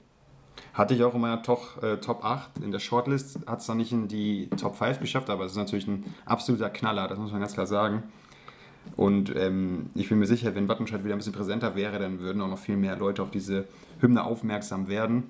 Hatte 0.74 0.94
ich 0.94 1.04
auch 1.04 1.14
in 1.14 1.22
meiner 1.22 1.42
Top, 1.42 1.80
äh, 1.82 1.98
Top 1.98 2.24
8 2.24 2.60
in 2.60 2.72
der 2.72 2.80
Shortlist, 2.80 3.40
hat 3.48 3.60
es 3.60 3.66
dann 3.66 3.78
nicht 3.78 3.92
in 3.92 4.08
die 4.08 4.50
Top 4.58 4.76
5 4.76 5.00
geschafft, 5.00 5.30
aber 5.30 5.46
es 5.46 5.52
ist 5.52 5.58
natürlich 5.58 5.88
ein 5.88 6.06
absoluter 6.26 6.70
Knaller, 6.70 7.08
das 7.08 7.18
muss 7.18 7.32
man 7.32 7.42
ganz 7.42 7.54
klar 7.54 7.68
sagen. 7.68 8.04
Und 8.96 9.36
ähm, 9.36 9.90
ich 9.94 10.10
bin 10.10 10.20
mir 10.20 10.26
sicher, 10.26 10.56
wenn 10.56 10.68
Wattenscheid 10.68 11.04
wieder 11.04 11.14
ein 11.14 11.20
bisschen 11.20 11.34
präsenter 11.34 11.76
wäre, 11.76 12.00
dann 12.00 12.20
würden 12.20 12.42
auch 12.42 12.48
noch 12.48 12.58
viel 12.58 12.78
mehr 12.78 12.96
Leute 12.96 13.22
auf 13.22 13.32
diese 13.32 13.68
Hymne 14.00 14.24
aufmerksam 14.24 14.88
werden. 14.88 15.30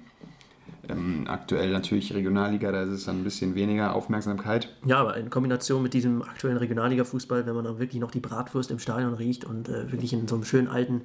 Ähm, 0.89 1.25
aktuell 1.27 1.71
natürlich 1.71 2.13
Regionalliga, 2.13 2.71
da 2.71 2.83
ist 2.83 2.89
es 2.89 3.05
dann 3.05 3.19
ein 3.19 3.23
bisschen 3.23 3.55
weniger 3.55 3.93
Aufmerksamkeit. 3.93 4.73
Ja, 4.85 4.97
aber 4.97 5.17
in 5.17 5.29
Kombination 5.29 5.83
mit 5.83 5.93
diesem 5.93 6.21
aktuellen 6.23 6.57
Regionalliga-Fußball, 6.57 7.45
wenn 7.45 7.55
man 7.55 7.65
dann 7.65 7.79
wirklich 7.79 8.01
noch 8.01 8.11
die 8.11 8.19
Bratwurst 8.19 8.71
im 8.71 8.79
Stadion 8.79 9.13
riecht 9.13 9.45
und 9.45 9.69
äh, 9.69 9.91
wirklich 9.91 10.13
in 10.13 10.27
so 10.27 10.35
einem 10.35 10.45
schönen 10.45 10.67
alten, 10.67 11.01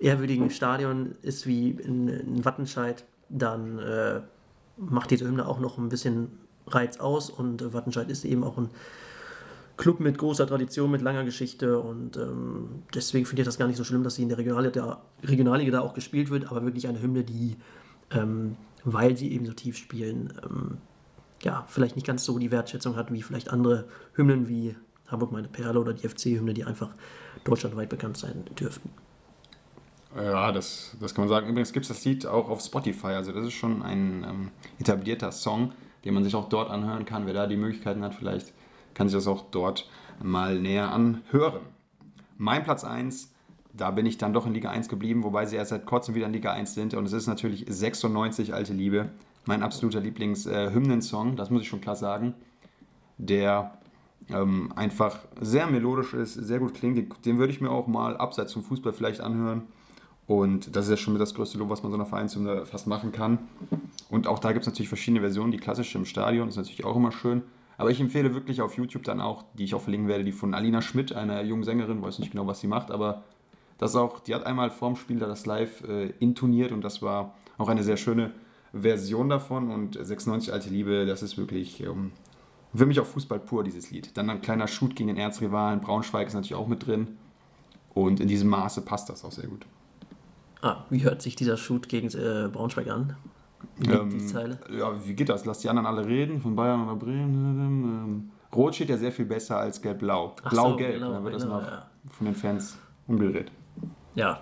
ehrwürdigen 0.00 0.50
Stadion 0.50 1.14
ist 1.22 1.46
wie 1.46 1.70
in, 1.70 2.08
in 2.08 2.44
Wattenscheid, 2.44 3.04
dann 3.28 3.78
äh, 3.78 4.20
macht 4.76 5.10
diese 5.10 5.26
Hymne 5.26 5.46
auch 5.46 5.60
noch 5.60 5.78
ein 5.78 5.88
bisschen 5.88 6.28
Reiz 6.66 6.98
aus 6.98 7.30
und 7.30 7.62
äh, 7.62 7.72
Wattenscheid 7.72 8.10
ist 8.10 8.24
eben 8.24 8.42
auch 8.42 8.58
ein 8.58 8.70
Club 9.76 10.00
mit 10.00 10.18
großer 10.18 10.46
Tradition, 10.46 10.90
mit 10.90 11.00
langer 11.00 11.24
Geschichte 11.24 11.78
und 11.78 12.16
ähm, 12.16 12.82
deswegen 12.94 13.24
finde 13.24 13.42
ich 13.42 13.46
das 13.46 13.58
gar 13.58 13.66
nicht 13.66 13.76
so 13.76 13.84
schlimm, 13.84 14.02
dass 14.02 14.16
sie 14.16 14.22
in 14.22 14.28
der 14.28 14.38
Regionalliga, 14.38 15.00
Regionalliga 15.24 15.70
da 15.70 15.80
auch 15.80 15.94
gespielt 15.94 16.30
wird, 16.30 16.50
aber 16.50 16.64
wirklich 16.64 16.86
eine 16.88 17.00
Hymne, 17.00 17.24
die 17.24 17.56
ähm, 18.10 18.56
weil 18.84 19.16
sie 19.16 19.32
eben 19.32 19.46
so 19.46 19.52
tief 19.52 19.76
spielen, 19.76 20.32
ähm, 20.44 20.78
ja, 21.42 21.64
vielleicht 21.68 21.96
nicht 21.96 22.06
ganz 22.06 22.24
so 22.24 22.38
die 22.38 22.50
Wertschätzung 22.50 22.96
hat 22.96 23.12
wie 23.12 23.22
vielleicht 23.22 23.50
andere 23.50 23.88
Hymnen 24.14 24.48
wie 24.48 24.76
Hamburg 25.08 25.32
meine 25.32 25.48
Perle 25.48 25.80
oder 25.80 25.92
die 25.92 26.06
FC-Hymne, 26.06 26.54
die 26.54 26.64
einfach 26.64 26.94
deutschlandweit 27.44 27.88
bekannt 27.88 28.16
sein 28.16 28.44
dürften. 28.58 28.90
Ja, 30.14 30.50
das, 30.52 30.96
das 31.00 31.14
kann 31.14 31.22
man 31.22 31.28
sagen. 31.28 31.48
Übrigens 31.48 31.72
gibt 31.72 31.84
es 31.84 31.88
das 31.88 32.04
Lied 32.04 32.26
auch 32.26 32.48
auf 32.48 32.60
Spotify. 32.60 33.08
Also 33.08 33.32
das 33.32 33.46
ist 33.46 33.52
schon 33.52 33.82
ein 33.82 34.24
ähm, 34.28 34.50
etablierter 34.78 35.30
Song, 35.30 35.72
den 36.04 36.14
man 36.14 36.24
sich 36.24 36.34
auch 36.34 36.48
dort 36.48 36.70
anhören 36.70 37.04
kann. 37.04 37.26
Wer 37.26 37.34
da 37.34 37.46
die 37.46 37.56
Möglichkeiten 37.56 38.02
hat, 38.02 38.14
vielleicht 38.14 38.52
kann 38.94 39.08
sich 39.08 39.16
das 39.16 39.28
auch 39.28 39.50
dort 39.50 39.88
mal 40.22 40.58
näher 40.58 40.90
anhören. 40.90 41.60
Mein 42.38 42.64
Platz 42.64 42.84
1 42.84 43.32
da 43.72 43.90
bin 43.90 44.06
ich 44.06 44.18
dann 44.18 44.32
doch 44.32 44.46
in 44.46 44.54
Liga 44.54 44.70
1 44.70 44.88
geblieben, 44.88 45.22
wobei 45.22 45.46
sie 45.46 45.56
erst 45.56 45.70
seit 45.70 45.86
kurzem 45.86 46.14
wieder 46.14 46.26
in 46.26 46.32
Liga 46.32 46.52
1 46.52 46.74
sind. 46.74 46.94
Und 46.94 47.04
es 47.04 47.12
ist 47.12 47.26
natürlich 47.26 47.64
96 47.68 48.54
Alte 48.54 48.72
Liebe, 48.72 49.10
mein 49.46 49.62
absoluter 49.62 50.00
Lieblings-Hymnensong, 50.00 51.32
äh, 51.32 51.36
das 51.36 51.50
muss 51.50 51.62
ich 51.62 51.68
schon 51.68 51.80
klar 51.80 51.96
sagen, 51.96 52.34
der 53.18 53.78
ähm, 54.28 54.72
einfach 54.76 55.18
sehr 55.40 55.66
melodisch 55.66 56.14
ist, 56.14 56.34
sehr 56.34 56.58
gut 56.58 56.74
klingt. 56.74 57.24
Den 57.24 57.38
würde 57.38 57.52
ich 57.52 57.60
mir 57.60 57.70
auch 57.70 57.86
mal 57.86 58.16
abseits 58.16 58.52
vom 58.52 58.62
Fußball 58.62 58.92
vielleicht 58.92 59.20
anhören. 59.20 59.62
Und 60.26 60.76
das 60.76 60.84
ist 60.84 60.90
ja 60.90 60.96
schon 60.96 61.14
mit 61.14 61.20
das 61.20 61.34
größte 61.34 61.58
Lob, 61.58 61.70
was 61.70 61.82
man 61.82 61.90
so 61.90 61.96
einer 61.96 62.06
Vereinshymne 62.06 62.64
fast 62.64 62.86
machen 62.86 63.10
kann. 63.10 63.38
Und 64.10 64.28
auch 64.28 64.38
da 64.38 64.52
gibt 64.52 64.62
es 64.62 64.68
natürlich 64.68 64.88
verschiedene 64.88 65.20
Versionen. 65.20 65.50
Die 65.50 65.58
klassische 65.58 65.98
im 65.98 66.04
Stadion 66.04 66.48
ist 66.48 66.56
natürlich 66.56 66.84
auch 66.84 66.94
immer 66.94 67.10
schön. 67.10 67.42
Aber 67.78 67.90
ich 67.90 68.00
empfehle 68.00 68.34
wirklich 68.34 68.60
auf 68.60 68.76
YouTube 68.76 69.02
dann 69.02 69.20
auch, 69.20 69.44
die 69.54 69.64
ich 69.64 69.74
auch 69.74 69.80
verlinken 69.80 70.08
werde, 70.08 70.22
die 70.22 70.32
von 70.32 70.54
Alina 70.54 70.82
Schmidt, 70.82 71.14
einer 71.14 71.42
jungen 71.42 71.64
Sängerin, 71.64 72.02
weiß 72.02 72.18
nicht 72.18 72.30
genau, 72.30 72.46
was 72.46 72.60
sie 72.60 72.66
macht, 72.68 72.90
aber 72.90 73.24
das 73.80 73.96
auch, 73.96 74.20
die 74.20 74.34
hat 74.34 74.44
einmal 74.44 74.70
vorm 74.70 74.94
Spiel 74.94 75.18
da 75.18 75.26
das 75.26 75.46
live 75.46 75.82
äh, 75.88 76.10
intoniert 76.18 76.70
und 76.70 76.82
das 76.82 77.00
war 77.00 77.34
auch 77.56 77.68
eine 77.68 77.82
sehr 77.82 77.96
schöne 77.96 78.32
Version 78.74 79.30
davon. 79.30 79.70
Und 79.70 79.98
96 79.98 80.52
Alte 80.52 80.68
Liebe, 80.68 81.06
das 81.06 81.22
ist 81.22 81.38
wirklich 81.38 81.82
ähm, 81.82 82.12
für 82.74 82.84
mich 82.84 83.00
auch 83.00 83.06
Fußball 83.06 83.40
pur, 83.40 83.64
dieses 83.64 83.90
Lied. 83.90 84.18
Dann 84.18 84.28
ein 84.28 84.42
kleiner 84.42 84.68
Shoot 84.68 84.94
gegen 84.94 85.06
den 85.06 85.16
Erzrivalen, 85.16 85.80
Braunschweig 85.80 86.26
ist 86.26 86.34
natürlich 86.34 86.56
auch 86.56 86.68
mit 86.68 86.86
drin. 86.86 87.16
Und 87.94 88.20
in 88.20 88.28
diesem 88.28 88.50
Maße 88.50 88.82
passt 88.82 89.08
das 89.08 89.24
auch 89.24 89.32
sehr 89.32 89.48
gut. 89.48 89.64
Ah, 90.60 90.84
wie 90.90 91.02
hört 91.02 91.22
sich 91.22 91.34
dieser 91.34 91.56
Shoot 91.56 91.88
gegen 91.88 92.08
äh, 92.08 92.50
Braunschweig 92.52 92.88
an? 92.88 93.16
Ähm, 93.82 94.10
die 94.10 94.26
Zeile? 94.26 94.58
Ja, 94.70 94.92
wie 95.06 95.14
geht 95.14 95.30
das? 95.30 95.46
Lass 95.46 95.60
die 95.60 95.70
anderen 95.70 95.86
alle 95.86 96.06
reden, 96.06 96.42
von 96.42 96.54
Bayern 96.54 96.84
oder 96.84 96.96
Bremen. 96.96 97.58
Ähm, 97.58 98.30
Rot 98.54 98.74
steht 98.74 98.90
ja 98.90 98.98
sehr 98.98 99.12
viel 99.12 99.24
besser 99.24 99.56
als 99.56 99.80
Gelb-Blau. 99.80 100.36
Blau-Gelb, 100.50 100.92
so, 100.92 100.98
genau, 100.98 101.12
da 101.12 101.24
wird 101.24 101.34
das 101.34 101.44
noch 101.46 101.62
ja. 101.62 101.86
von 102.10 102.26
den 102.26 102.34
Fans 102.34 102.76
umgedreht 103.06 103.50
ja, 104.20 104.40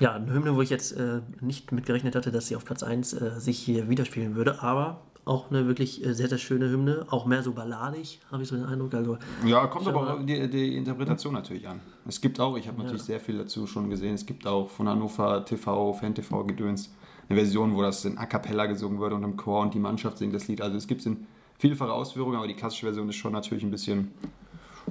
ja, 0.00 0.14
eine 0.14 0.32
Hymne, 0.32 0.56
wo 0.56 0.62
ich 0.62 0.70
jetzt 0.70 0.92
äh, 0.92 1.20
nicht 1.40 1.70
mitgerechnet 1.72 2.14
hatte, 2.14 2.30
dass 2.30 2.46
sie 2.46 2.56
auf 2.56 2.64
Platz 2.64 2.82
1 2.82 3.12
äh, 3.12 3.40
sich 3.40 3.58
hier 3.58 3.88
widerspielen 3.88 4.36
würde, 4.36 4.62
aber 4.62 5.02
auch 5.24 5.50
eine 5.50 5.66
wirklich 5.66 6.04
äh, 6.04 6.14
sehr, 6.14 6.28
sehr 6.28 6.38
schöne 6.38 6.70
Hymne, 6.70 7.04
auch 7.10 7.26
mehr 7.26 7.42
so 7.42 7.52
balladig, 7.52 8.20
habe 8.30 8.42
ich 8.42 8.48
so 8.48 8.56
den 8.56 8.64
Eindruck. 8.64 8.94
Also, 8.94 9.18
ja, 9.44 9.66
kommt 9.66 9.86
aber 9.86 10.14
auch 10.14 10.24
die, 10.24 10.48
die, 10.48 10.76
Interpretation 10.76 11.34
natürlich 11.34 11.68
an. 11.68 11.80
Es 12.06 12.20
gibt 12.20 12.40
auch, 12.40 12.56
ich 12.56 12.68
habe 12.68 12.78
natürlich 12.78 13.02
ja. 13.02 13.06
sehr 13.06 13.20
viel 13.20 13.36
dazu 13.36 13.66
schon 13.66 13.90
gesehen, 13.90 14.14
es 14.14 14.24
gibt 14.24 14.46
auch 14.46 14.70
von 14.70 14.88
Hannover 14.88 15.44
TV, 15.44 15.92
Fan-TV 15.92 16.44
gedöns, 16.44 16.94
eine 17.28 17.38
Version, 17.38 17.74
wo 17.74 17.82
das 17.82 18.04
in 18.06 18.16
A 18.16 18.24
Cappella 18.24 18.64
gesungen 18.64 18.98
wird 19.00 19.12
und 19.12 19.22
im 19.24 19.36
Chor 19.36 19.60
und 19.60 19.74
die 19.74 19.80
Mannschaft 19.80 20.16
singt 20.16 20.34
das 20.34 20.48
Lied. 20.48 20.62
Also 20.62 20.78
es 20.78 20.86
gibt 20.86 21.00
es 21.00 21.06
in 21.06 21.26
vielfacher 21.58 21.92
Ausführung, 21.92 22.34
aber 22.34 22.46
die 22.46 22.54
klassische 22.54 22.86
Version 22.86 23.08
ist 23.10 23.16
schon 23.16 23.32
natürlich 23.32 23.64
ein 23.64 23.70
bisschen 23.70 24.12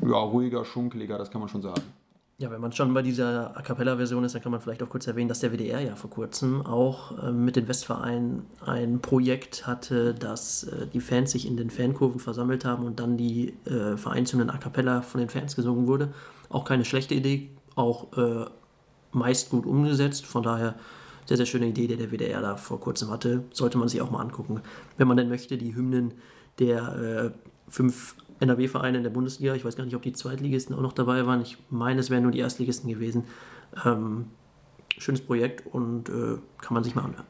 ja, 0.03 0.17
ruhiger, 0.17 0.63
schunkeliger, 0.63 1.17
das 1.17 1.31
kann 1.31 1.41
man 1.41 1.49
schon 1.49 1.63
sagen. 1.63 1.81
Ja, 2.39 2.51
wenn 2.51 2.61
man 2.61 2.71
schon 2.71 2.93
bei 2.93 3.01
dieser 3.01 3.57
A 3.57 3.63
Cappella-Version 3.63 4.23
ist, 4.23 4.35
dann 4.35 4.43
kann 4.43 4.51
man 4.51 4.61
vielleicht 4.61 4.83
auch 4.83 4.89
kurz 4.89 5.07
erwähnen, 5.07 5.27
dass 5.27 5.39
der 5.39 5.51
WDR 5.51 5.81
ja 5.81 5.95
vor 5.95 6.11
kurzem 6.11 6.63
auch 6.63 7.17
äh, 7.17 7.31
mit 7.31 7.55
den 7.55 7.67
Westvereinen 7.67 8.45
ein 8.63 9.01
Projekt 9.01 9.65
hatte, 9.65 10.13
dass 10.13 10.65
äh, 10.65 10.85
die 10.85 11.01
Fans 11.01 11.31
sich 11.31 11.47
in 11.47 11.57
den 11.57 11.71
Fankurven 11.71 12.19
versammelt 12.19 12.63
haben 12.63 12.85
und 12.85 12.99
dann 12.99 13.17
die 13.17 13.55
äh, 13.65 13.97
Vereinshymnen 13.97 14.51
A 14.51 14.57
Cappella 14.57 15.01
von 15.01 15.19
den 15.19 15.29
Fans 15.29 15.55
gesungen 15.55 15.87
wurde. 15.87 16.13
Auch 16.49 16.63
keine 16.63 16.85
schlechte 16.85 17.15
Idee, 17.15 17.49
auch 17.73 18.15
äh, 18.15 18.45
meist 19.13 19.49
gut 19.49 19.65
umgesetzt. 19.65 20.27
Von 20.27 20.43
daher 20.43 20.75
sehr, 21.25 21.37
sehr 21.37 21.47
schöne 21.47 21.65
Idee, 21.65 21.87
die 21.87 21.97
der 21.97 22.11
WDR 22.11 22.41
da 22.41 22.55
vor 22.55 22.79
kurzem 22.79 23.09
hatte. 23.09 23.45
Sollte 23.51 23.79
man 23.79 23.87
sich 23.87 23.99
auch 23.99 24.11
mal 24.11 24.21
angucken. 24.21 24.61
Wenn 24.97 25.07
man 25.07 25.17
denn 25.17 25.29
möchte, 25.29 25.57
die 25.57 25.75
Hymnen 25.75 26.13
der 26.59 27.31
äh, 27.31 27.31
fünf 27.67 28.15
NRW-Vereine 28.39 28.97
in 28.97 29.03
der 29.03 29.09
Bundesliga. 29.09 29.55
Ich 29.55 29.65
weiß 29.65 29.75
gar 29.75 29.85
nicht, 29.85 29.95
ob 29.95 30.01
die 30.01 30.13
Zweitligisten 30.13 30.75
auch 30.75 30.81
noch 30.81 30.93
dabei 30.93 31.25
waren. 31.25 31.41
Ich 31.41 31.57
meine, 31.69 31.99
es 31.99 32.09
wären 32.09 32.23
nur 32.23 32.31
die 32.31 32.39
Erstligisten 32.39 32.89
gewesen. 32.89 33.23
Ähm, 33.85 34.25
schönes 34.97 35.21
Projekt 35.21 35.65
und 35.73 36.09
äh, 36.09 36.37
kann 36.59 36.73
man 36.73 36.83
sich 36.83 36.95
mal 36.95 37.03
anhören. 37.03 37.25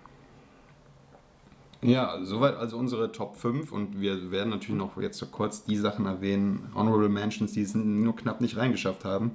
Ja, 1.82 2.20
soweit 2.24 2.56
also 2.56 2.78
unsere 2.78 3.12
Top 3.12 3.36
5 3.36 3.72
und 3.72 4.02
wir 4.02 4.32
werden 4.32 4.50
natürlich 4.50 4.78
noch 4.78 5.00
jetzt 5.00 5.20
so 5.20 5.28
kurz 5.28 5.64
die 5.64 5.78
Sachen 5.78 6.08
erwähnen, 6.08 6.72
Honorable 6.74 7.10
Mentions, 7.10 7.52
die 7.52 7.62
es 7.62 7.76
nur 7.76 8.16
knapp 8.16 8.42
nicht 8.42 8.58
reingeschafft 8.58 9.06
haben. 9.06 9.32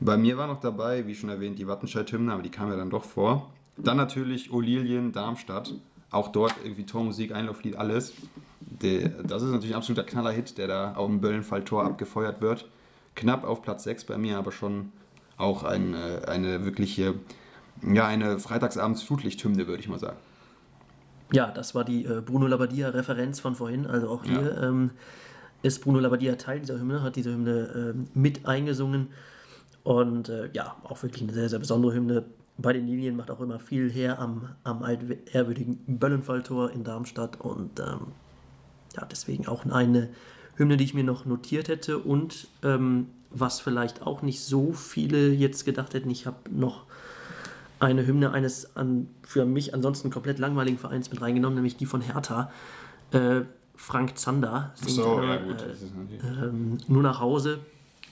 Bei 0.00 0.16
mir 0.16 0.38
war 0.38 0.46
noch 0.46 0.60
dabei, 0.60 1.06
wie 1.06 1.14
schon 1.14 1.28
erwähnt, 1.28 1.58
die 1.58 1.66
Wattenscheid-Hymne, 1.66 2.32
aber 2.32 2.42
die 2.42 2.50
kam 2.50 2.70
ja 2.70 2.76
dann 2.76 2.88
doch 2.88 3.04
vor. 3.04 3.50
Dann 3.76 3.96
natürlich 3.96 4.50
Olilien, 4.52 5.12
Darmstadt. 5.12 5.74
Auch 6.10 6.28
dort 6.28 6.54
irgendwie 6.64 6.86
Tormusik, 6.86 7.34
Einlauflied, 7.34 7.76
alles. 7.76 8.14
Die, 8.60 9.10
das 9.24 9.42
ist 9.42 9.50
natürlich 9.50 9.74
ein 9.74 9.78
absoluter 9.78 10.04
Knaller-Hit, 10.04 10.58
der 10.58 10.68
da 10.68 10.94
auf 10.94 11.06
dem 11.06 11.20
Böllenfall-Tor 11.20 11.84
abgefeuert 11.84 12.40
wird. 12.40 12.66
Knapp 13.14 13.44
auf 13.44 13.62
Platz 13.62 13.84
6 13.84 14.04
bei 14.04 14.16
mir, 14.16 14.38
aber 14.38 14.52
schon 14.52 14.92
auch 15.36 15.64
eine, 15.64 16.26
eine 16.26 16.64
wirkliche, 16.64 17.14
ja, 17.82 18.06
eine 18.06 18.38
Freitagsabends-Flutlichthymne, 18.38 19.66
würde 19.66 19.80
ich 19.80 19.88
mal 19.88 19.98
sagen. 19.98 20.16
Ja, 21.32 21.50
das 21.50 21.74
war 21.74 21.84
die 21.84 22.04
äh, 22.04 22.22
Bruno 22.22 22.46
Labbadia-Referenz 22.46 23.40
von 23.40 23.54
vorhin. 23.54 23.86
Also 23.86 24.08
auch 24.08 24.24
hier 24.24 24.40
ja. 24.42 24.68
ähm, 24.68 24.90
ist 25.62 25.82
Bruno 25.82 26.00
Labbadia 26.00 26.36
Teil 26.36 26.60
dieser 26.60 26.78
Hymne, 26.78 27.02
hat 27.02 27.16
diese 27.16 27.32
Hymne 27.32 27.94
äh, 27.94 28.18
mit 28.18 28.46
eingesungen. 28.46 29.08
Und 29.84 30.28
äh, 30.28 30.50
ja, 30.52 30.76
auch 30.84 31.02
wirklich 31.02 31.22
eine 31.22 31.32
sehr, 31.32 31.48
sehr 31.48 31.58
besondere 31.58 31.94
Hymne 31.94 32.24
bei 32.58 32.72
den 32.72 32.86
Lilien 32.86 33.16
macht 33.16 33.30
auch 33.30 33.40
immer 33.40 33.60
viel 33.60 33.90
her 33.90 34.18
am, 34.18 34.48
am 34.64 34.82
altehrwürdigen 34.82 35.78
Böllenfalltor 35.86 36.72
in 36.72 36.82
Darmstadt 36.82 37.40
und 37.40 37.78
ähm, 37.78 38.08
ja, 38.96 39.06
deswegen 39.06 39.46
auch 39.46 39.64
eine 39.64 40.08
Hymne, 40.56 40.76
die 40.76 40.84
ich 40.84 40.92
mir 40.92 41.04
noch 41.04 41.24
notiert 41.24 41.68
hätte 41.68 41.98
und 41.98 42.48
ähm, 42.64 43.06
was 43.30 43.60
vielleicht 43.60 44.02
auch 44.02 44.22
nicht 44.22 44.40
so 44.40 44.72
viele 44.72 45.28
jetzt 45.30 45.64
gedacht 45.64 45.94
hätten, 45.94 46.10
ich 46.10 46.26
habe 46.26 46.36
noch 46.50 46.84
eine 47.78 48.04
Hymne 48.04 48.32
eines 48.32 48.76
an, 48.76 49.08
für 49.22 49.44
mich 49.44 49.72
ansonsten 49.72 50.10
komplett 50.10 50.40
langweiligen 50.40 50.78
Vereins 50.78 51.10
mit 51.10 51.20
reingenommen, 51.20 51.54
nämlich 51.54 51.76
die 51.76 51.86
von 51.86 52.00
Hertha. 52.00 52.50
Äh, 53.12 53.42
Frank 53.76 54.18
Zander 54.18 54.72
singt 54.74 54.96
so, 54.96 55.22
ja, 55.22 55.36
gut, 55.36 55.62
äh, 55.62 56.46
äh, 56.46 56.52
nur 56.88 57.02
nach 57.04 57.20
Hause 57.20 57.60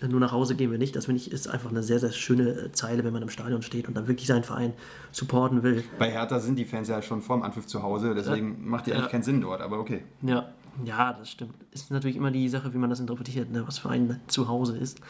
nur 0.03 0.21
nach 0.21 0.33
Hause 0.33 0.55
gehen 0.55 0.71
wir 0.71 0.79
nicht. 0.79 0.95
Das 0.97 1.07
finde 1.07 1.21
ich 1.21 1.33
ist 1.33 1.49
einfach 1.49 1.71
eine 1.71 1.83
sehr, 1.83 1.99
sehr 1.99 2.13
schöne 2.13 2.51
äh, 2.51 2.73
Zeile, 2.73 3.05
wenn 3.05 3.13
man 3.13 3.23
im 3.23 3.29
Stadion 3.29 3.63
steht 3.63 3.89
und 3.89 3.97
dann 3.97 4.09
wirklich 4.09 4.27
seinen 4.27 4.45
Verein 4.45 4.73
supporten 5.13 5.63
will. 5.63 5.85
Bei 5.99 6.11
Hertha 6.11 6.39
sind 6.41 6.59
die 6.59 6.65
Fans 6.65 6.89
ja 6.89 7.01
schon 7.03 7.23
vorm 7.23 7.43
Anpfiff 7.43 7.67
zu 7.67 7.83
Hause, 7.83 8.15
deswegen 8.15 8.51
ja. 8.51 8.57
macht 8.59 8.87
die 8.87 8.93
eigentlich 8.93 9.05
ja. 9.07 9.11
keinen 9.11 9.23
Sinn 9.23 9.41
dort, 9.41 9.61
aber 9.61 9.79
okay. 9.79 10.03
Ja, 10.23 10.49
ja, 10.85 11.13
das 11.13 11.31
stimmt. 11.31 11.55
Ist 11.73 11.91
natürlich 11.91 12.17
immer 12.17 12.31
die 12.31 12.49
Sache, 12.49 12.73
wie 12.75 12.79
man 12.79 12.91
das 12.91 13.01
interpretiert, 13.01 13.51
ne, 13.51 13.67
was 13.67 13.79
für 13.79 13.89
ein 13.89 14.21
Zuhause 14.27 14.77
ist. 14.77 15.01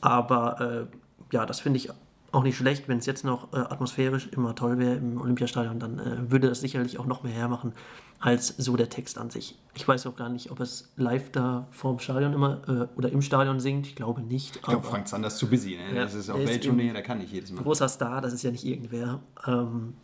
Aber 0.00 0.88
äh, 0.90 1.34
ja, 1.34 1.46
das 1.46 1.60
finde 1.60 1.78
ich 1.78 1.90
auch 2.30 2.42
nicht 2.42 2.56
schlecht, 2.56 2.88
wenn 2.88 2.98
es 2.98 3.06
jetzt 3.06 3.24
noch 3.24 3.52
äh, 3.52 3.56
atmosphärisch 3.56 4.28
immer 4.32 4.54
toll 4.54 4.78
wäre 4.78 4.96
im 4.96 5.20
Olympiastadion, 5.20 5.78
dann 5.78 5.98
äh, 5.98 6.30
würde 6.30 6.48
das 6.48 6.60
sicherlich 6.60 6.98
auch 6.98 7.06
noch 7.06 7.22
mehr 7.22 7.32
hermachen 7.32 7.72
als 8.20 8.48
so 8.48 8.76
der 8.76 8.88
Text 8.88 9.18
an 9.18 9.30
sich. 9.30 9.58
Ich 9.74 9.86
weiß 9.86 10.06
auch 10.06 10.16
gar 10.16 10.28
nicht, 10.28 10.50
ob 10.50 10.60
es 10.60 10.90
live 10.96 11.30
da 11.30 11.68
vorm 11.70 11.98
Stadion 12.00 12.32
immer 12.32 12.62
äh, 12.68 12.98
oder 12.98 13.10
im 13.10 13.22
Stadion 13.22 13.60
singt. 13.60 13.86
Ich 13.86 13.94
glaube 13.94 14.22
nicht. 14.22 14.56
Ich 14.56 14.62
glaube, 14.62 14.84
Frank 14.84 15.06
Zander 15.06 15.28
ist 15.28 15.38
zu 15.38 15.48
busy. 15.48 15.76
Ne? 15.76 15.96
Ja, 15.96 16.02
das 16.02 16.14
ist 16.14 16.28
auf 16.30 16.38
Welttournee, 16.38 16.92
da 16.92 17.00
kann 17.00 17.20
ich 17.20 17.30
jedes 17.30 17.52
Mal. 17.52 17.62
Großer 17.62 17.88
Star, 17.88 18.20
das 18.20 18.32
ist 18.32 18.42
ja 18.42 18.50
nicht 18.50 18.64
irgendwer. 18.64 19.20
Ähm, 19.46 19.94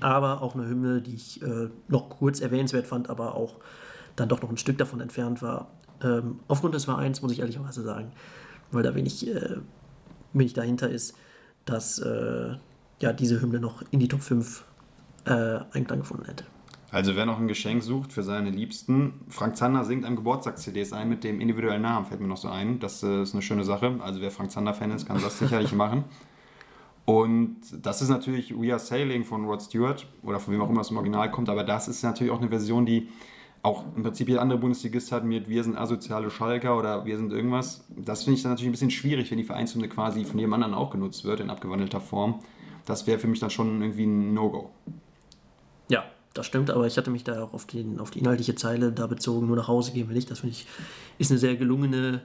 aber 0.00 0.42
auch 0.42 0.54
eine 0.54 0.66
Hymne, 0.66 1.00
die 1.00 1.14
ich 1.14 1.42
äh, 1.42 1.68
noch 1.88 2.08
kurz 2.10 2.40
erwähnenswert 2.40 2.86
fand, 2.86 3.08
aber 3.08 3.34
auch 3.34 3.56
dann 4.16 4.28
doch 4.28 4.42
noch 4.42 4.50
ein 4.50 4.56
Stück 4.56 4.78
davon 4.78 5.00
entfernt 5.00 5.42
war. 5.42 5.70
Ähm, 6.02 6.40
aufgrund 6.48 6.74
des 6.74 6.86
Vereins 6.86 7.22
muss 7.22 7.32
ich 7.32 7.40
ehrlicherweise 7.40 7.82
sagen, 7.82 8.12
weil 8.72 8.82
da 8.82 8.94
wenig, 8.94 9.28
äh, 9.28 9.56
wenig 10.32 10.54
dahinter 10.54 10.90
ist 10.90 11.14
dass 11.64 11.98
äh, 11.98 12.56
ja, 13.00 13.12
diese 13.12 13.40
Hymne 13.40 13.60
noch 13.60 13.82
in 13.90 14.00
die 14.00 14.08
Top 14.08 14.20
5 14.20 14.64
äh, 15.24 15.58
Einklang 15.72 16.00
gefunden 16.00 16.26
hätte. 16.26 16.44
Also 16.92 17.14
wer 17.14 17.24
noch 17.24 17.38
ein 17.38 17.46
Geschenk 17.46 17.82
sucht 17.82 18.12
für 18.12 18.22
seine 18.22 18.50
Liebsten, 18.50 19.20
Frank 19.28 19.56
Zander 19.56 19.84
singt 19.84 20.04
einem 20.04 20.16
Geburtstags-CDs 20.16 20.92
ein 20.92 21.08
mit 21.08 21.22
dem 21.22 21.40
individuellen 21.40 21.82
Namen, 21.82 22.06
fällt 22.06 22.20
mir 22.20 22.26
noch 22.26 22.36
so 22.36 22.48
ein. 22.48 22.80
Das 22.80 23.02
äh, 23.02 23.22
ist 23.22 23.32
eine 23.32 23.42
schöne 23.42 23.62
Sache. 23.62 23.98
Also 24.00 24.20
wer 24.20 24.30
Frank 24.30 24.50
Zander-Fan 24.50 24.90
ist, 24.90 25.06
kann 25.06 25.20
das 25.22 25.38
sicherlich 25.38 25.72
machen. 25.74 26.04
Und 27.04 27.58
das 27.82 28.02
ist 28.02 28.08
natürlich 28.08 28.54
We 28.56 28.70
Are 28.70 28.78
Sailing 28.78 29.24
von 29.24 29.44
Rod 29.44 29.62
Stewart 29.62 30.06
oder 30.22 30.40
von 30.40 30.52
wem 30.52 30.60
auch 30.60 30.68
immer 30.68 30.80
es 30.80 30.90
im 30.90 30.96
Original 30.96 31.30
kommt, 31.30 31.48
aber 31.48 31.64
das 31.64 31.88
ist 31.88 32.02
natürlich 32.02 32.32
auch 32.32 32.40
eine 32.40 32.48
Version, 32.50 32.86
die 32.86 33.08
auch 33.62 33.84
im 33.96 34.02
Prinzip 34.02 34.28
jeder 34.28 34.40
andere 34.40 34.58
Bundesligist 34.58 35.12
hat 35.12 35.24
mit 35.24 35.48
wir 35.48 35.62
sind 35.64 35.76
asoziale 35.76 36.30
Schalker 36.30 36.78
oder 36.78 37.04
wir 37.04 37.16
sind 37.16 37.32
irgendwas. 37.32 37.84
Das 37.96 38.24
finde 38.24 38.36
ich 38.36 38.42
dann 38.42 38.52
natürlich 38.52 38.68
ein 38.68 38.72
bisschen 38.72 38.90
schwierig, 38.90 39.30
wenn 39.30 39.38
die 39.38 39.44
Vereinshymne 39.44 39.88
quasi 39.88 40.24
von 40.24 40.38
jedem 40.38 40.52
anderen 40.54 40.74
auch 40.74 40.90
genutzt 40.90 41.24
wird 41.24 41.40
in 41.40 41.50
abgewandelter 41.50 42.00
Form. 42.00 42.40
Das 42.86 43.06
wäre 43.06 43.18
für 43.18 43.26
mich 43.26 43.40
dann 43.40 43.50
schon 43.50 43.82
irgendwie 43.82 44.06
ein 44.06 44.32
No-Go. 44.32 44.70
Das 46.34 46.46
stimmt, 46.46 46.70
aber 46.70 46.86
ich 46.86 46.96
hatte 46.96 47.10
mich 47.10 47.24
da 47.24 47.42
auch 47.42 47.52
auf, 47.52 47.66
den, 47.66 47.98
auf 47.98 48.10
die 48.10 48.20
inhaltliche 48.20 48.54
Zeile 48.54 48.92
da 48.92 49.06
bezogen, 49.06 49.48
nur 49.48 49.56
nach 49.56 49.68
Hause 49.68 49.92
gehen 49.92 50.08
wir 50.08 50.14
nicht. 50.14 50.30
Das 50.30 50.40
finde 50.40 50.54
ich 50.54 50.66
ist 51.18 51.30
eine 51.30 51.38
sehr 51.38 51.56
gelungene 51.56 52.22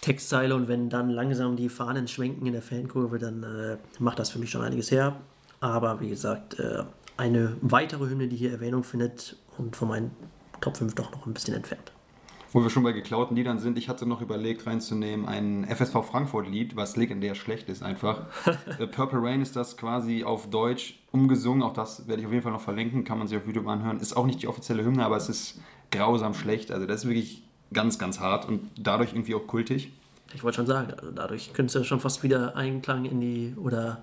Textzeile 0.00 0.54
und 0.54 0.68
wenn 0.68 0.88
dann 0.88 1.10
langsam 1.10 1.56
die 1.56 1.68
Fahnen 1.68 2.08
schwenken 2.08 2.46
in 2.46 2.52
der 2.52 2.62
Fankurve, 2.62 3.18
dann 3.18 3.42
äh, 3.42 3.76
macht 3.98 4.18
das 4.18 4.30
für 4.30 4.38
mich 4.38 4.50
schon 4.50 4.62
einiges 4.62 4.90
her. 4.90 5.16
Aber 5.60 6.00
wie 6.00 6.08
gesagt, 6.08 6.58
äh, 6.58 6.84
eine 7.16 7.56
weitere 7.60 8.08
Hymne, 8.08 8.28
die 8.28 8.36
hier 8.36 8.52
Erwähnung 8.52 8.84
findet 8.84 9.36
und 9.58 9.76
von 9.76 9.88
meinen 9.88 10.10
Top 10.60 10.76
5 10.76 10.94
doch 10.94 11.12
noch 11.12 11.26
ein 11.26 11.34
bisschen 11.34 11.54
entfernt. 11.54 11.92
Wo 12.52 12.62
wir 12.62 12.70
schon 12.70 12.82
bei 12.82 12.90
geklauten 12.90 13.36
Liedern 13.36 13.60
sind, 13.60 13.78
ich 13.78 13.88
hatte 13.88 14.06
noch 14.06 14.20
überlegt 14.20 14.66
reinzunehmen 14.66 15.26
ein 15.26 15.64
FSV 15.64 16.04
Frankfurt-Lied, 16.04 16.74
was 16.74 16.96
legendär 16.96 17.36
schlecht 17.36 17.68
ist 17.68 17.82
einfach. 17.82 18.22
Purple 18.90 19.22
Rain 19.22 19.40
ist 19.40 19.54
das 19.54 19.76
quasi 19.76 20.24
auf 20.24 20.50
Deutsch 20.50 20.98
umgesungen, 21.12 21.62
auch 21.62 21.72
das 21.72 22.08
werde 22.08 22.22
ich 22.22 22.26
auf 22.26 22.32
jeden 22.32 22.42
Fall 22.42 22.52
noch 22.52 22.60
verlinken, 22.60 23.04
kann 23.04 23.18
man 23.18 23.28
sich 23.28 23.38
auf 23.38 23.46
YouTube 23.46 23.68
anhören. 23.68 24.00
Ist 24.00 24.16
auch 24.16 24.26
nicht 24.26 24.42
die 24.42 24.48
offizielle 24.48 24.84
Hymne, 24.84 25.04
aber 25.04 25.16
es 25.16 25.28
ist 25.28 25.60
grausam 25.92 26.34
schlecht, 26.34 26.72
also 26.72 26.86
das 26.86 27.04
ist 27.04 27.08
wirklich 27.08 27.44
ganz, 27.72 28.00
ganz 28.00 28.18
hart 28.18 28.48
und 28.48 28.68
dadurch 28.76 29.12
irgendwie 29.12 29.36
auch 29.36 29.46
kultig. 29.46 29.92
Ich 30.34 30.42
wollte 30.42 30.56
schon 30.56 30.66
sagen, 30.66 30.92
also 30.92 31.12
dadurch 31.12 31.52
könntest 31.52 31.76
du 31.76 31.84
schon 31.84 32.00
fast 32.00 32.24
wieder 32.24 32.56
Einklang 32.56 33.04
in 33.04 33.20
die, 33.20 33.54
oder 33.56 34.02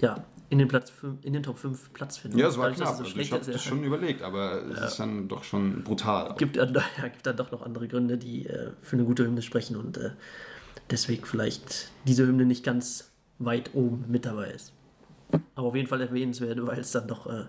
ja, 0.00 0.22
in 0.50 0.58
den, 0.58 0.66
Platz, 0.66 0.92
in 1.22 1.32
den 1.32 1.44
Top 1.44 1.58
5 1.58 1.92
Platz 1.92 2.18
finden. 2.18 2.36
Ja, 2.36 2.48
es 2.48 2.58
war 2.58 2.72
knapp. 2.72 2.96
So 2.96 3.04
also 3.04 3.18
ich 3.18 3.32
habe 3.32 3.44
das 3.44 3.62
schon 3.62 3.84
überlegt, 3.84 4.20
aber 4.20 4.64
es 4.64 4.78
ja. 4.78 4.84
ist 4.86 4.96
dann 4.98 5.28
doch 5.28 5.44
schon 5.44 5.84
brutal. 5.84 6.34
Gibt, 6.38 6.56
ja, 6.56 6.64
gibt 6.64 7.24
dann 7.24 7.36
doch 7.36 7.52
noch 7.52 7.62
andere 7.62 7.86
Gründe, 7.86 8.18
die 8.18 8.46
äh, 8.46 8.72
für 8.82 8.96
eine 8.96 9.04
gute 9.04 9.24
Hymne 9.24 9.42
sprechen 9.42 9.76
und 9.76 9.96
äh, 9.96 10.10
deswegen 10.90 11.24
vielleicht 11.24 11.92
diese 12.04 12.26
Hymne 12.26 12.44
nicht 12.44 12.64
ganz 12.64 13.12
weit 13.38 13.70
oben 13.74 14.04
mit 14.08 14.26
dabei 14.26 14.50
ist. 14.50 14.72
Aber 15.54 15.68
auf 15.68 15.76
jeden 15.76 15.86
Fall 15.86 16.00
erwähnenswert, 16.00 16.58
weil 16.66 16.80
es 16.80 16.90
dann 16.90 17.06
doch 17.06 17.28
äh, 17.28 17.44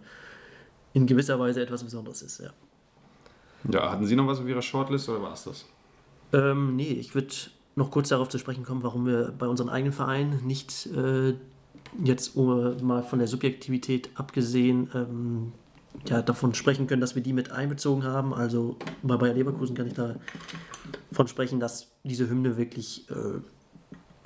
in 0.94 1.08
gewisser 1.08 1.40
Weise 1.40 1.64
etwas 1.64 1.84
Besonderes 1.84 2.22
ist, 2.22 2.40
ja. 2.40 2.52
Ja, 3.72 3.92
hatten 3.92 4.06
Sie 4.06 4.16
noch 4.16 4.28
was 4.28 4.40
auf 4.40 4.48
Ihrer 4.48 4.62
Shortlist 4.62 5.10
oder 5.10 5.24
war 5.24 5.34
es 5.34 5.44
das? 5.44 5.66
Ähm, 6.34 6.76
nee, 6.76 6.94
ich 6.94 7.16
würde 7.16 7.34
noch 7.76 7.90
kurz 7.90 8.10
darauf 8.10 8.30
zu 8.30 8.38
sprechen 8.38 8.64
kommen, 8.64 8.84
warum 8.84 9.08
wir 9.08 9.34
bei 9.38 9.48
unserem 9.48 9.70
eigenen 9.70 9.94
Verein 9.94 10.40
nicht 10.44 10.88
äh, 10.88 11.34
jetzt 12.04 12.36
mal 12.36 13.04
von 13.04 13.20
der 13.20 13.28
Subjektivität 13.28 14.10
abgesehen 14.16 14.90
ähm, 14.94 15.52
ja, 16.08 16.22
davon 16.22 16.54
sprechen 16.54 16.88
können, 16.88 17.02
dass 17.02 17.16
wir 17.16 17.22
die 17.22 17.34
mit 17.34 17.52
einbezogen 17.52 18.04
haben. 18.04 18.34
Also 18.34 18.78
bei 19.04 19.18
Bayer 19.18 19.34
Leverkusen 19.34 19.76
kann 19.76 19.88
ich 19.88 19.94
davon 19.94 21.28
sprechen, 21.28 21.60
dass 21.60 21.92
diese 22.04 22.30
Hymne 22.30 22.58
wirklich 22.58 23.10
äh, 23.10 23.40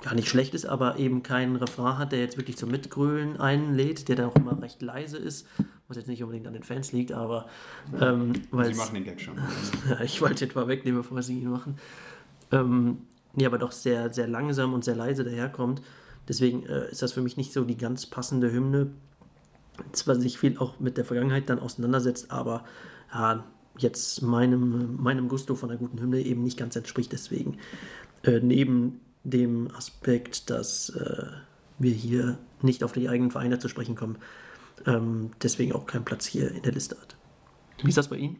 gar 0.02 0.14
nicht 0.14 0.28
schlecht 0.28 0.54
ist, 0.54 0.66
aber 0.66 0.98
eben 0.98 1.22
keinen 1.22 1.56
Refrain 1.56 1.98
hat, 1.98 2.12
der 2.12 2.20
jetzt 2.20 2.36
wirklich 2.36 2.56
zum 2.56 2.70
Mitgrölen 2.70 3.40
einlädt, 3.40 4.08
der 4.08 4.16
dann 4.16 4.26
auch 4.26 4.36
immer 4.36 4.60
recht 4.62 4.80
leise 4.82 5.16
ist, 5.16 5.46
was 5.88 5.96
jetzt 5.96 6.06
nicht 6.06 6.22
unbedingt 6.22 6.46
an 6.46 6.52
den 6.52 6.62
Fans 6.62 6.92
liegt, 6.92 7.12
aber 7.12 7.48
ähm, 8.00 8.32
weil 8.50 8.72
Sie 8.72 8.74
machen 8.74 8.94
den 8.94 9.04
Gag 9.04 9.20
schon. 9.20 9.34
ich 10.04 10.20
wollte 10.20 10.44
etwa 10.44 10.68
wegnehmen, 10.68 11.02
bevor 11.02 11.22
Sie 11.22 11.40
ihn 11.40 11.50
machen. 11.50 11.76
Ähm, 12.52 12.98
nee, 13.34 13.46
aber 13.46 13.58
doch 13.58 13.72
sehr, 13.72 14.12
sehr 14.12 14.28
langsam 14.28 14.74
und 14.74 14.84
sehr 14.84 14.96
leise 14.96 15.24
daherkommt. 15.24 15.82
Deswegen 16.28 16.66
äh, 16.66 16.90
ist 16.90 17.02
das 17.02 17.12
für 17.12 17.22
mich 17.22 17.36
nicht 17.36 17.52
so 17.52 17.64
die 17.64 17.76
ganz 17.76 18.06
passende 18.06 18.52
Hymne. 18.52 18.90
zwar 19.92 20.16
sich 20.16 20.38
viel 20.38 20.58
auch 20.58 20.80
mit 20.80 20.96
der 20.96 21.04
Vergangenheit 21.04 21.48
dann 21.48 21.58
auseinandersetzt, 21.58 22.30
aber 22.30 22.64
ja, 23.12 23.44
jetzt 23.78 24.22
meinem, 24.22 24.96
meinem 25.02 25.28
Gusto 25.28 25.54
von 25.54 25.70
einer 25.70 25.78
guten 25.78 26.00
Hymne 26.00 26.20
eben 26.20 26.42
nicht 26.42 26.58
ganz 26.58 26.76
entspricht. 26.76 27.12
Deswegen 27.12 27.58
äh, 28.22 28.40
neben 28.40 29.00
dem 29.24 29.70
Aspekt, 29.74 30.50
dass 30.50 30.90
äh, 30.90 31.26
wir 31.78 31.92
hier 31.92 32.38
nicht 32.62 32.84
auf 32.84 32.92
die 32.92 33.08
eigenen 33.08 33.30
Vereine 33.30 33.58
zu 33.58 33.68
sprechen 33.68 33.96
kommen, 33.96 34.16
ähm, 34.86 35.30
deswegen 35.42 35.72
auch 35.72 35.86
keinen 35.86 36.04
Platz 36.04 36.26
hier 36.26 36.50
in 36.50 36.62
der 36.62 36.72
Liste 36.72 36.96
hat. 37.00 37.16
Wie 37.82 37.88
ist 37.88 37.98
das 37.98 38.08
bei 38.08 38.16
Ihnen? 38.16 38.38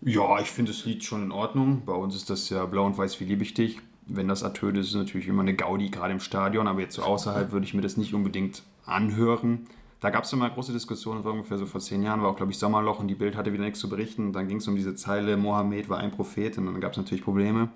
Ja, 0.00 0.40
ich 0.40 0.50
finde 0.50 0.72
das 0.72 0.84
Lied 0.84 1.04
schon 1.04 1.22
in 1.22 1.32
Ordnung. 1.32 1.84
Bei 1.84 1.94
uns 1.94 2.14
ist 2.14 2.28
das 2.30 2.48
ja 2.50 2.66
blau 2.66 2.86
und 2.86 2.98
weiß 2.98 3.20
wie 3.20 3.24
liebe 3.24 3.42
ich 3.42 3.54
dich. 3.54 3.78
Wenn 4.06 4.28
das 4.28 4.42
ertönt, 4.42 4.78
ist 4.78 4.88
es 4.88 4.94
natürlich 4.94 5.26
immer 5.26 5.42
eine 5.42 5.54
Gaudi, 5.54 5.90
gerade 5.90 6.12
im 6.12 6.20
Stadion, 6.20 6.68
aber 6.68 6.80
jetzt 6.80 6.94
so 6.94 7.02
außerhalb 7.02 7.50
würde 7.50 7.66
ich 7.66 7.74
mir 7.74 7.82
das 7.82 7.96
nicht 7.96 8.14
unbedingt 8.14 8.62
anhören. 8.84 9.66
Da 10.00 10.10
gab 10.10 10.24
es 10.24 10.32
immer 10.32 10.48
große 10.48 10.72
Diskussionen, 10.72 11.24
war 11.24 11.32
ungefähr 11.32 11.58
so 11.58 11.66
vor 11.66 11.80
zehn 11.80 12.02
Jahren, 12.02 12.22
war 12.22 12.30
auch, 12.30 12.36
glaube 12.36 12.52
ich, 12.52 12.58
Sommerloch 12.58 13.00
und 13.00 13.08
die 13.08 13.14
Bild 13.14 13.34
hatte 13.34 13.52
wieder 13.52 13.64
nichts 13.64 13.80
zu 13.80 13.88
berichten. 13.88 14.32
Dann 14.32 14.46
ging 14.46 14.58
es 14.58 14.68
um 14.68 14.76
diese 14.76 14.94
Zeile, 14.94 15.36
Mohammed 15.36 15.88
war 15.88 15.98
ein 15.98 16.12
Prophet 16.12 16.56
und 16.58 16.66
dann 16.66 16.80
gab 16.80 16.92
es 16.92 16.98
natürlich 16.98 17.24
Probleme. 17.24 17.70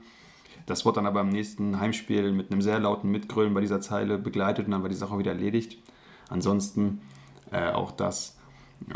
Das 0.66 0.84
wurde 0.84 0.96
dann 0.96 1.06
aber 1.06 1.22
im 1.22 1.30
nächsten 1.30 1.80
Heimspiel 1.80 2.30
mit 2.30 2.52
einem 2.52 2.62
sehr 2.62 2.78
lauten 2.78 3.10
Mitgrölen 3.10 3.54
bei 3.54 3.60
dieser 3.60 3.80
Zeile 3.80 4.18
begleitet 4.18 4.66
und 4.66 4.72
dann 4.72 4.82
war 4.82 4.88
die 4.88 4.94
Sache 4.94 5.18
wieder 5.18 5.32
erledigt. 5.32 5.78
Ansonsten 6.28 7.00
äh, 7.50 7.70
auch 7.72 7.90
das 7.90 8.38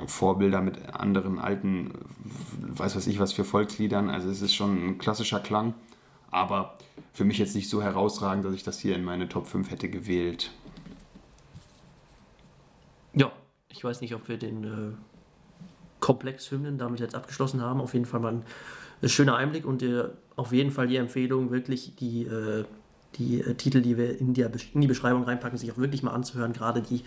Vorbilder 0.07 0.61
mit 0.61 0.95
anderen 0.95 1.39
alten, 1.39 1.93
weiß 2.61 2.95
was 2.95 3.07
ich 3.07 3.19
was 3.19 3.33
für 3.33 3.45
Volksliedern. 3.45 4.11
Also 4.11 4.29
es 4.29 4.43
ist 4.43 4.55
schon 4.55 4.87
ein 4.87 4.99
klassischer 4.99 5.41
Klang, 5.41 5.75
aber 6.35 6.77
für 7.13 7.25
mich 7.25 7.39
jetzt 7.39 7.55
nicht 7.55 7.69
so 7.69 7.81
herausragend, 7.81 8.45
dass 8.45 8.55
ich 8.55 8.65
das 8.65 8.79
hier 8.79 8.97
in 8.97 9.05
meine 9.05 9.29
Top 9.29 9.47
5 9.47 9.71
hätte 9.71 9.89
gewählt. 9.89 10.51
Ja, 13.15 13.31
ich 13.69 13.85
weiß 13.85 14.01
nicht, 14.01 14.15
ob 14.15 14.29
wir 14.29 14.37
den 14.37 14.65
äh, 14.65 14.97
Komplex 16.01 16.51
Hymnen 16.51 16.77
damit 16.77 16.99
jetzt 16.99 17.15
abgeschlossen 17.15 17.63
haben. 17.63 17.81
Auf 17.81 17.95
jeden 17.95 18.05
Fall 18.05 18.19
mal 18.19 18.33
ein, 18.33 18.45
ein 19.01 19.09
schöner 19.09 19.37
Einblick 19.37 19.65
und 19.65 19.83
äh, 19.85 20.09
auf 20.35 20.53
jeden 20.53 20.73
Fall 20.73 20.89
die 20.89 20.97
Empfehlung, 20.97 21.53
wirklich 21.53 21.95
die, 21.97 22.25
äh, 22.25 22.65
die 23.15 23.41
äh, 23.41 23.55
Titel, 23.55 23.81
die 23.81 23.97
wir 23.97 24.19
in, 24.19 24.35
der, 24.35 24.51
in 24.73 24.81
die 24.81 24.89
Beschreibung 24.89 25.23
reinpacken, 25.23 25.57
sich 25.57 25.71
auch 25.71 25.79
wirklich 25.79 26.03
mal 26.03 26.13
anzuhören. 26.13 26.53
Gerade 26.53 26.83
die, 26.83 27.05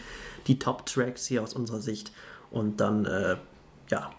die 0.48 0.58
Top-Tracks 0.58 1.26
hier 1.26 1.44
aus 1.44 1.54
unserer 1.54 1.82
Sicht. 1.82 2.14
Und 2.50 2.80
dann, 2.80 3.04
äh, 3.04 3.36
ja. 3.90 4.10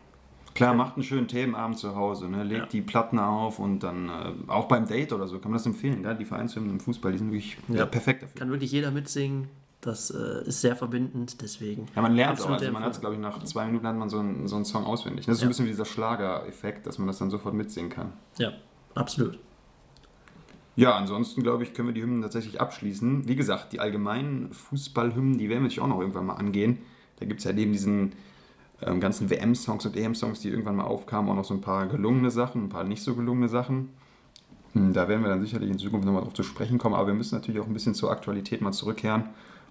Klar, 0.59 0.75
macht 0.75 0.97
einen 0.97 1.05
schönen 1.05 1.29
Themenabend 1.29 1.79
zu 1.79 1.95
Hause, 1.95 2.29
ne? 2.29 2.43
legt 2.43 2.61
ja. 2.61 2.67
die 2.67 2.83
Platten 2.83 3.21
auf 3.21 3.61
und 3.61 3.79
dann 3.85 4.09
äh, 4.09 4.33
auch 4.49 4.67
beim 4.67 4.89
Date 4.89 5.13
oder 5.13 5.29
so 5.29 5.39
kann 5.39 5.53
man 5.53 5.59
das 5.59 5.67
empfehlen. 5.67 6.03
Ja? 6.03 6.15
Die 6.15 6.25
Vereinshymnen 6.25 6.73
im 6.73 6.81
Fußball, 6.81 7.13
die 7.13 7.19
sind 7.19 7.31
wirklich 7.31 7.57
ja. 7.69 7.87
perfekt 7.87 8.25
dafür. 8.25 8.41
Kann 8.41 8.51
wirklich 8.51 8.73
jeder 8.73 8.91
mitsingen. 8.91 9.47
Das 9.81 10.11
äh, 10.11 10.49
ist 10.49 10.61
sehr 10.61 10.75
verbindend, 10.75 11.41
deswegen. 11.43 11.87
Ja, 11.95 12.03
man 12.03 12.17
lernt 12.17 12.41
auch. 12.41 12.51
Also 12.51 12.73
man 12.73 12.83
hat 12.83 12.91
es, 12.91 13.01
glaube 13.01 13.15
ich, 13.15 13.21
nach 13.21 13.41
zwei 13.45 13.67
Minuten 13.67 13.87
hat 13.87 13.95
man 13.95 14.09
so 14.09 14.19
einen, 14.19 14.49
so 14.49 14.57
einen 14.57 14.65
Song 14.65 14.85
auswendig. 14.85 15.27
Das 15.27 15.37
ist 15.37 15.43
ja. 15.43 15.47
ein 15.47 15.51
bisschen 15.51 15.67
wie 15.67 15.71
dieser 15.71 15.85
Schlager-Effekt, 15.85 16.89
dass 16.89 16.99
man 16.99 17.07
das 17.07 17.19
dann 17.19 17.31
sofort 17.31 17.55
mitsingen 17.55 17.89
kann. 17.89 18.13
Ja, 18.39 18.51
absolut. 18.97 19.39
Ja, 20.75 20.97
ansonsten 20.97 21.45
glaube 21.45 21.63
ich, 21.63 21.73
können 21.73 21.87
wir 21.87 21.95
die 21.95 22.03
Hymnen 22.03 22.23
tatsächlich 22.23 22.61
abschließen. 22.61 23.29
Wie 23.29 23.37
gesagt, 23.37 23.73
die 23.73 23.79
allgemeinen 23.79 24.53
Fußballhymnen, 24.53 25.39
die 25.39 25.49
werden 25.49 25.61
wir 25.61 25.69
natürlich 25.69 25.81
auch 25.83 25.87
noch 25.87 26.01
irgendwann 26.01 26.27
mal 26.27 26.35
angehen. 26.35 26.79
Da 27.21 27.27
gibt 27.27 27.39
es 27.39 27.45
ja 27.45 27.53
neben 27.53 27.71
diesen 27.71 28.15
ähm, 28.83 29.01
ganzen 29.01 29.31
WM-Songs 29.31 29.87
und 29.87 29.97
EM-Songs, 29.97 30.41
die 30.41 30.49
irgendwann 30.49 30.77
mal 30.77 30.85
aufkamen, 30.85 31.31
auch 31.31 31.37
noch 31.37 31.45
so 31.45 31.55
ein 31.55 31.61
paar 31.61 31.87
gelungene 31.87 32.31
Sachen, 32.31 32.65
ein 32.65 32.69
paar 32.69 32.85
nicht 32.85 33.03
so 33.03 33.15
gelungene 33.15 33.49
Sachen. 33.49 33.91
Hm, 34.75 34.93
da 34.93 35.09
werden 35.09 35.23
wir 35.23 35.29
dann 35.29 35.41
sicherlich 35.41 35.71
in 35.71 35.79
Zukunft 35.79 36.07
nochmal 36.07 36.23
drauf 36.23 36.35
zu 36.35 36.43
sprechen 36.43 36.79
kommen, 36.79 36.95
aber 36.95 37.09
wir 37.09 37.15
müssen 37.15 37.35
natürlich 37.35 37.61
auch 37.61 37.67
ein 37.67 37.73
bisschen 37.73 37.95
zur 37.95 38.11
Aktualität 38.11 38.61
mal 38.61 38.73
zurückkehren 38.73 39.25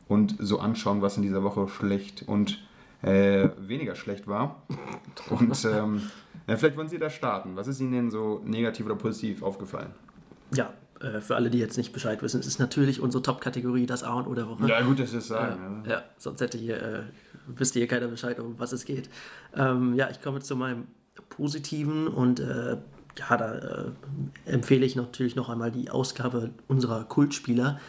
und 0.07 0.35
so 0.39 0.59
anschauen, 0.59 1.01
was 1.01 1.17
in 1.17 1.23
dieser 1.23 1.43
Woche 1.43 1.67
schlecht 1.67 2.23
und 2.27 2.59
äh, 3.03 3.49
weniger 3.59 3.95
schlecht 3.95 4.27
war. 4.27 4.63
Und 5.29 5.65
ähm, 5.65 6.01
ja, 6.47 6.55
vielleicht 6.55 6.77
wollen 6.77 6.87
Sie 6.87 6.97
da 6.97 7.09
starten. 7.09 7.55
Was 7.55 7.67
ist 7.67 7.79
Ihnen 7.79 7.91
denn 7.91 8.11
so 8.11 8.41
negativ 8.43 8.85
oder 8.85 8.95
positiv 8.95 9.43
aufgefallen? 9.43 9.91
Ja, 10.51 10.73
äh, 10.99 11.21
für 11.21 11.35
alle, 11.35 11.49
die 11.49 11.59
jetzt 11.59 11.77
nicht 11.77 11.93
Bescheid 11.93 12.21
wissen, 12.21 12.39
es 12.39 12.47
ist 12.47 12.59
natürlich 12.59 13.01
unsere 13.01 13.21
Top-Kategorie, 13.21 13.85
das 13.85 14.03
A 14.03 14.13
und 14.13 14.27
O 14.27 14.33
der 14.33 14.47
Woche. 14.47 14.67
Ja, 14.67 14.81
gut, 14.81 14.99
dass 14.99 15.11
Sie 15.11 15.17
es 15.17 15.27
sagen. 15.27 15.83
Äh, 15.85 15.89
ja. 15.89 15.95
ja. 15.97 16.03
sonst 16.17 16.41
hätte 16.41 16.57
hier, 16.57 16.81
äh, 16.81 16.99
wüsste 17.47 17.79
hier 17.79 17.87
keiner 17.87 18.07
Bescheid, 18.07 18.39
um 18.39 18.57
was 18.57 18.71
es 18.71 18.85
geht. 18.85 19.09
Ähm, 19.55 19.93
ja, 19.95 20.09
ich 20.09 20.21
komme 20.21 20.39
zu 20.39 20.55
meinem 20.55 20.87
Positiven 21.29 22.07
und 22.07 22.39
äh, 22.39 22.77
ja, 23.17 23.37
da 23.37 23.55
äh, 23.55 23.91
empfehle 24.45 24.85
ich 24.85 24.95
natürlich 24.95 25.35
noch 25.35 25.49
einmal 25.49 25.71
die 25.71 25.89
Ausgabe 25.89 26.51
unserer 26.67 27.03
Kultspieler 27.03 27.79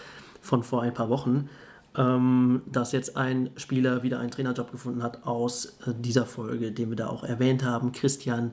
von 0.40 0.62
vor 0.62 0.82
ein 0.82 0.94
paar 0.94 1.08
Wochen, 1.08 1.48
ähm, 1.96 2.62
dass 2.66 2.92
jetzt 2.92 3.16
ein 3.16 3.50
Spieler 3.56 4.02
wieder 4.02 4.20
einen 4.20 4.30
Trainerjob 4.30 4.70
gefunden 4.70 5.02
hat 5.02 5.26
aus 5.26 5.78
dieser 5.86 6.26
Folge, 6.26 6.72
den 6.72 6.90
wir 6.90 6.96
da 6.96 7.08
auch 7.08 7.24
erwähnt 7.24 7.64
haben, 7.64 7.92
Christian. 7.92 8.52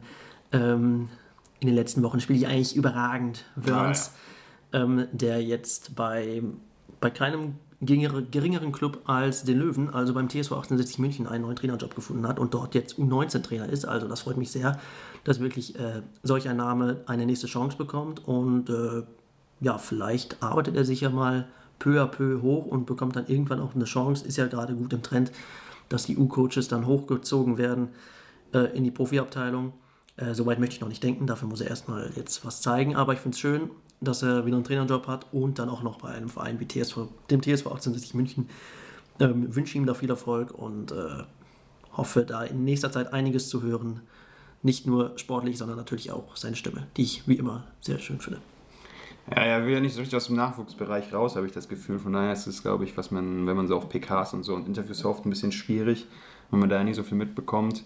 Ähm, 0.51 1.09
in 1.59 1.67
den 1.67 1.75
letzten 1.75 2.03
Wochen 2.03 2.19
spiele 2.19 2.39
ich 2.39 2.47
eigentlich 2.47 2.75
überragend. 2.75 3.45
Wörns. 3.55 4.11
Ah, 4.13 4.17
ja 4.17 4.34
ähm, 4.75 5.07
der 5.11 5.41
jetzt 5.41 5.95
bei, 5.95 6.43
bei 6.99 7.09
keinem 7.09 7.55
geringeren 7.81 8.71
Club 8.71 9.01
als 9.05 9.43
den 9.43 9.59
Löwen, 9.59 9.89
also 9.89 10.13
beim 10.13 10.27
TSV 10.27 10.51
1860 10.53 10.99
München, 10.99 11.27
einen 11.27 11.43
neuen 11.43 11.55
Trainerjob 11.55 11.95
gefunden 11.95 12.27
hat 12.27 12.39
und 12.39 12.53
dort 12.53 12.75
jetzt 12.75 12.97
U19-Trainer 12.97 13.69
ist. 13.69 13.85
Also 13.85 14.07
das 14.07 14.21
freut 14.21 14.37
mich 14.37 14.51
sehr, 14.51 14.79
dass 15.23 15.39
wirklich 15.39 15.77
äh, 15.79 16.01
solch 16.23 16.49
ein 16.49 16.57
Name 16.57 17.01
eine 17.05 17.25
nächste 17.25 17.47
Chance 17.47 17.77
bekommt 17.77 18.27
und 18.27 18.69
äh, 18.69 19.03
ja, 19.61 19.77
vielleicht 19.77 20.41
arbeitet 20.43 20.75
er 20.75 20.83
sich 20.83 21.01
ja 21.01 21.09
mal 21.09 21.47
peu 21.79 22.01
à 22.01 22.07
peu 22.07 22.41
hoch 22.41 22.65
und 22.65 22.85
bekommt 22.85 23.15
dann 23.15 23.27
irgendwann 23.27 23.59
auch 23.59 23.75
eine 23.75 23.85
Chance. 23.85 24.25
Ist 24.25 24.37
ja 24.37 24.47
gerade 24.47 24.75
gut 24.75 24.91
im 24.93 25.01
Trend, 25.01 25.31
dass 25.89 26.05
die 26.05 26.17
U-Coaches 26.17 26.67
dann 26.67 26.85
hochgezogen 26.85 27.57
werden 27.57 27.89
äh, 28.53 28.75
in 28.75 28.83
die 28.83 28.91
Profiabteilung. 28.91 29.73
Äh, 30.17 30.33
Soweit 30.33 30.59
möchte 30.59 30.75
ich 30.75 30.81
noch 30.81 30.89
nicht 30.89 31.03
denken, 31.03 31.27
dafür 31.27 31.47
muss 31.47 31.61
er 31.61 31.69
erstmal 31.69 32.11
jetzt 32.15 32.45
was 32.45 32.61
zeigen, 32.61 32.95
aber 32.95 33.13
ich 33.13 33.19
finde 33.19 33.35
es 33.35 33.39
schön, 33.39 33.69
dass 34.01 34.21
er 34.21 34.45
wieder 34.45 34.55
einen 34.57 34.65
Trainerjob 34.65 35.07
hat 35.07 35.27
und 35.31 35.59
dann 35.59 35.69
auch 35.69 35.83
noch 35.83 35.99
bei 35.99 36.09
einem 36.09 36.29
Verein 36.29 36.59
wie 36.59 36.67
TSV, 36.67 37.07
dem 37.29 37.41
TSV 37.41 37.67
1860 37.67 38.13
München. 38.13 38.49
Ähm, 39.19 39.55
wünsche 39.55 39.77
ihm 39.77 39.85
da 39.85 39.93
viel 39.93 40.09
Erfolg 40.09 40.51
und 40.51 40.91
äh, 40.91 41.23
hoffe 41.93 42.25
da 42.25 42.43
in 42.43 42.65
nächster 42.65 42.91
Zeit 42.91 43.13
einiges 43.13 43.49
zu 43.49 43.61
hören. 43.61 44.01
Nicht 44.61 44.87
nur 44.87 45.17
sportlich, 45.17 45.57
sondern 45.57 45.77
natürlich 45.77 46.11
auch 46.11 46.35
seine 46.35 46.55
Stimme, 46.55 46.87
die 46.97 47.03
ich 47.03 47.27
wie 47.27 47.35
immer 47.35 47.65
sehr 47.81 47.99
schön 47.99 48.19
finde. 48.19 48.41
Ja, 49.29 49.37
er 49.37 49.65
will 49.65 49.73
ja 49.73 49.79
nicht 49.79 49.93
so 49.93 49.99
richtig 49.99 50.17
aus 50.17 50.27
dem 50.27 50.35
Nachwuchsbereich 50.35 51.13
raus, 51.13 51.35
habe 51.35 51.47
ich 51.47 51.51
das 51.51 51.67
Gefühl. 51.67 51.97
Von 51.97 52.13
daher 52.13 52.33
ist 52.33 52.45
es, 52.45 52.61
glaube 52.61 52.83
ich, 52.83 52.95
was 52.95 53.09
man, 53.09 53.47
wenn 53.47 53.55
man 53.55 53.67
so 53.67 53.75
auf 53.77 53.89
PKs 53.89 54.33
und 54.33 54.43
so 54.43 54.53
und 54.53 54.67
Interviews 54.67 55.03
hofft, 55.03 55.25
ein 55.25 55.29
bisschen 55.29 55.51
schwierig, 55.51 56.05
wenn 56.51 56.59
man 56.59 56.69
da 56.69 56.83
nicht 56.83 56.95
so 56.95 57.03
viel 57.03 57.17
mitbekommt. 57.17 57.83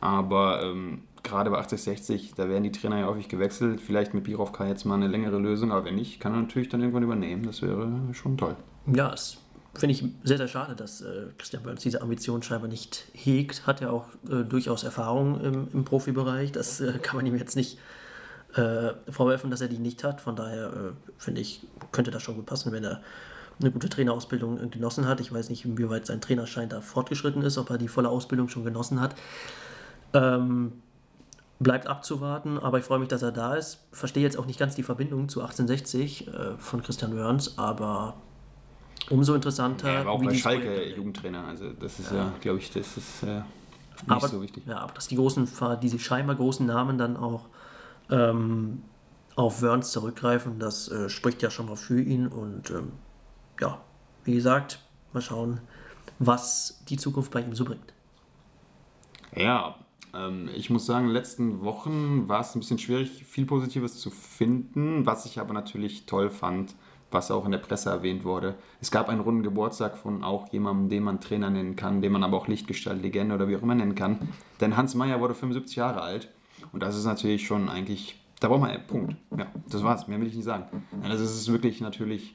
Aber 0.00 0.62
ähm, 0.62 1.02
gerade 1.22 1.50
bei 1.50 1.58
8060, 1.58 2.34
da 2.34 2.48
werden 2.48 2.64
die 2.64 2.72
Trainer 2.72 2.98
ja 2.98 3.06
häufig 3.06 3.28
gewechselt. 3.28 3.80
Vielleicht 3.80 4.14
mit 4.14 4.24
Birovka 4.24 4.66
jetzt 4.66 4.84
mal 4.84 4.94
eine 4.94 5.08
längere 5.08 5.38
Lösung, 5.38 5.72
aber 5.72 5.86
wenn 5.86 5.96
nicht, 5.96 6.20
kann 6.20 6.32
er 6.32 6.40
natürlich 6.40 6.68
dann 6.68 6.80
irgendwann 6.80 7.02
übernehmen. 7.02 7.44
Das 7.44 7.62
wäre 7.62 7.90
schon 8.12 8.36
toll. 8.36 8.56
Ja, 8.92 9.12
es 9.12 9.38
finde 9.74 9.94
ich 9.94 10.04
sehr, 10.22 10.36
sehr 10.36 10.48
schade, 10.48 10.74
dass 10.74 11.00
äh, 11.00 11.26
Christian 11.38 11.62
Burns 11.62 11.82
diese 11.82 12.02
Ambition 12.02 12.42
scheinbar 12.42 12.68
nicht 12.68 13.06
hegt. 13.12 13.66
Hat 13.66 13.80
ja 13.80 13.90
auch 13.90 14.06
äh, 14.28 14.44
durchaus 14.44 14.82
Erfahrung 14.82 15.40
im, 15.40 15.68
im 15.72 15.84
Profibereich. 15.84 16.52
Das 16.52 16.80
äh, 16.80 16.98
kann 17.02 17.16
man 17.16 17.26
ihm 17.26 17.36
jetzt 17.36 17.56
nicht 17.56 17.78
äh, 18.54 18.90
vorwerfen, 19.08 19.50
dass 19.50 19.60
er 19.60 19.68
die 19.68 19.78
nicht 19.78 20.02
hat. 20.02 20.20
Von 20.20 20.36
daher 20.36 20.66
äh, 20.66 21.10
finde 21.18 21.40
ich, 21.40 21.66
könnte 21.92 22.10
das 22.10 22.22
schon 22.22 22.36
gut 22.36 22.46
passen, 22.46 22.72
wenn 22.72 22.84
er 22.84 23.02
eine 23.60 23.70
gute 23.70 23.88
Trainerausbildung 23.88 24.70
genossen 24.70 25.06
hat. 25.06 25.20
Ich 25.20 25.32
weiß 25.32 25.50
nicht, 25.50 25.64
inwieweit 25.64 26.06
sein 26.06 26.20
Trainerschein 26.20 26.68
da 26.68 26.80
fortgeschritten 26.80 27.42
ist, 27.42 27.58
ob 27.58 27.70
er 27.70 27.78
die 27.78 27.88
volle 27.88 28.08
Ausbildung 28.08 28.48
schon 28.48 28.64
genossen 28.64 29.00
hat. 29.00 29.14
Ähm, 30.14 30.72
bleibt 31.60 31.86
abzuwarten, 31.86 32.58
aber 32.58 32.78
ich 32.78 32.84
freue 32.84 32.98
mich, 32.98 33.08
dass 33.08 33.22
er 33.22 33.32
da 33.32 33.54
ist. 33.54 33.86
Verstehe 33.92 34.22
jetzt 34.22 34.38
auch 34.38 34.46
nicht 34.46 34.58
ganz 34.58 34.74
die 34.74 34.82
Verbindung 34.82 35.28
zu 35.28 35.40
1860 35.42 36.26
äh, 36.26 36.56
von 36.56 36.82
Christian 36.82 37.14
Wörns, 37.14 37.58
aber 37.58 38.16
umso 39.10 39.34
interessanter. 39.34 39.92
Ja, 39.92 40.00
aber 40.00 40.10
auch 40.10 40.24
bei 40.24 40.34
Schalke 40.34 40.88
Jugendtrainer, 40.96 41.44
also 41.44 41.70
das 41.72 42.00
ist 42.00 42.10
ja, 42.10 42.16
ja 42.16 42.32
glaube 42.40 42.58
ich, 42.58 42.70
das 42.72 42.96
ist 42.96 43.22
äh, 43.22 43.26
nicht 43.26 43.44
aber, 44.08 44.28
so 44.28 44.42
wichtig. 44.42 44.64
Ja, 44.66 44.78
aber 44.78 44.94
dass 44.94 45.08
die 45.08 45.16
großen, 45.16 45.48
diese 45.82 45.98
scheinbar 45.98 46.36
großen 46.36 46.64
Namen 46.64 46.96
dann 46.96 47.18
auch 47.18 47.46
ähm, 48.10 48.82
auf 49.36 49.60
Wörns 49.60 49.92
zurückgreifen, 49.92 50.58
das 50.58 50.88
äh, 50.88 51.10
spricht 51.10 51.42
ja 51.42 51.50
schon 51.50 51.66
mal 51.66 51.76
für 51.76 52.00
ihn 52.00 52.26
und 52.26 52.70
ähm, 52.70 52.92
ja, 53.60 53.78
wie 54.24 54.34
gesagt, 54.34 54.80
mal 55.12 55.20
schauen, 55.20 55.60
was 56.18 56.82
die 56.88 56.96
Zukunft 56.96 57.30
bei 57.32 57.42
ihm 57.42 57.54
so 57.54 57.66
bringt. 57.66 57.92
Ja, 59.36 59.76
ich 60.56 60.70
muss 60.70 60.86
sagen, 60.86 61.06
in 61.06 61.10
den 61.10 61.16
letzten 61.16 61.62
Wochen 61.62 62.28
war 62.28 62.40
es 62.40 62.54
ein 62.54 62.60
bisschen 62.60 62.78
schwierig, 62.78 63.24
viel 63.24 63.46
Positives 63.46 63.98
zu 63.98 64.10
finden, 64.10 65.06
was 65.06 65.24
ich 65.26 65.38
aber 65.38 65.54
natürlich 65.54 66.06
toll 66.06 66.30
fand, 66.30 66.74
was 67.12 67.30
auch 67.30 67.44
in 67.44 67.52
der 67.52 67.58
Presse 67.58 67.90
erwähnt 67.90 68.24
wurde. 68.24 68.56
Es 68.80 68.90
gab 68.90 69.08
einen 69.08 69.20
runden 69.20 69.42
Geburtstag 69.42 69.96
von 69.96 70.24
auch 70.24 70.52
jemandem, 70.52 70.88
den 70.88 71.02
man 71.02 71.20
Trainer 71.20 71.50
nennen 71.50 71.76
kann, 71.76 72.02
den 72.02 72.12
man 72.12 72.24
aber 72.24 72.36
auch 72.36 72.48
Lichtgestalt, 72.48 73.02
Legende 73.02 73.34
oder 73.34 73.48
wie 73.48 73.56
auch 73.56 73.62
immer 73.62 73.74
nennen 73.74 73.94
kann. 73.94 74.18
Denn 74.60 74.76
Hans 74.76 74.94
Meyer 74.94 75.20
wurde 75.20 75.34
75 75.34 75.76
Jahre 75.76 76.02
alt 76.02 76.28
und 76.72 76.82
das 76.82 76.96
ist 76.96 77.04
natürlich 77.04 77.46
schon 77.46 77.68
eigentlich, 77.68 78.20
da 78.40 78.48
braucht 78.48 78.60
man 78.60 78.70
einen 78.70 78.86
Punkt. 78.86 79.16
Ja, 79.36 79.46
das 79.68 79.82
war's, 79.82 80.08
mehr 80.08 80.20
will 80.20 80.28
ich 80.28 80.34
nicht 80.34 80.44
sagen. 80.44 80.84
Ja, 81.02 81.08
das 81.08 81.20
ist 81.20 81.50
wirklich 81.50 81.80
natürlich 81.80 82.34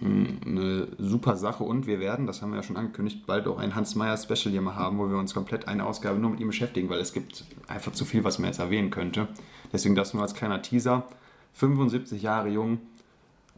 eine 0.00 0.88
super 0.98 1.36
Sache 1.36 1.62
und 1.62 1.86
wir 1.86 2.00
werden, 2.00 2.26
das 2.26 2.40
haben 2.40 2.50
wir 2.50 2.56
ja 2.56 2.62
schon 2.62 2.76
angekündigt, 2.76 3.26
bald 3.26 3.46
auch 3.46 3.58
ein 3.58 3.74
Hans 3.74 3.94
Meyer 3.94 4.16
Special 4.16 4.50
hier 4.50 4.62
mal 4.62 4.74
haben, 4.74 4.98
wo 4.98 5.10
wir 5.10 5.18
uns 5.18 5.34
komplett 5.34 5.68
eine 5.68 5.84
Ausgabe 5.84 6.18
nur 6.18 6.30
mit 6.30 6.40
ihm 6.40 6.46
beschäftigen, 6.46 6.88
weil 6.88 7.00
es 7.00 7.12
gibt 7.12 7.44
einfach 7.68 7.92
zu 7.92 8.04
viel, 8.04 8.24
was 8.24 8.38
man 8.38 8.48
jetzt 8.48 8.60
erwähnen 8.60 8.90
könnte. 8.90 9.28
Deswegen 9.72 9.94
das 9.94 10.14
nur 10.14 10.22
als 10.22 10.34
kleiner 10.34 10.62
Teaser. 10.62 11.04
75 11.52 12.22
Jahre 12.22 12.48
jung, 12.48 12.78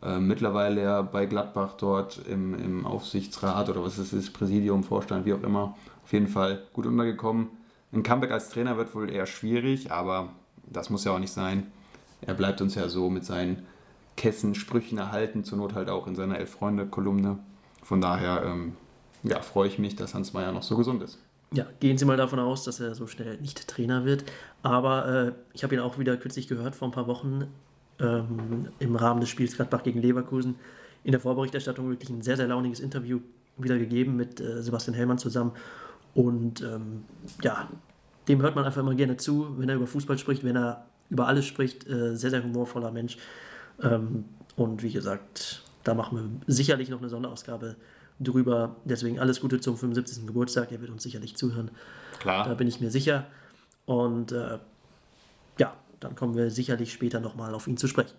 äh, 0.02 0.18
mittlerweile 0.18 0.82
ja 0.82 1.02
bei 1.02 1.26
Gladbach 1.26 1.74
dort 1.78 2.20
im, 2.26 2.54
im 2.54 2.86
Aufsichtsrat 2.86 3.68
oder 3.68 3.84
was 3.84 3.98
es 3.98 4.12
ist, 4.12 4.32
Präsidium, 4.32 4.82
Vorstand, 4.82 5.26
wie 5.26 5.34
auch 5.34 5.42
immer. 5.42 5.76
Auf 6.02 6.12
jeden 6.12 6.28
Fall 6.28 6.62
gut 6.72 6.86
untergekommen. 6.86 7.48
Ein 7.92 8.02
Comeback 8.02 8.32
als 8.32 8.48
Trainer 8.48 8.76
wird 8.76 8.94
wohl 8.94 9.10
eher 9.10 9.26
schwierig, 9.26 9.92
aber 9.92 10.30
das 10.66 10.90
muss 10.90 11.04
ja 11.04 11.12
auch 11.12 11.18
nicht 11.18 11.32
sein. 11.32 11.66
Er 12.22 12.34
bleibt 12.34 12.60
uns 12.60 12.74
ja 12.74 12.88
so 12.88 13.10
mit 13.10 13.24
seinen 13.24 13.66
Kessensprüchen 14.16 14.98
erhalten, 14.98 15.44
zur 15.44 15.58
Not 15.58 15.74
halt 15.74 15.88
auch 15.88 16.06
in 16.06 16.14
seiner 16.14 16.38
Elf-Freunde-Kolumne. 16.38 17.38
Von 17.82 18.00
daher 18.00 18.44
ähm, 18.44 18.76
ja, 19.22 19.40
freue 19.40 19.68
ich 19.68 19.78
mich, 19.78 19.96
dass 19.96 20.14
Hans 20.14 20.32
Meyer 20.32 20.52
noch 20.52 20.62
so 20.62 20.76
gesund 20.76 21.02
ist. 21.02 21.18
Ja, 21.52 21.66
gehen 21.80 21.98
Sie 21.98 22.04
mal 22.04 22.16
davon 22.16 22.38
aus, 22.38 22.64
dass 22.64 22.80
er 22.80 22.94
so 22.94 23.06
schnell 23.06 23.36
nicht 23.38 23.68
Trainer 23.68 24.04
wird. 24.04 24.24
Aber 24.62 25.06
äh, 25.08 25.32
ich 25.52 25.64
habe 25.64 25.74
ihn 25.74 25.80
auch 25.80 25.98
wieder 25.98 26.16
kürzlich 26.16 26.48
gehört, 26.48 26.74
vor 26.74 26.88
ein 26.88 26.92
paar 26.92 27.06
Wochen 27.06 27.46
ähm, 28.00 28.68
im 28.78 28.96
Rahmen 28.96 29.20
des 29.20 29.28
Spiels 29.28 29.56
Gladbach 29.56 29.82
gegen 29.82 30.00
Leverkusen. 30.00 30.56
In 31.04 31.12
der 31.12 31.20
Vorberichterstattung 31.20 31.90
wirklich 31.90 32.10
ein 32.10 32.22
sehr, 32.22 32.36
sehr 32.36 32.46
launiges 32.46 32.80
Interview 32.80 33.20
wieder 33.58 33.78
gegeben 33.78 34.16
mit 34.16 34.40
äh, 34.40 34.62
Sebastian 34.62 34.94
Hellmann 34.94 35.18
zusammen. 35.18 35.52
Und 36.14 36.62
ähm, 36.62 37.04
ja, 37.42 37.68
dem 38.28 38.40
hört 38.40 38.54
man 38.54 38.64
einfach 38.64 38.80
immer 38.80 38.94
gerne 38.94 39.16
zu, 39.16 39.58
wenn 39.58 39.68
er 39.68 39.76
über 39.76 39.86
Fußball 39.86 40.16
spricht, 40.16 40.44
wenn 40.44 40.56
er 40.56 40.86
über 41.10 41.26
alles 41.26 41.44
spricht. 41.44 41.86
Äh, 41.86 42.16
sehr, 42.16 42.30
sehr 42.30 42.42
humorvoller 42.42 42.90
Mensch. 42.90 43.18
Ähm, 43.80 44.24
und 44.56 44.82
wie 44.82 44.92
gesagt, 44.92 45.62
da 45.84 45.94
machen 45.94 46.42
wir 46.46 46.54
sicherlich 46.54 46.88
noch 46.88 46.98
eine 46.98 47.08
Sonderausgabe 47.08 47.76
drüber. 48.20 48.76
Deswegen 48.84 49.18
alles 49.18 49.40
Gute 49.40 49.60
zum 49.60 49.76
75. 49.76 50.26
Geburtstag. 50.26 50.72
Er 50.72 50.80
wird 50.80 50.90
uns 50.90 51.02
sicherlich 51.02 51.36
zuhören. 51.36 51.70
Klar. 52.18 52.46
Da 52.46 52.54
bin 52.54 52.68
ich 52.68 52.80
mir 52.80 52.90
sicher. 52.90 53.26
Und 53.86 54.32
äh, 54.32 54.58
ja, 55.58 55.74
dann 56.00 56.14
kommen 56.14 56.36
wir 56.36 56.50
sicherlich 56.50 56.92
später 56.92 57.20
nochmal 57.20 57.54
auf 57.54 57.66
ihn 57.66 57.76
zu 57.76 57.88
sprechen. 57.88 58.16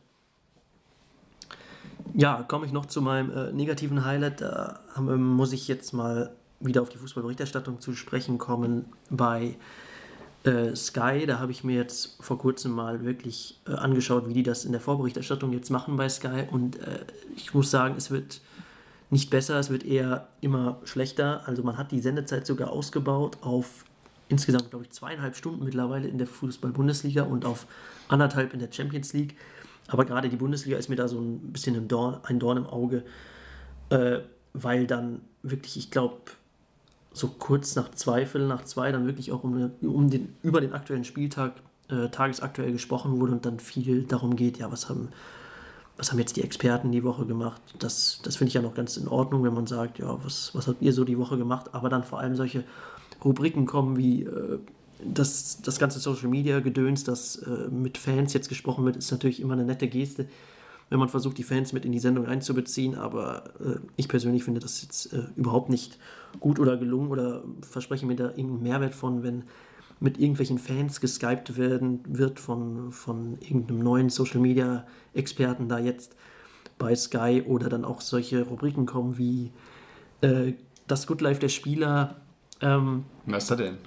Ja, 2.13 2.43
komme 2.43 2.65
ich 2.65 2.71
noch 2.71 2.85
zu 2.85 3.01
meinem 3.01 3.31
äh, 3.31 3.51
negativen 3.51 4.05
Highlight. 4.05 4.41
Da 4.41 4.81
haben, 4.93 5.23
muss 5.23 5.53
ich 5.53 5.67
jetzt 5.67 5.93
mal 5.93 6.35
wieder 6.59 6.81
auf 6.81 6.89
die 6.89 6.97
Fußballberichterstattung 6.97 7.79
zu 7.79 7.93
sprechen 7.93 8.37
kommen 8.37 8.85
bei 9.09 9.55
äh, 10.43 10.75
Sky, 10.75 11.25
da 11.25 11.39
habe 11.39 11.51
ich 11.51 11.63
mir 11.63 11.75
jetzt 11.75 12.17
vor 12.21 12.37
kurzem 12.37 12.71
mal 12.71 13.03
wirklich 13.05 13.59
äh, 13.67 13.71
angeschaut, 13.71 14.27
wie 14.27 14.33
die 14.33 14.43
das 14.43 14.65
in 14.65 14.71
der 14.71 14.81
Vorberichterstattung 14.81 15.53
jetzt 15.53 15.69
machen 15.69 15.95
bei 15.95 16.09
Sky. 16.09 16.43
Und 16.51 16.79
äh, 16.79 17.05
ich 17.35 17.53
muss 17.53 17.71
sagen, 17.71 17.95
es 17.97 18.11
wird 18.11 18.41
nicht 19.09 19.29
besser, 19.29 19.59
es 19.59 19.69
wird 19.69 19.85
eher 19.85 20.27
immer 20.41 20.79
schlechter. 20.83 21.47
Also 21.47 21.63
man 21.63 21.77
hat 21.77 21.91
die 21.91 21.99
Sendezeit 21.99 22.45
sogar 22.45 22.71
ausgebaut 22.71 23.37
auf 23.41 23.85
insgesamt, 24.27 24.71
glaube 24.71 24.85
ich, 24.85 24.91
zweieinhalb 24.91 25.35
Stunden 25.35 25.63
mittlerweile 25.63 26.07
in 26.07 26.17
der 26.17 26.27
Fußball-Bundesliga 26.27 27.23
und 27.23 27.45
auf 27.45 27.67
anderthalb 28.07 28.53
in 28.53 28.59
der 28.59 28.71
Champions 28.71 29.13
League. 29.13 29.37
Aber 29.87 30.05
gerade 30.05 30.29
die 30.29 30.37
Bundesliga 30.37 30.77
ist 30.77 30.89
mir 30.89 30.95
da 30.95 31.07
so 31.07 31.19
ein 31.19 31.51
bisschen 31.51 31.75
ein 31.75 31.87
Dorn, 31.87 32.19
ein 32.23 32.39
Dorn 32.39 32.57
im 32.57 32.65
Auge, 32.65 33.03
äh, 33.89 34.19
weil 34.53 34.87
dann 34.87 35.21
wirklich, 35.41 35.77
ich 35.77 35.91
glaube, 35.91 36.17
so 37.13 37.27
kurz 37.27 37.75
nach 37.75 37.91
zwei, 37.91 38.25
Viertel 38.25 38.47
nach 38.47 38.65
zwei 38.65 38.91
dann 38.91 39.05
wirklich 39.05 39.31
auch 39.31 39.43
um, 39.43 39.71
um 39.81 40.09
den, 40.09 40.35
über 40.41 40.61
den 40.61 40.73
aktuellen 40.73 41.05
Spieltag 41.05 41.53
äh, 41.89 42.09
tagesaktuell 42.09 42.71
gesprochen 42.71 43.19
wurde 43.19 43.33
und 43.33 43.45
dann 43.45 43.59
viel 43.59 44.03
darum 44.03 44.35
geht, 44.35 44.57
ja, 44.57 44.71
was 44.71 44.89
haben, 44.89 45.09
was 45.95 46.11
haben 46.11 46.19
jetzt 46.19 46.35
die 46.35 46.43
Experten 46.43 46.91
die 46.91 47.03
Woche 47.03 47.25
gemacht? 47.25 47.61
Das, 47.77 48.19
das 48.23 48.37
finde 48.37 48.49
ich 48.49 48.55
ja 48.55 48.61
noch 48.61 48.73
ganz 48.73 48.97
in 48.97 49.07
Ordnung, 49.07 49.43
wenn 49.43 49.53
man 49.53 49.67
sagt, 49.67 49.99
ja, 49.99 50.17
was, 50.23 50.51
was 50.55 50.67
habt 50.67 50.81
ihr 50.81 50.91
so 50.91 51.03
die 51.03 51.17
Woche 51.17 51.37
gemacht? 51.37 51.73
Aber 51.73 51.89
dann 51.89 52.03
vor 52.03 52.19
allem 52.19 52.35
solche 52.35 52.63
Rubriken 53.23 53.65
kommen 53.65 53.95
wie 53.95 54.23
äh, 54.23 54.59
das, 55.05 55.61
das 55.61 55.77
ganze 55.77 55.99
Social 55.99 56.29
Media 56.29 56.59
Gedöns, 56.61 57.03
das 57.03 57.37
äh, 57.37 57.69
mit 57.69 57.97
Fans 57.97 58.33
jetzt 58.33 58.49
gesprochen 58.49 58.85
wird, 58.85 58.95
ist 58.95 59.11
natürlich 59.11 59.39
immer 59.39 59.53
eine 59.53 59.65
nette 59.65 59.87
Geste 59.87 60.27
wenn 60.93 60.99
man 60.99 61.09
versucht, 61.09 61.39
die 61.39 61.43
Fans 61.43 61.73
mit 61.73 61.85
in 61.85 61.91
die 61.91 61.97
Sendung 61.97 62.27
einzubeziehen. 62.27 62.93
Aber 62.93 63.45
äh, 63.59 63.79
ich 63.95 64.07
persönlich 64.07 64.43
finde 64.43 64.59
das 64.59 64.83
jetzt 64.83 65.11
äh, 65.11 65.23
überhaupt 65.35 65.69
nicht 65.69 65.97
gut 66.39 66.59
oder 66.59 66.77
gelungen 66.77 67.09
oder 67.09 67.43
verspreche 67.67 68.05
mir 68.05 68.15
da 68.15 68.25
irgendeinen 68.25 68.61
Mehrwert 68.61 68.93
von, 68.93 69.23
wenn 69.23 69.45
mit 69.99 70.19
irgendwelchen 70.19 70.59
Fans 70.59 71.01
geskypt 71.01 71.57
werden 71.57 72.01
wird 72.07 72.39
von, 72.39 72.91
von 72.91 73.39
irgendeinem 73.41 73.79
neuen 73.79 74.09
Social 74.11 74.39
Media 74.39 74.85
Experten 75.15 75.67
da 75.67 75.79
jetzt 75.79 76.15
bei 76.77 76.93
Sky 76.95 77.43
oder 77.47 77.69
dann 77.69 77.85
auch 77.85 77.99
solche 77.99 78.43
Rubriken 78.43 78.85
kommen 78.85 79.17
wie 79.17 79.51
äh, 80.21 80.53
das 80.85 81.07
Good 81.07 81.21
Life 81.21 81.39
der 81.39 81.49
Spieler. 81.49 82.17
Ähm, 82.61 83.05
Was 83.25 83.45
ist 83.45 83.49
da 83.49 83.55
denn? 83.55 83.77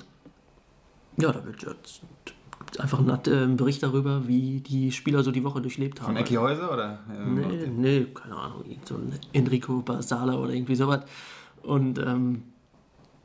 Ja, 1.18 1.30
da 1.30 1.44
wird 1.44 1.62
jetzt 1.62 2.00
einfach 2.81 2.99
einen 2.99 3.53
äh, 3.53 3.57
Bericht 3.57 3.83
darüber, 3.83 4.27
wie 4.29 4.61
die 4.61 4.93
Spieler 4.93 5.22
so 5.22 5.31
die 5.31 5.45
Woche 5.45 5.61
durchlebt 5.61 6.01
haben. 6.01 6.07
Von 6.07 6.16
Ecki 6.16 6.35
Häuser 6.35 6.72
oder? 6.72 6.99
Nee, 7.27 7.66
nee, 7.66 8.07
keine 8.14 8.37
Ahnung, 8.37 8.64
so 8.85 8.97
ein 8.97 9.12
Enrico 9.33 9.83
Basala 9.83 10.35
oder 10.35 10.53
irgendwie 10.53 10.77
sowas. 10.77 11.05
Und 11.62 11.99
ähm, 11.99 12.43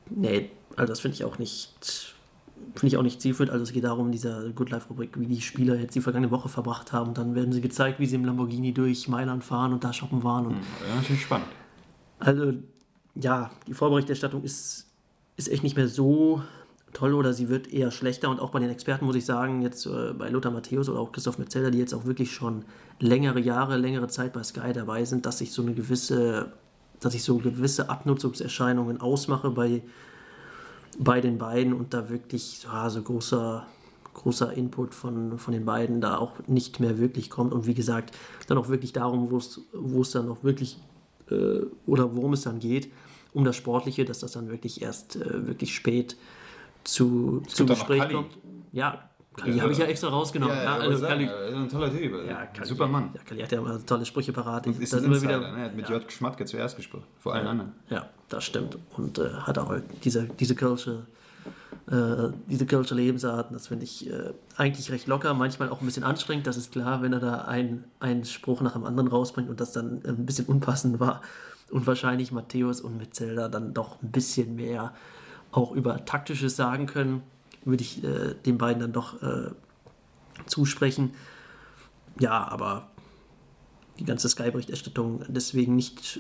nee, 0.10 0.50
also 0.76 0.92
das 0.92 1.00
finde 1.00 1.16
ich 1.16 1.24
auch 1.24 1.38
nicht 1.38 2.16
finde 2.76 2.88
ich 2.88 2.98
auch 2.98 3.04
nicht 3.04 3.22
zielführend. 3.22 3.52
Also 3.52 3.64
es 3.64 3.74
geht 3.74 3.84
darum, 3.84 4.12
dieser 4.12 4.50
Good 4.52 4.70
Life 4.70 4.88
Rubrik, 4.90 5.20
wie 5.20 5.26
die 5.26 5.42
Spieler 5.42 5.76
jetzt 5.76 5.96
die 5.96 6.02
vergangene 6.02 6.32
Woche 6.32 6.50
verbracht 6.50 6.94
haben. 6.94 7.14
Dann 7.14 7.36
werden 7.36 7.52
sie 7.52 7.62
gezeigt, 7.62 8.00
wie 8.00 8.06
sie 8.06 8.16
im 8.16 8.26
Lamborghini 8.26 8.74
durch 8.74 9.08
Mailand 9.08 9.44
fahren 9.44 9.74
und 9.74 9.84
da 9.84 9.94
shoppen 9.94 10.24
waren. 10.24 10.48
Und 10.48 10.56
ja, 10.56 10.96
natürlich 10.96 11.24
spannend. 11.24 11.48
Also 12.20 12.54
ja, 13.16 13.52
die 13.68 13.74
Vorberichterstattung 13.74 14.44
ist, 14.44 14.88
ist 15.38 15.50
echt 15.50 15.64
nicht 15.64 15.76
mehr 15.76 15.88
so 15.88 16.42
toll 16.94 17.14
oder 17.14 17.34
sie 17.34 17.50
wird 17.50 17.72
eher 17.72 17.92
schlechter. 17.92 18.30
Und 18.30 18.40
auch 18.40 18.52
bei 18.52 18.60
den 18.60 18.70
Experten 18.70 19.06
muss 19.06 19.16
ich 19.16 19.26
sagen, 19.26 19.62
jetzt 19.62 19.86
äh, 19.86 20.14
bei 20.14 20.30
Lothar 20.30 20.52
Matthäus 20.52 20.90
oder 20.90 21.00
auch 21.00 21.12
Christoph 21.12 21.38
Metzeler, 21.38 21.72
die 21.72 21.80
jetzt 21.80 21.94
auch 21.94 22.06
wirklich 22.06 22.32
schon 22.32 22.66
längere 23.00 23.40
Jahre, 23.40 23.78
längere 23.78 24.08
Zeit 24.08 24.34
bei 24.34 24.44
Sky 24.44 24.74
dabei 24.74 25.06
sind, 25.06 25.26
dass 25.26 25.42
ich 25.42 25.52
so 25.52 25.62
eine 25.62 25.74
gewisse, 25.74 26.54
dass 27.00 27.14
ich 27.16 27.24
so 27.24 27.38
gewisse 27.38 27.90
Abnutzungserscheinungen 27.90 29.02
ausmache 29.02 29.50
bei, 29.50 29.82
bei 31.00 31.22
den 31.22 31.38
beiden 31.38 31.74
und 31.74 31.94
da 31.94 32.10
wirklich 32.10 32.64
ja, 32.64 32.90
so 32.90 33.02
großer, 33.02 33.66
großer 34.14 34.54
Input 34.54 34.94
von, 34.94 35.38
von 35.38 35.54
den 35.54 35.66
beiden 35.66 36.02
da 36.02 36.18
auch 36.18 36.34
nicht 36.48 36.80
mehr 36.80 37.00
wirklich 37.00 37.30
kommt. 37.30 37.54
Und 37.54 37.66
wie 37.66 37.74
gesagt, 37.74 38.16
dann 38.48 38.58
auch 38.58 38.70
wirklich 38.70 38.94
darum, 38.94 39.32
wo 39.32 40.02
es 40.02 40.12
dann 40.12 40.30
auch 40.30 40.44
wirklich 40.44 40.78
äh, 41.30 41.62
oder 41.86 42.16
worum 42.16 42.34
es 42.34 42.42
dann 42.42 42.60
geht, 42.60 42.92
um 43.34 43.46
das 43.46 43.56
Sportliche, 43.56 44.06
dass 44.06 44.20
das 44.20 44.34
dann 44.34 44.50
wirklich 44.50 44.82
erst 44.82 45.16
äh, 45.16 45.48
wirklich 45.48 45.74
spät 45.74 46.18
zu, 46.84 47.42
zu 47.48 47.66
Gespräch 47.66 48.10
kommt. 48.10 48.38
Ja, 48.72 49.12
Kali 49.36 49.56
ja, 49.56 49.64
habe 49.64 49.72
ich 49.72 49.78
ja 49.78 49.86
extra 49.86 50.10
rausgenommen. 50.10 50.56
Ja, 50.56 50.64
ja, 50.64 50.76
also 50.76 51.06
Kali, 51.06 51.26
ja, 51.26 51.48
ein 51.48 51.70
toller 51.70 51.90
Typ. 51.90 52.14
Ja, 52.28 52.46
Kali, 52.48 52.68
Super 52.68 52.88
Mann. 52.88 53.12
Ja, 53.14 53.22
Kali 53.24 53.42
hat 53.42 53.52
ja 53.52 53.60
immer 53.60 53.86
tolle 53.86 54.06
Sprüche 54.06 54.34
parat. 54.34 54.68
Und 54.68 54.80
ist 54.82 54.94
ein 54.94 55.06
Insider, 55.06 55.40
wieder, 55.40 55.52
ne? 55.52 55.60
Er 55.60 55.66
hat 55.66 55.76
mit 55.76 55.90
ja. 55.90 55.96
J. 55.96 56.12
Schmatke 56.12 56.46
zuerst 56.46 56.76
gesprochen, 56.76 57.06
vor 57.18 57.34
allen 57.34 57.48
anderen. 57.48 57.72
Ja, 57.90 58.10
das 58.28 58.44
stimmt. 58.44 58.78
Und 58.98 59.20
äh, 59.20 59.30
hat 59.32 59.58
auch 59.58 59.74
diese, 60.04 60.26
diese 60.26 60.56
Kölsche, 60.56 61.06
äh, 61.90 62.30
diese 62.48 62.66
Kölsche 62.66 62.94
Lebensarten, 62.94 63.54
das 63.54 63.68
finde 63.68 63.86
ich 63.86 64.10
äh, 64.10 64.34
eigentlich 64.58 64.92
recht 64.92 65.08
locker, 65.08 65.34
manchmal 65.34 65.70
auch 65.70 65.80
ein 65.80 65.86
bisschen 65.86 66.04
anstrengend, 66.04 66.46
das 66.46 66.58
ist 66.58 66.74
klar, 66.74 67.02
wenn 67.02 67.14
er 67.14 67.22
da 67.22 67.46
einen 67.46 68.26
Spruch 68.26 68.60
nach 68.60 68.74
dem 68.74 68.84
anderen 68.84 69.08
rausbringt 69.08 69.50
und 69.50 69.62
das 69.62 69.72
dann 69.72 70.02
ein 70.06 70.26
bisschen 70.26 70.46
unpassend 70.46 71.00
war. 71.00 71.22
Und 71.70 71.88
wahrscheinlich 71.88 72.34
Matthäus 72.34 72.82
und 72.82 72.98
Metzelda 72.98 73.48
dann 73.48 73.74
doch 73.74 74.02
ein 74.04 74.12
bisschen 74.12 74.56
mehr 74.56 74.94
auch 75.52 75.72
über 75.72 76.06
Taktisches 76.06 76.56
sagen 76.56 76.86
können, 76.86 77.24
würde 77.66 77.84
ich 77.84 78.04
äh, 78.04 78.34
den 78.46 78.58
beiden 78.58 78.82
dann 78.82 78.94
doch 78.94 79.22
äh, 79.22 79.52
zusprechen. 80.46 81.14
Ja, 82.20 82.48
aber 82.48 82.90
die 84.00 84.06
ganze 84.06 84.30
Sky-Berichterstattung 84.30 85.24
deswegen 85.28 85.76
nicht 85.76 86.20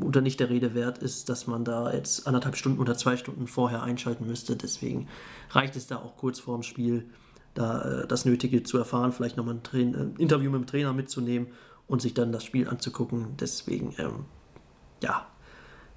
oder 0.00 0.20
nicht 0.20 0.40
der 0.40 0.50
Rede 0.50 0.74
wert 0.74 0.98
ist, 0.98 1.28
dass 1.28 1.46
man 1.46 1.64
da 1.64 1.92
jetzt 1.92 2.26
anderthalb 2.26 2.56
Stunden 2.56 2.80
oder 2.80 2.96
zwei 2.96 3.16
Stunden 3.16 3.46
vorher 3.46 3.82
einschalten 3.82 4.26
müsste. 4.26 4.56
Deswegen 4.56 5.08
reicht 5.50 5.76
es 5.76 5.86
da 5.86 5.96
auch 5.96 6.16
kurz 6.16 6.40
vorm 6.40 6.62
Spiel, 6.62 7.08
da 7.54 7.82
äh, 7.82 8.06
das 8.06 8.24
Nötige 8.24 8.62
zu 8.64 8.78
erfahren, 8.78 9.12
vielleicht 9.12 9.36
nochmal 9.36 9.54
ein 9.54 9.62
Train 9.62 9.94
äh, 9.94 10.20
Interview 10.20 10.50
mit 10.50 10.62
dem 10.62 10.66
Trainer 10.66 10.92
mitzunehmen 10.92 11.48
und 11.86 12.02
sich 12.02 12.14
dann 12.14 12.32
das 12.32 12.44
Spiel 12.44 12.68
anzugucken. 12.68 13.36
Deswegen, 13.38 13.94
ähm, 13.98 14.24
ja, 15.02 15.26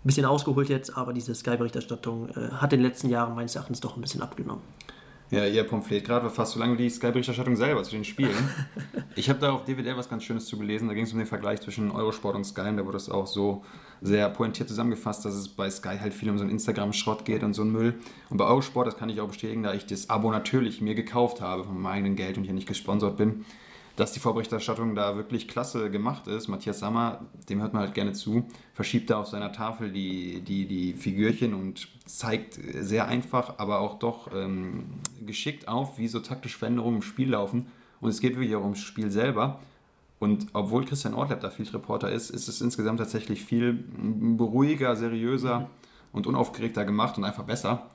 bisschen 0.07 0.25
ausgeholt 0.25 0.69
jetzt, 0.69 0.97
aber 0.97 1.13
diese 1.13 1.35
Sky-Berichterstattung 1.35 2.29
äh, 2.29 2.49
hat 2.53 2.73
in 2.73 2.79
den 2.79 2.87
letzten 2.87 3.09
Jahren 3.09 3.35
meines 3.35 3.55
Erachtens 3.55 3.79
doch 3.79 3.95
ein 3.95 4.01
bisschen 4.01 4.21
abgenommen. 4.21 4.61
Ja, 5.29 5.45
ihr 5.45 5.65
Pamphlet 5.65 6.05
gerade 6.05 6.23
war 6.23 6.31
fast 6.31 6.53
so 6.53 6.59
lange 6.59 6.77
wie 6.77 6.83
die 6.83 6.89
Sky-Berichterstattung 6.89 7.57
selber 7.57 7.83
zu 7.83 7.91
den 7.91 8.05
Spielen. 8.05 8.49
ich 9.15 9.29
habe 9.29 9.39
da 9.39 9.51
auf 9.51 9.65
DVD 9.65 9.97
was 9.97 10.07
ganz 10.07 10.23
Schönes 10.23 10.45
zu 10.45 10.57
gelesen. 10.57 10.87
Da 10.87 10.93
ging 10.93 11.03
es 11.03 11.11
um 11.11 11.17
den 11.17 11.27
Vergleich 11.27 11.59
zwischen 11.59 11.91
Eurosport 11.91 12.35
und 12.35 12.45
Sky 12.45 12.69
und 12.69 12.77
da 12.77 12.85
wurde 12.85 12.95
es 12.95 13.09
auch 13.09 13.27
so 13.27 13.65
sehr 14.01 14.29
pointiert 14.29 14.69
zusammengefasst, 14.69 15.25
dass 15.25 15.33
es 15.33 15.49
bei 15.49 15.69
Sky 15.69 15.97
halt 15.99 16.13
viel 16.13 16.29
um 16.29 16.37
so 16.37 16.43
einen 16.43 16.51
Instagram-Schrott 16.51 17.25
geht 17.25 17.43
und 17.43 17.53
so 17.53 17.63
einen 17.63 17.73
Müll. 17.73 17.95
Und 18.29 18.37
bei 18.37 18.45
Eurosport, 18.45 18.87
das 18.87 18.95
kann 18.95 19.09
ich 19.09 19.19
auch 19.19 19.27
bestätigen, 19.27 19.63
da 19.63 19.73
ich 19.73 19.85
das 19.85 20.09
Abo 20.09 20.31
natürlich 20.31 20.79
mir 20.79 20.95
gekauft 20.95 21.41
habe 21.41 21.65
von 21.65 21.73
meinem 21.73 21.93
eigenen 21.97 22.15
Geld 22.15 22.37
und 22.37 22.45
hier 22.45 22.53
nicht 22.53 22.67
gesponsert 22.67 23.17
bin, 23.17 23.43
dass 23.97 24.11
die 24.11 24.19
Vorberichterstattung 24.19 24.93
da 24.93 25.15
wirklich 25.15 25.47
klasse 25.47 25.89
gemacht 25.89 26.27
ist. 26.27 26.47
Matthias 26.47 26.79
Sammer, 26.79 27.25
dem 27.49 27.61
hört 27.61 27.73
man 27.73 27.81
halt 27.81 27.95
gerne 27.95 28.13
zu, 28.13 28.45
verschiebt 28.73 29.09
da 29.09 29.19
auf 29.19 29.27
seiner 29.27 29.51
Tafel 29.51 29.91
die, 29.91 30.41
die, 30.41 30.67
die 30.67 30.93
Figürchen 30.93 31.55
und 31.55 31.87
zeigt 32.05 32.59
sehr 32.79 33.07
einfach, 33.07 33.55
aber 33.57 33.79
auch 33.79 33.97
doch 33.97 34.29
ähm, 34.35 34.85
geschickt 35.25 35.67
auf, 35.67 35.97
wie 35.97 36.07
so 36.07 36.19
taktische 36.19 36.59
Veränderungen 36.59 36.97
im 36.97 37.01
Spiel 37.01 37.31
laufen. 37.31 37.65
Und 37.99 38.09
es 38.09 38.21
geht 38.21 38.35
wirklich 38.35 38.55
auch 38.55 38.63
ums 38.63 38.81
Spiel 38.81 39.09
selber. 39.09 39.59
Und 40.19 40.45
obwohl 40.53 40.85
Christian 40.85 41.15
Ortlepp 41.15 41.41
da 41.41 41.49
Field 41.49 41.73
Reporter 41.73 42.11
ist, 42.11 42.29
ist 42.29 42.47
es 42.47 42.61
insgesamt 42.61 42.99
tatsächlich 42.99 43.43
viel 43.43 43.73
beruhiger, 43.73 44.95
seriöser 44.95 45.61
mhm. 45.61 45.65
und 46.11 46.27
unaufgeregter 46.27 46.85
gemacht 46.85 47.17
und 47.17 47.23
einfach 47.23 47.43
besser. 47.45 47.87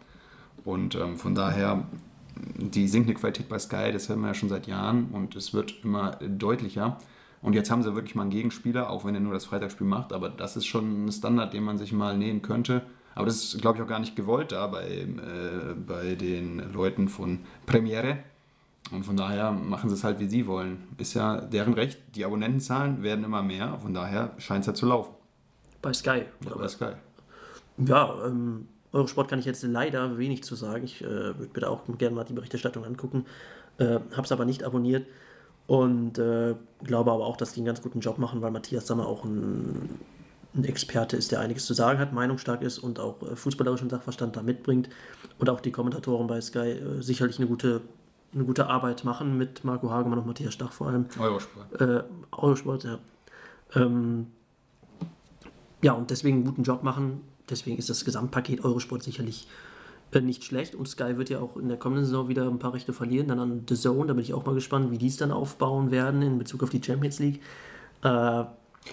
Und 0.64 0.96
ähm, 0.96 1.16
von 1.16 1.36
daher 1.36 1.84
die 2.36 2.88
sinkende 2.88 3.18
Qualität 3.18 3.48
bei 3.48 3.58
Sky, 3.58 3.90
das 3.92 4.08
hören 4.08 4.20
wir 4.20 4.28
ja 4.28 4.34
schon 4.34 4.48
seit 4.48 4.66
Jahren 4.66 5.08
und 5.12 5.36
es 5.36 5.52
wird 5.52 5.84
immer 5.84 6.12
deutlicher. 6.20 6.98
Und 7.42 7.54
jetzt 7.54 7.70
haben 7.70 7.82
sie 7.82 7.94
wirklich 7.94 8.14
mal 8.14 8.22
einen 8.22 8.30
Gegenspieler, 8.30 8.88
auch 8.88 9.04
wenn 9.04 9.14
er 9.14 9.20
nur 9.20 9.34
das 9.34 9.44
Freitagsspiel 9.46 9.86
macht, 9.86 10.12
aber 10.12 10.28
das 10.28 10.56
ist 10.56 10.66
schon 10.66 11.06
ein 11.06 11.12
Standard, 11.12 11.52
den 11.52 11.64
man 11.64 11.76
sich 11.76 11.92
mal 11.92 12.16
nehmen 12.16 12.40
könnte. 12.40 12.82
Aber 13.14 13.26
das 13.26 13.42
ist, 13.42 13.60
glaube 13.60 13.78
ich, 13.78 13.84
auch 13.84 13.88
gar 13.88 13.98
nicht 13.98 14.16
gewollt 14.16 14.52
da 14.52 14.66
bei, 14.68 14.86
äh, 14.86 15.74
bei 15.74 16.14
den 16.14 16.72
Leuten 16.72 17.08
von 17.08 17.40
Premiere. 17.66 18.18
Und 18.90 19.04
von 19.04 19.16
daher 19.16 19.52
machen 19.52 19.90
sie 19.90 19.94
es 19.94 20.04
halt, 20.04 20.18
wie 20.18 20.28
sie 20.28 20.46
wollen. 20.46 20.84
Ist 20.98 21.14
ja 21.14 21.40
deren 21.40 21.74
Recht. 21.74 22.00
Die 22.14 22.24
Abonnentenzahlen 22.24 23.02
werden 23.02 23.24
immer 23.24 23.42
mehr, 23.42 23.78
von 23.80 23.92
daher 23.92 24.32
scheint 24.38 24.60
es 24.60 24.66
ja 24.66 24.74
zu 24.74 24.86
laufen. 24.86 25.14
Bei 25.80 25.92
Sky. 25.92 26.22
Ja, 26.44 26.54
bei 26.56 26.68
Sky. 26.68 26.92
Ja, 27.78 28.14
ähm, 28.26 28.68
Eurosport 28.92 29.28
kann 29.28 29.38
ich 29.38 29.44
jetzt 29.44 29.62
leider 29.62 30.18
wenig 30.18 30.44
zu 30.44 30.54
sagen. 30.54 30.84
Ich 30.84 31.02
äh, 31.02 31.06
würde 31.06 31.50
mir 31.54 31.60
da 31.60 31.68
auch 31.68 31.82
gerne 31.98 32.14
mal 32.14 32.24
die 32.24 32.34
Berichterstattung 32.34 32.84
angucken. 32.84 33.24
Äh, 33.78 34.00
Habe 34.12 34.22
es 34.22 34.32
aber 34.32 34.44
nicht 34.44 34.64
abonniert 34.64 35.06
und 35.66 36.18
äh, 36.18 36.54
glaube 36.84 37.12
aber 37.12 37.24
auch, 37.24 37.36
dass 37.36 37.52
die 37.52 37.60
einen 37.60 37.66
ganz 37.66 37.82
guten 37.82 38.00
Job 38.00 38.18
machen, 38.18 38.42
weil 38.42 38.50
Matthias 38.50 38.86
Sammer 38.86 39.06
auch 39.06 39.24
ein, 39.24 39.98
ein 40.54 40.64
Experte 40.64 41.16
ist, 41.16 41.32
der 41.32 41.40
einiges 41.40 41.64
zu 41.64 41.72
sagen 41.72 41.98
hat, 41.98 42.12
meinungsstark 42.12 42.62
ist 42.62 42.78
und 42.78 43.00
auch 43.00 43.22
äh, 43.22 43.36
fußballerischen 43.36 43.88
Sachverstand 43.88 44.36
da 44.36 44.42
mitbringt. 44.42 44.90
Und 45.38 45.48
auch 45.48 45.60
die 45.60 45.72
Kommentatoren 45.72 46.26
bei 46.26 46.40
Sky 46.40 46.72
äh, 46.72 47.00
sicherlich 47.00 47.38
eine 47.38 47.46
gute, 47.46 47.80
eine 48.34 48.44
gute 48.44 48.66
Arbeit 48.66 49.04
machen 49.04 49.38
mit 49.38 49.64
Marco 49.64 49.90
Hagemann 49.90 50.18
und 50.18 50.26
Matthias 50.26 50.52
Stach 50.52 50.72
vor 50.72 50.88
allem. 50.88 51.06
Eurosport. 51.18 51.80
Äh, 51.80 52.02
Eurosport, 52.32 52.84
ja. 52.84 52.98
Ähm, 53.74 54.26
ja, 55.80 55.92
und 55.92 56.10
deswegen 56.10 56.38
einen 56.38 56.44
guten 56.44 56.62
Job 56.62 56.82
machen 56.82 57.22
Deswegen 57.50 57.78
ist 57.78 57.90
das 57.90 58.04
Gesamtpaket 58.04 58.64
Eurosport 58.64 59.02
sicherlich 59.02 59.46
äh, 60.12 60.20
nicht 60.20 60.44
schlecht. 60.44 60.74
Und 60.74 60.88
Sky 60.88 61.16
wird 61.16 61.30
ja 61.30 61.40
auch 61.40 61.56
in 61.56 61.68
der 61.68 61.78
kommenden 61.78 62.04
Saison 62.04 62.28
wieder 62.28 62.46
ein 62.48 62.58
paar 62.58 62.74
Rechte 62.74 62.92
verlieren. 62.92 63.28
Dann 63.28 63.38
an 63.38 63.64
The 63.68 63.74
Zone, 63.74 64.06
da 64.06 64.14
bin 64.14 64.22
ich 64.22 64.34
auch 64.34 64.44
mal 64.44 64.54
gespannt, 64.54 64.90
wie 64.90 64.98
die 64.98 65.08
es 65.08 65.16
dann 65.16 65.30
aufbauen 65.32 65.90
werden 65.90 66.22
in 66.22 66.38
Bezug 66.38 66.62
auf 66.62 66.70
die 66.70 66.82
Champions 66.82 67.18
League. 67.18 67.40
Äh, 68.02 68.44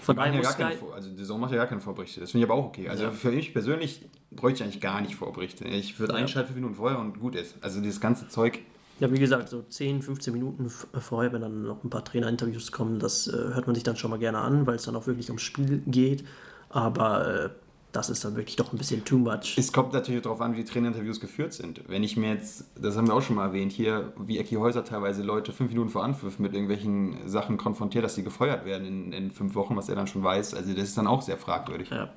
von 0.02 0.14
daher 0.14 0.34
ja 0.34 0.44
Sky 0.44 0.62
also 0.94 1.10
The 1.16 1.24
Zone 1.24 1.40
macht 1.40 1.50
ja 1.50 1.58
gar 1.58 1.66
keine 1.66 1.80
Vorberichte. 1.80 2.20
Das 2.20 2.30
finde 2.30 2.44
ich 2.44 2.50
aber 2.50 2.60
auch 2.60 2.66
okay. 2.66 2.88
Also 2.88 3.04
ja. 3.04 3.10
für 3.10 3.32
mich 3.32 3.52
persönlich 3.52 4.08
bräuchte 4.30 4.58
ich 4.58 4.62
eigentlich 4.62 4.80
gar 4.80 5.00
nicht 5.00 5.16
Vorberichte. 5.16 5.64
Ich 5.64 5.98
würde 5.98 6.12
ja. 6.12 6.18
einschalten 6.20 6.48
fünf 6.48 6.56
Minuten 6.56 6.76
vorher 6.76 6.98
und 6.98 7.18
gut 7.18 7.34
ist. 7.34 7.56
Also 7.60 7.80
dieses 7.80 8.00
ganze 8.00 8.28
Zeug. 8.28 8.60
Ja, 9.00 9.10
wie 9.10 9.18
gesagt, 9.18 9.48
so 9.48 9.62
10, 9.62 10.02
15 10.02 10.32
Minuten 10.32 10.68
vorher, 10.68 11.32
wenn 11.32 11.40
dann 11.40 11.62
noch 11.62 11.82
ein 11.82 11.90
paar 11.90 12.04
Trainerinterviews 12.04 12.70
kommen, 12.70 12.98
das 12.98 13.26
äh, 13.26 13.32
hört 13.32 13.66
man 13.66 13.74
sich 13.74 13.82
dann 13.82 13.96
schon 13.96 14.10
mal 14.10 14.18
gerne 14.18 14.38
an, 14.38 14.66
weil 14.66 14.76
es 14.76 14.84
dann 14.84 14.94
auch 14.94 15.06
wirklich 15.06 15.28
ums 15.28 15.42
Spiel 15.42 15.82
geht. 15.86 16.24
Aber 16.68 17.44
äh, 17.46 17.50
das 17.92 18.10
ist 18.10 18.24
dann 18.24 18.36
wirklich 18.36 18.56
doch 18.56 18.72
ein 18.72 18.78
bisschen 18.78 19.04
too 19.04 19.18
much. 19.18 19.56
Es 19.56 19.72
kommt 19.72 19.92
natürlich 19.92 20.22
darauf 20.22 20.40
an, 20.40 20.52
wie 20.52 20.58
die 20.58 20.64
Trainerinterviews 20.64 21.20
geführt 21.20 21.52
sind. 21.52 21.82
Wenn 21.88 22.02
ich 22.02 22.16
mir 22.16 22.34
jetzt, 22.34 22.64
das 22.80 22.96
haben 22.96 23.08
wir 23.08 23.14
auch 23.14 23.22
schon 23.22 23.36
mal 23.36 23.46
erwähnt, 23.46 23.72
hier, 23.72 24.12
wie 24.18 24.38
Ecki 24.38 24.56
Häuser 24.56 24.84
teilweise 24.84 25.22
Leute 25.22 25.52
fünf 25.52 25.70
Minuten 25.70 25.90
vor 25.90 26.04
Anpfiff 26.04 26.38
mit 26.38 26.52
irgendwelchen 26.52 27.28
Sachen 27.28 27.56
konfrontiert, 27.56 28.04
dass 28.04 28.14
sie 28.14 28.22
gefeuert 28.22 28.64
werden 28.64 28.86
in, 28.86 29.12
in 29.12 29.30
fünf 29.30 29.54
Wochen, 29.54 29.76
was 29.76 29.88
er 29.88 29.96
dann 29.96 30.06
schon 30.06 30.22
weiß. 30.22 30.54
Also 30.54 30.72
das 30.72 30.84
ist 30.84 30.98
dann 30.98 31.06
auch 31.06 31.22
sehr 31.22 31.36
fragwürdig. 31.36 31.90
Ja. 31.90 32.10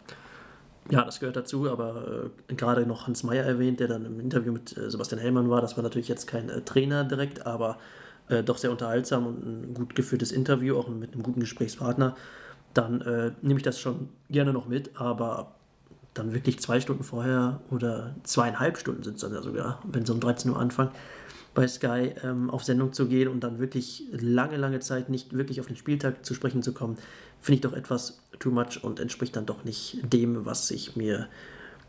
Ja, 0.92 1.06
das 1.06 1.22
gehört 1.22 1.38
dazu, 1.38 1.70
aber 1.70 2.30
äh, 2.50 2.56
gerade 2.56 2.86
noch 2.86 3.08
Hans 3.08 3.24
Meyer 3.24 3.46
erwähnt, 3.46 3.80
der 3.80 3.88
dann 3.88 4.06
im 4.06 4.20
Interview 4.20 4.52
mit 4.52 4.76
äh, 4.76 4.92
Sebastian 4.92 5.22
Hellmann 5.22 5.50
war. 5.50 5.62
Das 5.62 5.78
war 5.78 5.84
natürlich 5.84 6.10
jetzt 6.10 6.28
kein 6.28 6.50
äh, 6.50 6.62
Trainer 6.62 7.06
direkt, 7.06 7.46
aber 7.46 7.78
äh, 8.28 8.44
doch 8.44 8.58
sehr 8.58 8.70
unterhaltsam 8.70 9.28
und 9.28 9.46
ein 9.46 9.74
gut 9.74 9.96
geführtes 9.96 10.34
Interview, 10.34 10.78
auch 10.78 10.90
mit 10.90 11.14
einem 11.14 11.24
guten 11.24 11.40
Gesprächspartner. 11.40 12.18
Dann 12.74 13.02
äh, 13.02 13.32
nehme 13.42 13.60
ich 13.60 13.64
das 13.64 13.80
schon 13.80 14.10
gerne 14.30 14.52
noch 14.52 14.68
mit, 14.68 15.00
aber 15.00 15.56
dann 16.14 16.34
wirklich 16.34 16.60
zwei 16.60 16.80
Stunden 16.80 17.04
vorher 17.04 17.62
oder 17.72 18.16
zweieinhalb 18.24 18.78
Stunden 18.78 19.04
sind 19.04 19.16
es 19.16 19.22
dann 19.22 19.34
ja 19.34 19.42
sogar, 19.42 19.82
wenn 19.84 20.06
sie 20.06 20.14
um 20.14 20.20
13 20.20 20.52
Uhr 20.52 20.60
anfangen, 20.60 20.92
bei 21.54 21.68
Sky 21.68 22.14
ähm, 22.24 22.50
auf 22.50 22.64
Sendung 22.64 22.94
zu 22.94 23.08
gehen 23.08 23.28
und 23.28 23.42
dann 23.42 23.60
wirklich 23.60 24.04
lange, 24.12 24.58
lange 24.58 24.80
Zeit 24.80 25.10
nicht 25.10 25.34
wirklich 25.34 25.60
auf 25.60 25.68
den 25.68 25.76
Spieltag 25.76 26.26
zu 26.26 26.34
sprechen 26.34 26.64
zu 26.64 26.74
kommen, 26.74 26.98
finde 27.42 27.56
ich 27.56 27.62
doch 27.62 27.74
etwas 27.74 28.22
too 28.40 28.52
much 28.52 28.84
und 28.84 29.00
entspricht 29.00 29.36
dann 29.36 29.46
doch 29.46 29.64
nicht 29.64 30.00
dem, 30.02 30.46
was 30.46 30.72
ich 30.72 30.96
mir 30.96 31.28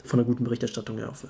von 0.04 0.20
einer 0.20 0.26
guten 0.26 0.44
Berichterstattung 0.44 0.98
erhoffe. 0.98 1.28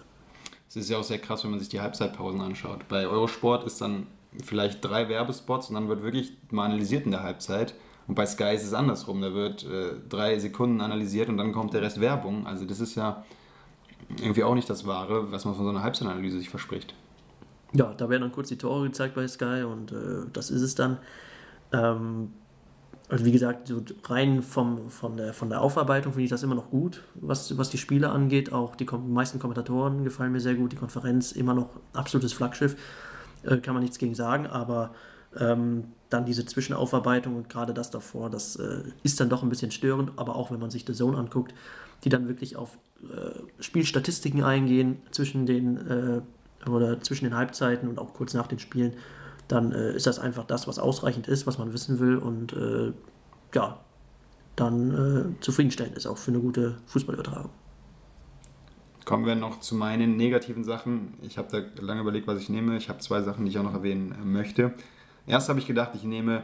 Es 0.69 0.77
ist 0.77 0.91
ja 0.91 0.99
auch 0.99 1.05
sehr 1.05 1.19
krass, 1.19 1.45
wenn 1.45 1.53
man 1.53 1.61
sich 1.61 1.69
die 1.69 1.81
Halbzeitpausen 1.81 2.41
anschaut. 2.41 2.89
Bei 2.89 3.07
Eurosport 3.07 3.65
ist 3.65 3.81
dann 3.81 4.09
vielleicht 4.43 4.85
drei 4.85 5.09
Werbespots 5.09 5.69
und 5.69 5.77
dann 5.77 5.89
wird 5.89 6.03
wirklich 6.03 6.33
mal 6.51 6.65
analysiert 6.65 7.05
in 7.05 7.13
der 7.13 7.23
Halbzeit. 7.23 7.75
Und 8.07 8.15
bei 8.15 8.27
Sky 8.27 8.55
ist 8.55 8.65
es 8.65 8.75
andersrum. 8.75 9.21
Da 9.23 9.33
wird 9.33 9.65
äh, 9.65 9.93
drei 10.09 10.39
Sekunden 10.39 10.81
analysiert 10.81 11.29
und 11.29 11.37
dann 11.37 11.53
kommt 11.53 11.73
der 11.73 11.83
Rest 11.83 12.01
Werbung. 12.01 12.47
Also 12.47 12.65
das 12.65 12.81
ist 12.81 12.95
ja 12.95 13.25
irgendwie 14.21 14.45
auch 14.45 14.55
nicht 14.55 14.69
das 14.69 14.87
Wahre, 14.87 15.31
was 15.33 15.45
man 15.45 15.55
von 15.55 15.65
so 15.65 15.71
einer 15.71 15.83
Halbzeitanalyse 15.83 16.39
sich 16.39 16.51
verspricht. 16.51 16.95
Ja, 17.73 17.93
da 17.97 18.09
werden 18.09 18.23
dann 18.23 18.33
kurz 18.33 18.49
die 18.49 18.59
Tore 18.59 18.87
gezeigt 18.87 19.15
bei 19.15 19.27
Sky 19.27 19.65
und 19.65 19.93
äh, 19.93 20.27
das 20.33 20.51
ist 20.51 20.63
es 20.63 20.75
dann. 20.75 20.99
Ähm, 21.73 22.31
also 23.09 23.25
wie 23.25 23.33
gesagt, 23.33 23.69
so 23.69 23.83
rein 24.05 24.43
vom, 24.43 24.89
von, 24.91 25.17
der, 25.17 25.35
von 25.35 25.51
der 25.51 25.61
Aufarbeitung 25.61 26.13
finde 26.13 26.25
ich 26.25 26.31
das 26.31 26.43
immer 26.43 26.55
noch 26.55 26.71
gut, 26.71 27.03
was, 27.15 27.57
was 27.59 27.69
die 27.69 27.79
Spiele 27.79 28.11
angeht. 28.11 28.53
Auch 28.53 28.77
die 28.77 28.87
meisten 28.87 29.39
Kommentatoren 29.39 30.05
gefallen 30.05 30.33
mir 30.33 30.41
sehr 30.41 30.55
gut. 30.55 30.73
Die 30.73 30.77
Konferenz 30.77 31.33
immer 31.33 31.53
noch 31.53 31.69
absolutes 31.93 32.33
Flaggschiff, 32.33 32.77
äh, 33.43 33.59
kann 33.59 33.75
man 33.75 33.83
nichts 33.83 33.99
gegen 33.99 34.15
sagen. 34.15 34.47
Aber 34.47 34.95
ähm, 35.39 35.85
dann 36.11 36.25
diese 36.25 36.47
Zwischenaufarbeitung 36.47 37.37
und 37.37 37.49
gerade 37.49 37.75
das 37.75 37.91
davor, 37.91 38.31
das 38.31 38.57
äh, 38.57 38.83
ist 39.03 39.21
dann 39.21 39.29
doch 39.29 39.43
ein 39.43 39.49
bisschen 39.49 39.71
störend, 39.71 40.13
aber 40.17 40.37
auch 40.37 40.51
wenn 40.51 40.61
man 40.61 40.71
sich 40.71 40.85
The 40.87 40.93
Zone 40.93 41.17
anguckt, 41.19 41.55
die 42.05 42.09
dann 42.09 42.29
wirklich 42.29 42.57
auf 42.57 42.79
äh, 43.03 43.63
Spielstatistiken 43.63 44.43
eingehen 44.43 45.03
zwischen 45.11 45.47
den 45.47 45.77
äh, 45.89 46.69
oder 46.69 47.01
zwischen 47.01 47.25
den 47.25 47.37
Halbzeiten 47.37 47.89
und 47.89 47.99
auch 47.99 48.15
kurz 48.15 48.35
nach 48.35 48.47
den 48.47 48.59
Spielen, 48.59 48.95
dann 49.49 49.73
äh, 49.73 49.95
ist 49.95 50.07
das 50.07 50.19
einfach 50.19 50.45
das, 50.45 50.67
was 50.69 50.79
ausreichend 50.79 51.29
ist, 51.29 51.47
was 51.47 51.59
man 51.59 51.73
wissen 51.73 51.99
will 51.99 52.17
und 52.17 52.53
äh, 52.53 52.93
ja, 53.55 53.81
dann 54.57 55.35
äh, 55.37 55.41
zufriedenstellend 55.41 55.97
ist 55.97 56.07
auch 56.07 56.19
für 56.19 56.31
eine 56.31 56.41
gute 56.41 56.79
Fußballübertragung. 56.87 57.51
Kommen 59.05 59.27
wir 59.27 59.35
noch 59.35 59.61
zu 59.61 59.75
meinen 59.75 60.17
negativen 60.17 60.65
Sachen. 60.65 61.15
Ich 61.21 61.37
habe 61.37 61.49
da 61.51 61.83
lange 61.83 62.01
überlegt, 62.01 62.27
was 62.27 62.41
ich 62.41 62.49
nehme. 62.49 62.77
Ich 62.79 62.89
habe 62.89 63.01
zwei 63.01 63.21
Sachen, 63.21 63.45
die 63.45 63.51
ich 63.51 63.59
auch 63.59 63.65
noch 63.65 63.75
erwähnen 63.75 64.15
möchte. 64.25 64.73
Erst 65.27 65.49
habe 65.49 65.59
ich 65.59 65.67
gedacht, 65.67 65.93
ich 65.95 66.05
nehme 66.05 66.43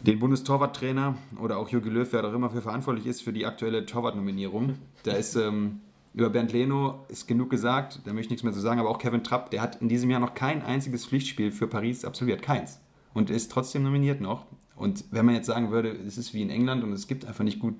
den 0.00 0.18
Bundestorwarttrainer 0.18 1.16
oder 1.40 1.58
auch 1.58 1.68
Jürgen 1.68 1.90
Löw, 1.90 2.08
wer 2.10 2.24
auch 2.24 2.32
immer 2.32 2.50
für 2.50 2.62
verantwortlich 2.62 3.06
ist, 3.06 3.22
für 3.22 3.32
die 3.32 3.46
aktuelle 3.46 3.86
Torwartnominierung. 3.86 4.76
Da 5.02 5.12
ist 5.12 5.36
ähm, 5.36 5.80
über 6.14 6.30
Bernd 6.30 6.52
Leno 6.52 7.04
ist 7.08 7.28
genug 7.28 7.50
gesagt, 7.50 8.00
da 8.04 8.12
möchte 8.12 8.26
ich 8.26 8.30
nichts 8.30 8.42
mehr 8.42 8.52
zu 8.52 8.60
sagen, 8.60 8.80
aber 8.80 8.90
auch 8.90 8.98
Kevin 8.98 9.22
Trapp, 9.22 9.50
der 9.50 9.62
hat 9.62 9.80
in 9.80 9.88
diesem 9.88 10.10
Jahr 10.10 10.20
noch 10.20 10.34
kein 10.34 10.62
einziges 10.62 11.06
Pflichtspiel 11.06 11.52
für 11.52 11.66
Paris 11.66 12.04
absolviert, 12.04 12.42
keins. 12.42 12.80
Und 13.12 13.30
ist 13.30 13.50
trotzdem 13.50 13.82
nominiert 13.82 14.20
noch. 14.20 14.46
Und 14.76 15.04
wenn 15.10 15.26
man 15.26 15.34
jetzt 15.34 15.46
sagen 15.46 15.70
würde, 15.70 15.90
es 15.90 16.16
ist 16.16 16.32
wie 16.32 16.42
in 16.42 16.50
England 16.50 16.82
und 16.82 16.92
es 16.92 17.06
gibt 17.06 17.26
einfach 17.26 17.44
nicht 17.44 17.58
gut, 17.58 17.76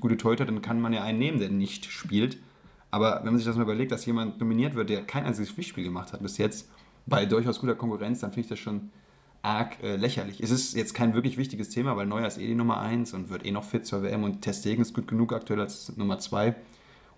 gute 0.00 0.16
Torhüter, 0.16 0.46
dann 0.46 0.62
kann 0.62 0.80
man 0.80 0.92
ja 0.92 1.02
einen 1.02 1.18
nehmen, 1.18 1.38
der 1.38 1.50
nicht 1.50 1.84
spielt. 1.86 2.38
Aber 2.90 3.18
wenn 3.18 3.32
man 3.32 3.36
sich 3.36 3.46
das 3.46 3.56
mal 3.56 3.62
überlegt, 3.62 3.92
dass 3.92 4.06
jemand 4.06 4.40
nominiert 4.40 4.74
wird, 4.74 4.88
der 4.88 5.02
kein 5.02 5.24
einziges 5.24 5.50
Pflichtspiel 5.50 5.84
gemacht 5.84 6.12
hat 6.12 6.22
bis 6.22 6.38
jetzt, 6.38 6.70
bei 7.06 7.26
durchaus 7.26 7.60
guter 7.60 7.74
Konkurrenz, 7.74 8.20
dann 8.20 8.30
finde 8.30 8.42
ich 8.42 8.48
das 8.48 8.58
schon 8.58 8.90
arg 9.42 9.82
äh, 9.82 9.96
lächerlich. 9.96 10.40
Es 10.40 10.50
ist 10.50 10.74
jetzt 10.74 10.94
kein 10.94 11.14
wirklich 11.14 11.36
wichtiges 11.36 11.68
Thema, 11.68 11.96
weil 11.96 12.06
Neuer 12.06 12.26
ist 12.26 12.38
eh 12.38 12.46
die 12.46 12.54
Nummer 12.54 12.80
1 12.80 13.12
und 13.12 13.28
wird 13.28 13.44
eh 13.44 13.50
noch 13.50 13.64
fit 13.64 13.84
zur 13.84 14.02
WM 14.02 14.22
und 14.22 14.40
Testegen 14.40 14.82
ist 14.82 14.94
gut 14.94 15.08
genug 15.08 15.32
aktuell 15.32 15.60
als 15.60 15.96
Nummer 15.96 16.18
2. 16.18 16.54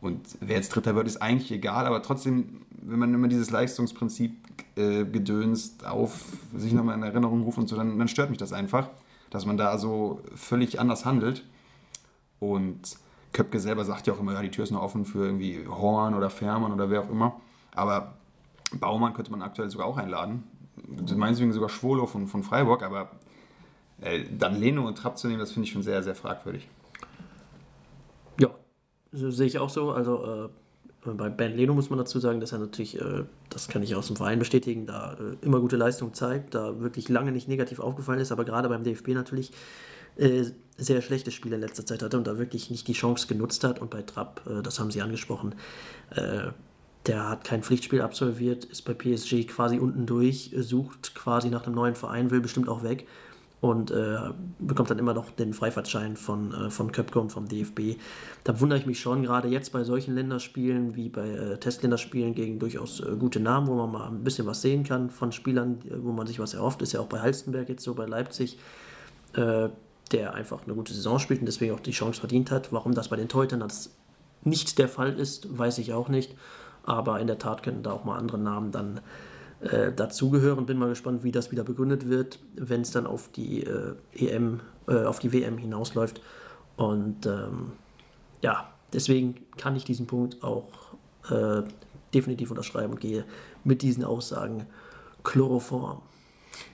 Und 0.00 0.20
wer 0.40 0.56
jetzt 0.56 0.70
Dritter 0.70 0.94
wird, 0.94 1.06
ist 1.06 1.22
eigentlich 1.22 1.52
egal, 1.52 1.86
aber 1.86 2.02
trotzdem, 2.02 2.62
wenn 2.70 2.98
man 2.98 3.14
immer 3.14 3.28
dieses 3.28 3.50
Leistungsprinzip 3.50 4.36
äh, 4.76 5.04
gedönst 5.04 5.86
auf 5.86 6.24
sich 6.54 6.72
nochmal 6.72 6.96
in 6.96 7.02
Erinnerung 7.02 7.42
ruft 7.42 7.58
und 7.58 7.68
so, 7.68 7.76
dann, 7.76 7.98
dann 7.98 8.08
stört 8.08 8.30
mich 8.30 8.38
das 8.38 8.52
einfach, 8.52 8.88
dass 9.30 9.46
man 9.46 9.56
da 9.56 9.78
so 9.78 10.20
völlig 10.34 10.80
anders 10.80 11.04
handelt. 11.04 11.44
Und 12.38 12.96
Köpke 13.32 13.60
selber 13.60 13.84
sagt 13.84 14.06
ja 14.06 14.14
auch 14.14 14.20
immer, 14.20 14.34
ja, 14.34 14.42
die 14.42 14.50
Tür 14.50 14.64
ist 14.64 14.70
noch 14.70 14.82
offen 14.82 15.04
für 15.04 15.24
irgendwie 15.24 15.66
Horn 15.66 16.14
oder 16.14 16.30
Fährmann 16.30 16.72
oder 16.72 16.90
wer 16.90 17.02
auch 17.02 17.10
immer. 17.10 17.40
Aber 17.74 18.14
Baumann 18.78 19.14
könnte 19.14 19.30
man 19.30 19.42
aktuell 19.42 19.70
sogar 19.70 19.86
auch 19.86 19.96
einladen 19.96 20.44
meinetwegen 21.16 21.53
sogar 21.53 21.68
Schwolo 21.68 22.07
von, 22.07 22.26
von 22.26 22.43
Freiburg, 22.43 22.82
aber 22.82 23.11
äh, 24.01 24.24
dann 24.37 24.57
Leno 24.57 24.87
und 24.87 24.97
Trapp 24.97 25.18
zu 25.18 25.28
nehmen, 25.28 25.41
das 25.41 25.53
finde 25.53 25.66
ich 25.66 25.72
schon 25.72 25.82
sehr, 25.82 26.03
sehr 26.03 26.14
fragwürdig. 26.14 26.68
Ja, 28.41 28.51
sehe 29.12 29.47
ich 29.47 29.59
auch 29.59 29.70
so. 29.70 29.93
Also 29.93 30.49
äh, 31.05 31.11
Bei 31.12 31.28
Ben 31.28 31.57
Leno 31.57 31.74
muss 31.74 31.91
man 31.91 31.99
dazu 31.99 32.18
sagen, 32.18 32.41
dass 32.41 32.53
er 32.53 32.59
natürlich, 32.59 33.01
äh, 33.01 33.24
das 33.51 33.68
kann 33.68 33.82
ich 33.82 33.95
aus 33.95 34.09
dem 34.09 34.16
Verein 34.16 34.39
bestätigen, 34.39 34.87
da 34.87 35.14
äh, 35.14 35.45
immer 35.45 35.61
gute 35.61 35.76
Leistung 35.76 36.14
zeigt, 36.14 36.55
da 36.55 36.80
wirklich 36.80 37.09
lange 37.09 37.32
nicht 37.32 37.49
negativ 37.49 37.78
aufgefallen 37.80 38.20
ist, 38.20 38.32
aber 38.32 38.45
gerade 38.45 38.68
beim 38.68 38.85
DFB 38.85 39.09
natürlich 39.09 39.53
äh, 40.16 40.45
sehr 40.76 41.03
schlechte 41.03 41.30
Spiele 41.30 41.57
in 41.57 41.61
letzter 41.61 41.87
Zeit 41.87 42.03
hatte 42.03 42.18
und 42.18 42.26
da 42.26 42.39
wirklich 42.39 42.70
nicht 42.70 42.89
die 42.89 42.95
Chance 42.95 43.26
genutzt 43.26 43.62
hat. 43.64 43.80
Und 43.80 43.91
bei 43.91 44.03
Trapp, 44.03 44.43
das 44.64 44.80
haben 44.80 44.91
Sie 44.91 45.03
angesprochen, 45.03 45.55
der 47.07 47.28
hat 47.28 47.44
kein 47.44 47.62
Pflichtspiel 47.62 48.00
absolviert, 48.00 48.64
ist 48.64 48.82
bei 48.82 48.94
PSG 48.94 49.46
quasi 49.46 49.78
unten 49.78 50.07
durch, 50.07 50.55
sucht 50.57 51.14
quasi 51.14 51.50
nach 51.50 51.66
einem 51.66 51.74
neuen 51.74 51.94
Verein, 51.94 52.30
will 52.30 52.40
bestimmt 52.40 52.68
auch 52.68 52.82
weg 52.82 53.07
und 53.64 53.90
äh, 53.90 54.18
bekommt 54.59 54.90
dann 54.90 54.98
immer 54.98 55.14
noch 55.14 55.30
den 55.30 55.55
Freifahrtschein 55.55 56.16
von, 56.16 56.52
äh, 56.52 56.70
von 56.70 56.92
Köpke 56.92 57.18
und 57.18 57.30
vom 57.30 57.48
DFB. 57.48 57.98
Da 58.44 58.61
wundere 58.61 58.78
ich 58.78 58.84
mich 58.84 59.00
schon, 59.00 59.22
gerade 59.22 59.48
jetzt 59.48 59.72
bei 59.72 59.84
solchen 59.84 60.14
Länderspielen 60.14 60.96
wie 60.96 61.09
bei 61.09 61.26
äh, 61.28 61.59
Testländerspielen 61.59 62.34
gegen 62.34 62.59
durchaus 62.59 63.00
äh, 63.00 63.16
gute 63.18 63.40
Namen, 63.40 63.66
wo 63.68 63.74
man 63.74 63.90
mal 63.90 64.07
ein 64.07 64.22
bisschen 64.22 64.46
was 64.46 64.61
sehen 64.61 64.84
kann 64.84 65.09
von 65.09 65.32
Spielern, 65.32 65.78
wo 66.02 66.12
man 66.12 66.26
sich 66.26 66.38
was 66.38 66.52
erhofft. 66.52 66.82
Ist 66.82 66.92
ja 66.92 67.00
auch 67.00 67.07
bei 67.07 67.20
Halstenberg 67.20 67.70
jetzt 67.70 67.84
so, 67.84 67.94
bei 67.94 68.05
Leipzig, 68.05 68.59
äh, 69.32 69.68
der 70.12 70.34
einfach 70.34 70.64
eine 70.64 70.74
gute 70.74 70.92
Saison 70.92 71.18
spielt 71.18 71.40
und 71.40 71.46
deswegen 71.46 71.74
auch 71.74 71.80
die 71.80 71.92
Chance 71.92 72.20
verdient 72.20 72.50
hat. 72.50 72.70
Warum 72.70 72.92
das 72.92 73.09
bei 73.09 73.16
den 73.16 73.28
Teutern 73.28 73.61
das 73.61 73.94
nicht 74.42 74.78
der 74.78 74.88
Fall 74.88 75.18
ist, 75.18 75.59
weiß 75.59 75.78
ich 75.78 75.94
auch 75.94 76.11
nicht. 76.11 76.34
Aber 76.85 77.20
in 77.20 77.26
der 77.26 77.39
Tat 77.39 77.62
können 77.62 77.82
da 77.82 77.93
auch 77.93 78.05
mal 78.05 78.18
andere 78.18 78.39
Namen 78.39 78.70
dann 78.70 79.01
äh, 79.61 79.93
dazugehören. 79.93 80.66
Bin 80.66 80.78
mal 80.78 80.91
gespannt, 80.91 81.24
wie 81.24 81.32
das 81.32 81.51
wieder 81.51 81.64
begründet 81.64 82.09
wird, 82.09 82.39
wenn 82.57 82.82
es 82.82 82.91
dann 82.91 83.07
auf 83.07 83.28
die 83.28 83.62
äh, 83.62 83.95
EM, 84.12 84.61
äh, 84.87 85.05
auf 85.05 85.18
die 85.18 85.32
WM 85.32 85.59
hinausläuft. 85.59 86.20
Und 86.76 87.26
ähm, 87.26 87.72
ja, 88.43 88.68
deswegen 88.93 89.37
kann 89.57 89.76
ich 89.76 89.85
diesen 89.85 90.07
Punkt 90.07 90.43
auch 90.43 90.68
äh, 91.30 91.62
definitiv 92.12 92.51
unterschreiben 92.51 92.93
und 92.93 93.01
gehe 93.01 93.24
mit 93.64 93.82
diesen 93.82 94.05
Aussagen 94.05 94.66
Chloroform. 95.22 96.03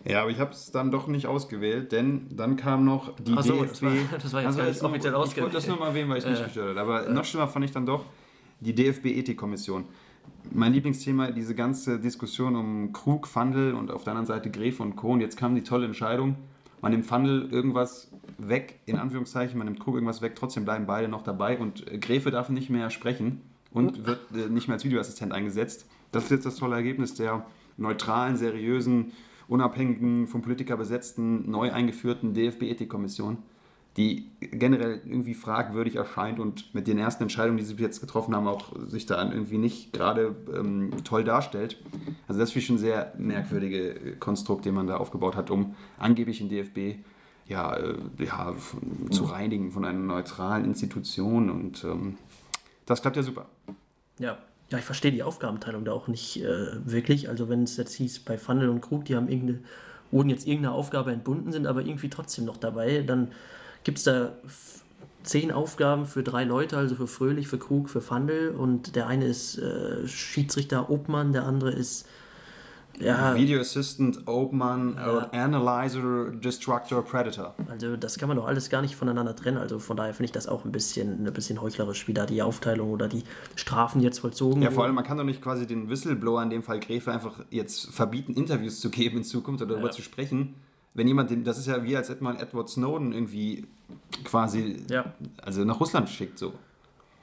Ja, 0.05 0.23
aber 0.23 0.31
ich 0.31 0.39
habe 0.39 0.53
es 0.53 0.73
dann 0.73 0.91
doch 0.91 1.07
nicht 1.07 1.27
ausgewählt, 1.27 1.93
denn 1.93 2.27
dann 2.31 2.57
kam 2.57 2.85
noch 2.85 3.15
die 3.17 3.35
Ach 3.37 3.43
so, 3.43 3.63
DFB. 3.63 3.71
Das 3.71 3.83
war, 3.83 3.91
das 3.91 4.33
war 4.33 4.43
jetzt 4.43 4.59
also 4.59 4.63
jetzt 4.63 4.83
offiziell 4.83 5.15
ausgewählt. 5.15 5.37
Ich 5.37 5.43
wollte 5.43 5.57
das 5.57 5.67
nur 5.69 5.79
mal 5.79 5.89
erwähnen, 5.89 6.11
weil 6.11 6.19
es 6.19 6.27
mich 6.27 6.43
gestört 6.43 6.71
hat. 6.71 6.77
Aber 6.77 7.09
noch 7.09 7.25
schlimmer 7.25 7.49
fand 7.49 7.65
ich 7.65 7.71
dann 7.71 7.87
doch 7.87 8.05
die 8.61 8.75
DFB-Ethikkommission 8.75 9.85
mein 10.53 10.73
Lieblingsthema, 10.73 11.31
diese 11.31 11.55
ganze 11.55 12.01
Diskussion 12.01 12.57
um 12.57 12.93
Krug, 12.93 13.27
Fandel 13.27 13.75
und 13.75 13.91
auf 13.91 14.05
der 14.05 14.13
anderen 14.13 14.27
Seite 14.27 14.51
Gräfe 14.51 14.83
und 14.83 14.97
Kohn. 14.97 15.21
Jetzt 15.21 15.37
kam 15.37 15.55
die 15.55 15.63
tolle 15.63 15.87
Entscheidung, 15.87 16.37
man 16.81 16.93
nimmt 16.93 17.07
Fandel 17.07 17.49
irgendwas 17.53 18.11
weg, 18.39 18.81
in 18.87 18.97
Anführungszeichen, 18.97 19.59
man 19.59 19.67
nimmt 19.67 19.81
Krug 19.81 19.95
irgendwas 19.95 20.23
weg, 20.23 20.35
trotzdem 20.35 20.65
bleiben 20.65 20.87
beide 20.87 21.09
noch 21.09 21.23
dabei 21.23 21.59
und 21.59 21.91
äh, 21.91 21.99
Gräfe 21.99 22.31
darf 22.31 22.49
nicht 22.49 22.71
mehr 22.71 22.91
sprechen 22.91 23.43
und 23.71 24.07
wird 24.07 24.21
äh, 24.35 24.49
nicht 24.49 24.67
mehr 24.69 24.75
als 24.75 24.85
Videoassistent 24.85 25.33
eingesetzt. 25.33 25.87
Das 26.11 26.25
ist 26.25 26.31
jetzt 26.31 26.47
das 26.47 26.57
tolle 26.57 26.77
Ergebnis 26.77 27.15
der 27.15 27.45
neutralen, 27.77 28.37
seriösen, 28.37 29.13
unabhängigen, 29.47 30.27
vom 30.27 30.43
Politiker 30.43 30.77
besetzten, 30.77 31.51
neu 31.51 31.73
eingeführten 31.73 32.35
DFB-Ethikkommission 32.35 33.39
die 33.97 34.30
generell 34.41 35.01
irgendwie 35.05 35.34
fragwürdig 35.34 35.97
erscheint 35.97 36.38
und 36.38 36.74
mit 36.74 36.86
den 36.86 36.99
ersten 36.99 37.24
Entscheidungen, 37.24 37.59
die 37.59 37.64
sie 37.64 37.74
jetzt 37.74 38.01
getroffen 38.01 38.34
haben, 38.36 38.47
auch 38.47 38.72
sich 38.86 39.07
da 39.07 39.20
irgendwie 39.22 39.59
nicht 39.59 39.93
gerade 39.93 40.36
ähm, 40.55 40.93
toll 41.05 41.24
darstellt. 41.24 41.76
Also 42.28 42.38
das 42.38 42.55
ist 42.55 42.64
schon 42.64 42.76
ein 42.76 42.78
sehr 42.78 43.12
merkwürdige 43.18 44.16
Konstrukt, 44.18 44.64
den 44.64 44.74
man 44.74 44.86
da 44.86 44.97
aufgebaut 44.97 45.34
hat, 45.34 45.51
um 45.51 45.74
angeblich 45.99 46.38
den 46.38 46.49
DFB 46.49 47.05
ja, 47.49 47.74
äh, 47.76 47.97
ja, 48.18 48.55
zu 49.11 49.24
reinigen 49.24 49.72
von 49.72 49.84
einer 49.84 49.99
neutralen 49.99 50.64
Institution 50.64 51.51
und 51.51 51.82
ähm, 51.82 52.16
das 52.86 53.03
klappt 53.03 53.16
ja 53.16 53.22
super. 53.22 53.47
Ja. 54.18 54.38
Ja, 54.70 54.78
ich 54.78 54.84
verstehe 54.84 55.11
die 55.11 55.24
Aufgabenteilung 55.24 55.84
da 55.84 55.93
auch 55.93 56.07
nicht 56.07 56.45
äh, 56.45 56.86
wirklich. 56.86 57.28
Also 57.28 57.49
wenn 57.49 57.64
es 57.64 57.76
jetzt 57.76 57.95
hieß, 57.95 58.20
bei 58.20 58.38
Funnel 58.38 58.68
und 58.68 58.80
Krug, 58.80 59.05
die 59.05 59.16
haben 59.16 59.28
irgendeine, 59.28 59.64
wurden 60.12 60.30
jetzt 60.30 60.47
irgendeine 60.47 60.76
Aufgabe 60.76 61.11
entbunden, 61.11 61.51
sind 61.51 61.66
aber 61.66 61.80
irgendwie 61.80 62.09
trotzdem 62.09 62.45
noch 62.45 62.57
dabei, 62.57 63.03
dann 63.03 63.32
gibt 63.85 63.99
es 63.99 64.05
da 64.05 64.33
zehn 65.22 65.53
Aufgaben 65.53 66.07
für 66.07 66.22
drei 66.22 66.45
Leute, 66.45 66.76
also 66.76 66.95
für 66.95 67.07
Fröhlich, 67.07 67.49
für 67.49 67.59
Krug, 67.59 67.91
für 67.91 68.01
Fandel. 68.01 68.51
Und 68.51 68.97
der 68.97 69.07
eine 69.07 69.26
ist 69.26 69.59
äh, 69.59 70.07
Schiedsrichter 70.07 70.91
Obmann, 70.91 71.33
der 71.33 71.45
andere 71.45 71.70
ist 71.70 72.07
ja, 72.99 73.35
Video 73.35 73.61
Assistant, 73.61 74.26
Obmann, 74.26 74.97
ja. 74.97 75.31
Analyzer, 75.33 76.33
Destructor, 76.33 77.03
Predator. 77.03 77.55
Also 77.70 77.97
das 77.97 78.18
kann 78.18 78.28
man 78.28 78.37
doch 78.37 78.47
alles 78.47 78.68
gar 78.68 78.83
nicht 78.83 78.95
voneinander 78.95 79.35
trennen. 79.35 79.57
Also 79.57 79.78
von 79.78 79.97
daher 79.97 80.12
finde 80.12 80.26
ich 80.26 80.33
das 80.33 80.47
auch 80.47 80.64
ein 80.64 80.72
bisschen, 80.72 81.26
ein 81.26 81.33
bisschen 81.33 81.62
heuchlerisch, 81.62 82.09
wie 82.09 82.14
da 82.14 82.26
die 82.26 82.43
Aufteilung 82.43 82.91
oder 82.91 83.09
die 83.09 83.22
Strafen 83.57 84.03
jetzt 84.03 84.18
vollzogen 84.18 84.61
Ja, 84.61 84.70
vor 84.70 84.85
allem, 84.85 84.95
man 84.95 85.05
kann 85.05 85.16
doch 85.16 85.24
nicht 85.24 85.41
quasi 85.41 85.66
den 85.66 85.89
Whistleblower, 85.89 86.43
in 86.43 86.51
dem 86.51 86.62
Fall 86.62 86.81
Gräfe, 86.81 87.11
einfach 87.11 87.41
jetzt 87.49 87.91
verbieten, 87.91 88.35
Interviews 88.35 88.81
zu 88.81 88.91
geben 88.91 89.18
in 89.18 89.24
Zukunft 89.24 89.62
oder 89.62 89.70
darüber 89.70 89.89
ja. 89.89 89.93
zu 89.93 90.03
sprechen 90.03 90.55
wenn 90.95 91.07
jemand, 91.07 91.47
das 91.47 91.59
ist 91.59 91.66
ja 91.66 91.82
wie 91.84 91.97
als 91.97 92.09
hätte 92.09 92.24
man 92.24 92.36
Edward 92.36 92.68
Snowden 92.68 93.12
irgendwie 93.12 93.66
quasi 94.24 94.84
ja. 94.88 95.12
also 95.43 95.64
nach 95.64 95.80
Russland 95.80 96.09
schickt 96.09 96.38
so. 96.38 96.53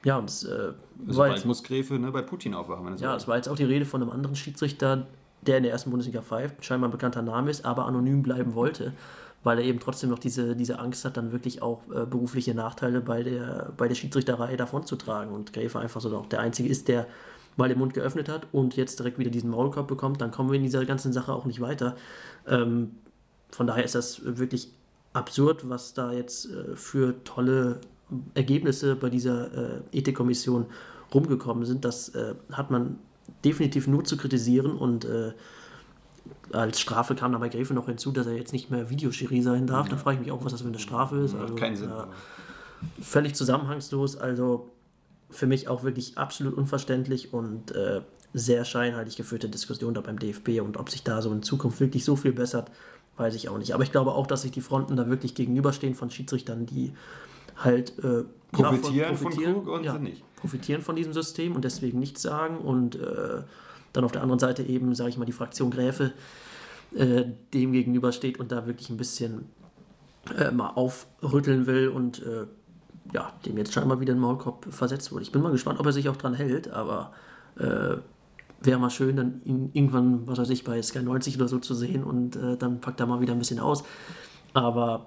Ja, 0.04 0.16
und 0.16 0.30
es 0.30 0.44
äh, 0.44 0.72
also 1.06 1.24
jetzt, 1.26 1.44
muss 1.44 1.62
Gräfe 1.62 1.98
ne, 1.98 2.10
bei 2.12 2.22
Putin 2.22 2.54
aufwachen. 2.54 2.96
ja, 2.98 3.16
es 3.16 3.26
war 3.26 3.36
jetzt 3.36 3.48
auch 3.48 3.56
die 3.56 3.64
Rede 3.64 3.84
von 3.84 4.00
einem 4.00 4.10
anderen 4.10 4.36
Schiedsrichter, 4.36 5.06
der 5.42 5.58
in 5.58 5.64
der 5.64 5.72
ersten 5.72 5.90
Bundesliga 5.90 6.22
pfeift, 6.22 6.64
scheinbar 6.64 6.88
ein 6.88 6.92
bekannter 6.92 7.22
Name 7.22 7.50
ist, 7.50 7.64
aber 7.64 7.86
anonym 7.86 8.22
bleiben 8.22 8.54
wollte, 8.54 8.92
weil 9.42 9.58
er 9.58 9.64
eben 9.64 9.80
trotzdem 9.80 10.10
noch 10.10 10.18
diese, 10.18 10.54
diese 10.54 10.78
Angst 10.78 11.04
hat, 11.04 11.16
dann 11.16 11.32
wirklich 11.32 11.62
auch 11.62 11.82
äh, 11.90 12.06
berufliche 12.06 12.54
Nachteile 12.54 13.00
bei 13.00 13.22
der, 13.22 13.72
bei 13.76 13.88
der 13.88 13.94
Schiedsrichterei 13.94 14.56
davonzutragen. 14.56 15.32
Und 15.32 15.52
Gräfe 15.52 15.80
einfach 15.80 16.00
so 16.00 16.08
noch 16.08 16.26
der 16.26 16.40
Einzige 16.40 16.68
ist, 16.68 16.88
der 16.88 17.06
mal 17.56 17.68
den 17.68 17.78
Mund 17.78 17.92
geöffnet 17.92 18.28
hat 18.28 18.46
und 18.52 18.76
jetzt 18.76 19.00
direkt 19.00 19.18
wieder 19.18 19.30
diesen 19.30 19.50
Maulkorb 19.50 19.88
bekommt, 19.88 20.20
dann 20.20 20.30
kommen 20.30 20.50
wir 20.50 20.56
in 20.56 20.62
dieser 20.62 20.84
ganzen 20.84 21.12
Sache 21.12 21.32
auch 21.32 21.44
nicht 21.44 21.60
weiter. 21.60 21.96
Ähm, 22.46 22.92
von 23.50 23.66
daher 23.66 23.84
ist 23.84 23.94
das 23.94 24.20
wirklich 24.24 24.70
absurd, 25.12 25.68
was 25.68 25.94
da 25.94 26.12
jetzt 26.12 26.46
äh, 26.46 26.76
für 26.76 27.22
tolle 27.24 27.80
Ergebnisse 28.34 28.96
bei 28.96 29.10
dieser 29.10 29.52
äh, 29.76 29.80
Ethikkommission 29.92 30.66
rumgekommen 31.12 31.64
sind. 31.64 31.84
Das 31.84 32.10
äh, 32.10 32.34
hat 32.52 32.70
man 32.70 32.98
definitiv 33.44 33.86
nur 33.86 34.04
zu 34.04 34.16
kritisieren 34.16 34.72
und 34.72 35.06
als 36.50 36.80
Strafe 36.80 37.14
kam 37.14 37.32
dabei 37.32 37.50
Gräfe 37.50 37.74
noch 37.74 37.86
hinzu, 37.86 38.10
dass 38.10 38.26
er 38.26 38.34
jetzt 38.34 38.54
nicht 38.54 38.70
mehr 38.70 38.88
Videoschiri 38.88 39.42
sein 39.42 39.66
darf. 39.66 39.86
Ja. 39.86 39.92
Da 39.92 39.98
frage 39.98 40.16
ich 40.16 40.20
mich 40.22 40.32
auch, 40.32 40.42
was 40.44 40.52
das 40.52 40.62
für 40.62 40.68
eine 40.68 40.78
Strafe 40.78 41.18
ist. 41.18 41.34
Also, 41.34 41.54
keinen 41.54 41.76
Sinn. 41.76 41.90
völlig 43.00 43.34
zusammenhangslos. 43.34 44.16
Also 44.16 44.70
für 45.30 45.46
mich 45.46 45.68
auch 45.68 45.84
wirklich 45.84 46.16
absolut 46.16 46.54
unverständlich 46.54 47.34
und 47.34 47.72
äh, 47.72 48.00
sehr 48.32 48.64
scheinheilig 48.64 49.16
geführte 49.16 49.48
Diskussion 49.48 49.94
da 49.94 50.00
beim 50.00 50.18
DFB 50.18 50.60
und 50.60 50.76
ob 50.76 50.90
sich 50.90 51.02
da 51.02 51.22
so 51.22 51.32
in 51.32 51.42
Zukunft 51.42 51.80
wirklich 51.80 52.04
so 52.04 52.16
viel 52.16 52.32
bessert, 52.32 52.70
weiß 53.18 53.34
ich 53.34 53.48
auch 53.48 53.58
nicht. 53.58 53.74
Aber 53.74 53.82
ich 53.82 53.92
glaube 53.92 54.12
auch, 54.12 54.26
dass 54.26 54.42
sich 54.42 54.52
die 54.52 54.60
Fronten 54.60 54.96
da 54.96 55.08
wirklich 55.08 55.34
gegenüberstehen 55.34 55.94
von 55.94 56.10
Schiedsrichtern, 56.10 56.66
die 56.66 56.92
halt 57.56 57.98
äh, 57.98 58.24
profitieren, 58.52 58.94
ja, 58.94 59.14
von, 59.14 59.16
profitieren 59.16 59.16
von 59.16 59.32
Krug 59.64 59.68
und 59.68 59.84
ja, 59.84 59.98
nicht. 59.98 60.22
Profitieren 60.36 60.82
von 60.82 60.96
diesem 60.96 61.12
System 61.12 61.56
und 61.56 61.64
deswegen 61.64 61.98
nichts 61.98 62.22
sagen 62.22 62.58
und 62.58 62.94
äh, 62.94 63.42
dann 63.92 64.04
auf 64.04 64.12
der 64.12 64.22
anderen 64.22 64.38
Seite 64.38 64.62
eben, 64.62 64.94
sage 64.94 65.10
ich 65.10 65.18
mal, 65.18 65.24
die 65.24 65.32
Fraktion 65.32 65.70
Gräfe 65.70 66.12
äh, 66.94 67.24
dem 67.52 67.72
gegenübersteht 67.72 68.38
und 68.38 68.52
da 68.52 68.66
wirklich 68.66 68.90
ein 68.90 68.96
bisschen 68.96 69.46
äh, 70.38 70.50
mal 70.50 70.70
aufrütteln 70.70 71.66
will 71.66 71.88
und 71.88 72.22
äh, 72.22 72.46
ja, 73.12 73.32
dem 73.46 73.56
jetzt 73.56 73.72
scheinbar 73.72 74.00
wieder 74.00 74.14
ein 74.14 74.20
Maulkorb 74.20 74.66
versetzt 74.70 75.10
wurde. 75.12 75.22
Ich 75.22 75.32
bin 75.32 75.42
mal 75.42 75.50
gespannt, 75.50 75.80
ob 75.80 75.86
er 75.86 75.92
sich 75.92 76.08
auch 76.08 76.16
dran 76.16 76.34
hält, 76.34 76.70
aber 76.70 77.12
äh, 77.58 77.96
wäre 78.60 78.78
mal 78.78 78.90
schön, 78.90 79.16
dann 79.16 79.40
ihn 79.44 79.70
irgendwann, 79.72 80.26
was 80.26 80.38
weiß 80.38 80.50
ich, 80.50 80.64
bei 80.64 80.80
Sky 80.82 81.02
90 81.02 81.36
oder 81.36 81.48
so 81.48 81.58
zu 81.58 81.74
sehen 81.74 82.04
und 82.04 82.36
äh, 82.36 82.56
dann 82.56 82.80
packt 82.80 83.00
er 83.00 83.06
mal 83.06 83.20
wieder 83.20 83.32
ein 83.32 83.38
bisschen 83.38 83.60
aus. 83.60 83.84
Aber 84.52 85.06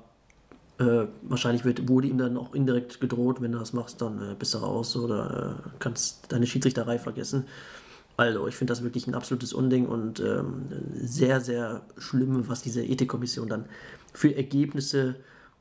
äh, 0.79 1.07
wahrscheinlich 1.23 1.65
wird, 1.65 1.87
wurde 1.89 2.07
ihm 2.07 2.17
dann 2.17 2.37
auch 2.37 2.53
indirekt 2.53 3.01
gedroht, 3.01 3.41
wenn 3.41 3.51
du 3.51 3.59
das 3.59 3.73
machst, 3.73 4.01
dann 4.01 4.21
äh, 4.21 4.35
bist 4.37 4.53
du 4.53 4.59
raus 4.59 4.95
oder 4.95 5.57
äh, 5.65 5.69
kannst 5.79 6.31
deine 6.31 6.47
Schiedsrichterei 6.47 6.97
vergessen. 6.97 7.45
Also, 8.17 8.47
ich 8.47 8.55
finde 8.55 8.71
das 8.71 8.83
wirklich 8.83 9.07
ein 9.07 9.15
absolutes 9.15 9.53
Unding 9.53 9.87
und 9.87 10.19
ähm, 10.19 10.65
sehr, 10.93 11.41
sehr 11.41 11.81
schlimm, 11.97 12.47
was 12.47 12.61
diese 12.61 12.83
Ethikkommission 12.83 13.47
dann 13.47 13.65
für 14.13 14.35
Ergebnisse 14.35 15.15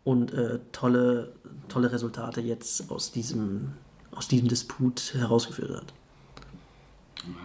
und 0.04 0.32
äh, 0.34 0.58
tolle, 0.72 1.32
tolle 1.68 1.92
Resultate 1.92 2.40
jetzt 2.40 2.90
aus 2.90 3.12
diesem, 3.12 3.72
aus 4.10 4.28
diesem 4.28 4.48
Disput 4.48 5.14
herausgeführt 5.14 5.70
hat. 5.70 5.94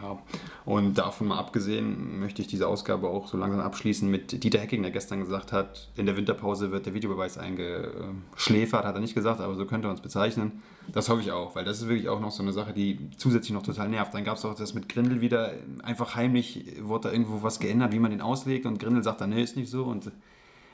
Ja, 0.01 0.17
und 0.63 0.97
davon 0.97 1.27
mal 1.27 1.37
abgesehen 1.37 2.19
möchte 2.19 2.41
ich 2.41 2.47
diese 2.47 2.67
Ausgabe 2.67 3.09
auch 3.09 3.27
so 3.27 3.37
langsam 3.37 3.59
abschließen 3.59 4.09
mit 4.09 4.43
Dieter 4.43 4.59
Hecking, 4.59 4.81
der 4.81 4.91
gestern 4.91 5.19
gesagt 5.19 5.51
hat, 5.51 5.89
in 5.97 6.05
der 6.05 6.15
Winterpause 6.15 6.71
wird 6.71 6.85
der 6.85 6.93
Videobeweis 6.93 7.37
eingeschläfert, 7.37 8.85
hat 8.85 8.95
er 8.95 9.01
nicht 9.01 9.15
gesagt, 9.15 9.41
aber 9.41 9.55
so 9.55 9.65
könnte 9.65 9.87
er 9.87 9.91
uns 9.91 10.01
bezeichnen. 10.01 10.63
Das 10.93 11.09
hoffe 11.09 11.21
ich 11.21 11.31
auch, 11.31 11.55
weil 11.55 11.65
das 11.65 11.81
ist 11.81 11.89
wirklich 11.89 12.07
auch 12.09 12.19
noch 12.19 12.31
so 12.31 12.41
eine 12.41 12.53
Sache, 12.53 12.73
die 12.73 12.99
zusätzlich 13.17 13.51
noch 13.51 13.63
total 13.63 13.89
nervt. 13.89 14.13
Dann 14.13 14.23
gab 14.23 14.37
es 14.37 14.45
auch 14.45 14.55
das 14.55 14.73
mit 14.73 14.87
Grindel 14.87 15.19
wieder, 15.19 15.51
einfach 15.83 16.15
heimlich 16.15 16.77
wurde 16.81 17.09
da 17.09 17.11
irgendwo 17.11 17.43
was 17.43 17.59
geändert, 17.59 17.91
wie 17.91 17.99
man 17.99 18.11
den 18.11 18.21
auslegt 18.21 18.65
und 18.65 18.79
Grindel 18.79 19.03
sagt 19.03 19.21
dann, 19.21 19.31
nee, 19.31 19.43
ist 19.43 19.57
nicht 19.57 19.69
so 19.69 19.83
und 19.83 20.11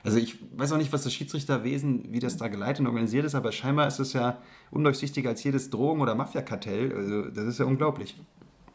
Also 0.03 0.17
ich 0.17 0.37
weiß 0.57 0.73
auch 0.73 0.77
nicht, 0.77 0.93
was 0.93 1.03
das 1.03 1.13
Schiedsrichterwesen, 1.13 2.11
wie 2.11 2.19
das 2.19 2.37
da 2.37 2.47
geleitet 2.47 2.81
und 2.81 2.87
organisiert 2.87 3.25
ist, 3.25 3.35
aber 3.35 3.51
scheinbar 3.51 3.87
ist 3.87 3.99
es 3.99 4.13
ja 4.13 4.37
undurchsichtiger 4.71 5.29
als 5.29 5.43
jedes 5.43 5.69
Drogen- 5.69 6.01
oder 6.01 6.15
Mafiakartell. 6.15 6.93
Also 6.95 7.29
das 7.29 7.45
ist 7.45 7.59
ja 7.59 7.65
unglaublich. 7.65 8.15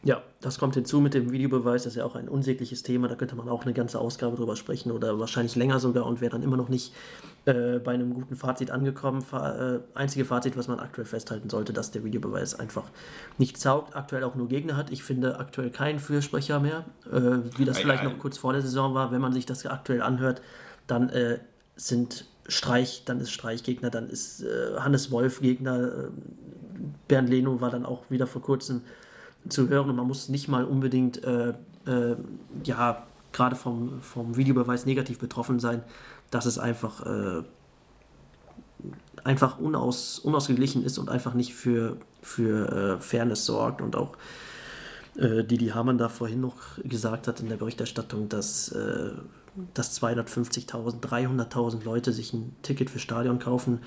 Ja, 0.03 0.21
das 0.41 0.59
kommt 0.59 0.75
hinzu 0.75 1.01
mit 1.01 1.15
dem 1.15 1.31
Videobeweis, 1.31 1.83
das 1.83 1.93
ist 1.93 1.97
ja 1.97 2.05
auch 2.05 2.15
ein 2.15 2.29
unsägliches 2.29 2.83
Thema, 2.83 3.07
da 3.07 3.15
könnte 3.15 3.35
man 3.35 3.49
auch 3.49 3.63
eine 3.63 3.73
ganze 3.73 3.99
Ausgabe 3.99 4.37
drüber 4.37 4.55
sprechen 4.55 4.91
oder 4.91 5.19
wahrscheinlich 5.19 5.55
länger 5.55 5.79
sogar 5.79 6.05
und 6.05 6.21
wäre 6.21 6.31
dann 6.31 6.43
immer 6.43 6.55
noch 6.55 6.69
nicht 6.69 6.93
äh, 7.45 7.79
bei 7.79 7.93
einem 7.93 8.13
guten 8.13 8.35
Fazit 8.35 8.69
angekommen. 8.69 9.21
Fa 9.21 9.75
äh, 9.75 9.79
einzige 9.95 10.23
Fazit, 10.23 10.55
was 10.55 10.67
man 10.67 10.79
aktuell 10.79 11.05
festhalten 11.05 11.49
sollte, 11.49 11.73
dass 11.73 11.91
der 11.91 12.03
Videobeweis 12.03 12.59
einfach 12.59 12.83
nicht 13.37 13.57
saugt, 13.57 13.95
aktuell 13.95 14.23
auch 14.23 14.35
nur 14.35 14.47
Gegner 14.47 14.77
hat. 14.77 14.91
Ich 14.91 15.03
finde 15.03 15.39
aktuell 15.39 15.71
keinen 15.71 15.99
Fürsprecher 15.99 16.59
mehr, 16.59 16.85
äh, 17.11 17.57
wie 17.57 17.65
das 17.65 17.79
vielleicht 17.79 18.03
noch 18.03 18.19
kurz 18.19 18.37
vor 18.37 18.53
der 18.53 18.61
Saison 18.61 18.93
war. 18.93 19.11
Wenn 19.11 19.21
man 19.21 19.33
sich 19.33 19.45
das 19.45 19.65
aktuell 19.65 20.03
anhört, 20.03 20.41
dann 20.85 21.09
äh, 21.09 21.39
sind 21.75 22.25
Streich, 22.47 23.03
dann 23.05 23.19
ist 23.19 23.31
Streich 23.31 23.63
Gegner, 23.63 23.89
dann 23.89 24.09
ist 24.09 24.43
äh, 24.43 24.77
Hannes 24.77 25.11
Wolf 25.11 25.41
Gegner, 25.41 26.05
äh, 26.05 26.07
Bernd 27.07 27.29
Leno 27.29 27.61
war 27.61 27.71
dann 27.71 27.85
auch 27.85 28.09
wieder 28.09 28.27
vor 28.27 28.41
kurzem 28.41 28.81
zu 29.49 29.69
hören 29.69 29.89
und 29.89 29.95
man 29.95 30.07
muss 30.07 30.29
nicht 30.29 30.47
mal 30.47 30.65
unbedingt 30.65 31.23
äh, 31.23 31.53
äh, 31.85 32.15
ja 32.63 33.03
gerade 33.33 33.55
vom, 33.55 34.01
vom 34.01 34.35
Videobeweis 34.35 34.85
negativ 34.85 35.19
betroffen 35.19 35.59
sein, 35.59 35.83
dass 36.31 36.45
es 36.45 36.57
einfach 36.57 37.05
äh, 37.05 37.43
einfach 39.23 39.59
unaus, 39.59 40.19
unausgeglichen 40.19 40.83
ist 40.83 40.97
und 40.97 41.09
einfach 41.09 41.33
nicht 41.33 41.53
für, 41.53 41.97
für 42.21 42.95
äh, 42.97 43.01
Fairness 43.01 43.45
sorgt. 43.45 43.81
Und 43.81 43.95
auch 43.95 44.15
äh, 45.17 45.43
Didi 45.43 45.67
Hamann 45.67 45.97
da 45.97 46.09
vorhin 46.09 46.41
noch 46.41 46.55
gesagt 46.83 47.27
hat 47.27 47.39
in 47.39 47.49
der 47.49 47.57
Berichterstattung, 47.57 48.29
dass, 48.29 48.69
äh, 48.69 49.11
dass 49.73 50.01
250.000, 50.01 51.01
300.000 51.01 51.83
Leute 51.83 52.13
sich 52.13 52.33
ein 52.33 52.55
Ticket 52.61 52.89
für 52.89 52.99
Stadion 52.99 53.39
kaufen, 53.39 53.79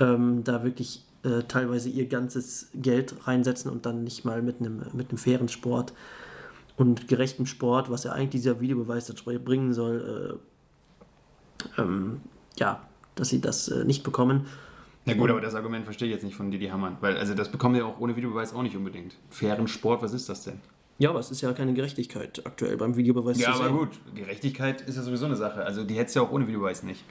ähm, 0.00 0.42
da 0.44 0.64
wirklich 0.64 1.03
äh, 1.24 1.42
teilweise 1.48 1.88
ihr 1.88 2.06
ganzes 2.06 2.68
Geld 2.74 3.14
reinsetzen 3.26 3.70
und 3.70 3.86
dann 3.86 4.04
nicht 4.04 4.24
mal 4.24 4.42
mit 4.42 4.60
einem, 4.60 4.82
mit 4.92 5.10
einem 5.10 5.18
fairen 5.18 5.48
Sport 5.48 5.92
und 6.76 7.08
gerechtem 7.08 7.46
Sport, 7.46 7.90
was 7.90 8.04
ja 8.04 8.12
eigentlich 8.12 8.42
dieser 8.42 8.60
Videobeweis 8.60 9.06
dazu 9.06 9.24
bringen 9.24 9.72
soll, 9.72 10.38
äh, 11.78 11.80
ähm, 11.80 12.20
ja, 12.58 12.82
dass 13.14 13.28
sie 13.28 13.40
das 13.40 13.68
äh, 13.68 13.84
nicht 13.84 14.02
bekommen. 14.02 14.46
Na 15.06 15.14
gut, 15.14 15.30
aber 15.30 15.40
das 15.40 15.54
Argument 15.54 15.84
verstehe 15.84 16.08
ich 16.08 16.14
jetzt 16.14 16.24
nicht 16.24 16.34
von 16.36 16.50
Didi 16.50 16.66
Hamann, 16.66 16.96
weil 17.00 17.16
also 17.18 17.34
das 17.34 17.50
bekommen 17.50 17.74
wir 17.74 17.86
auch 17.86 18.00
ohne 18.00 18.16
Videobeweis 18.16 18.54
auch 18.54 18.62
nicht 18.62 18.76
unbedingt. 18.76 19.16
Fairen 19.30 19.68
Sport, 19.68 20.02
was 20.02 20.14
ist 20.14 20.28
das 20.28 20.44
denn? 20.44 20.60
Ja, 20.98 21.10
aber 21.10 21.18
es 21.18 21.30
ist 21.30 21.40
ja 21.40 21.52
keine 21.52 21.74
Gerechtigkeit 21.74 22.40
aktuell 22.46 22.76
beim 22.76 22.96
Videobeweis. 22.96 23.38
Ja, 23.38 23.54
aber 23.54 23.70
gut, 23.70 23.90
Gerechtigkeit 24.14 24.80
ist 24.82 24.96
ja 24.96 25.02
sowieso 25.02 25.26
eine 25.26 25.36
Sache. 25.36 25.64
Also 25.64 25.84
die 25.84 25.94
hätte 25.94 26.06
es 26.06 26.14
ja 26.14 26.22
auch 26.22 26.30
ohne 26.30 26.46
Videobeweis 26.46 26.84
nicht. 26.84 27.04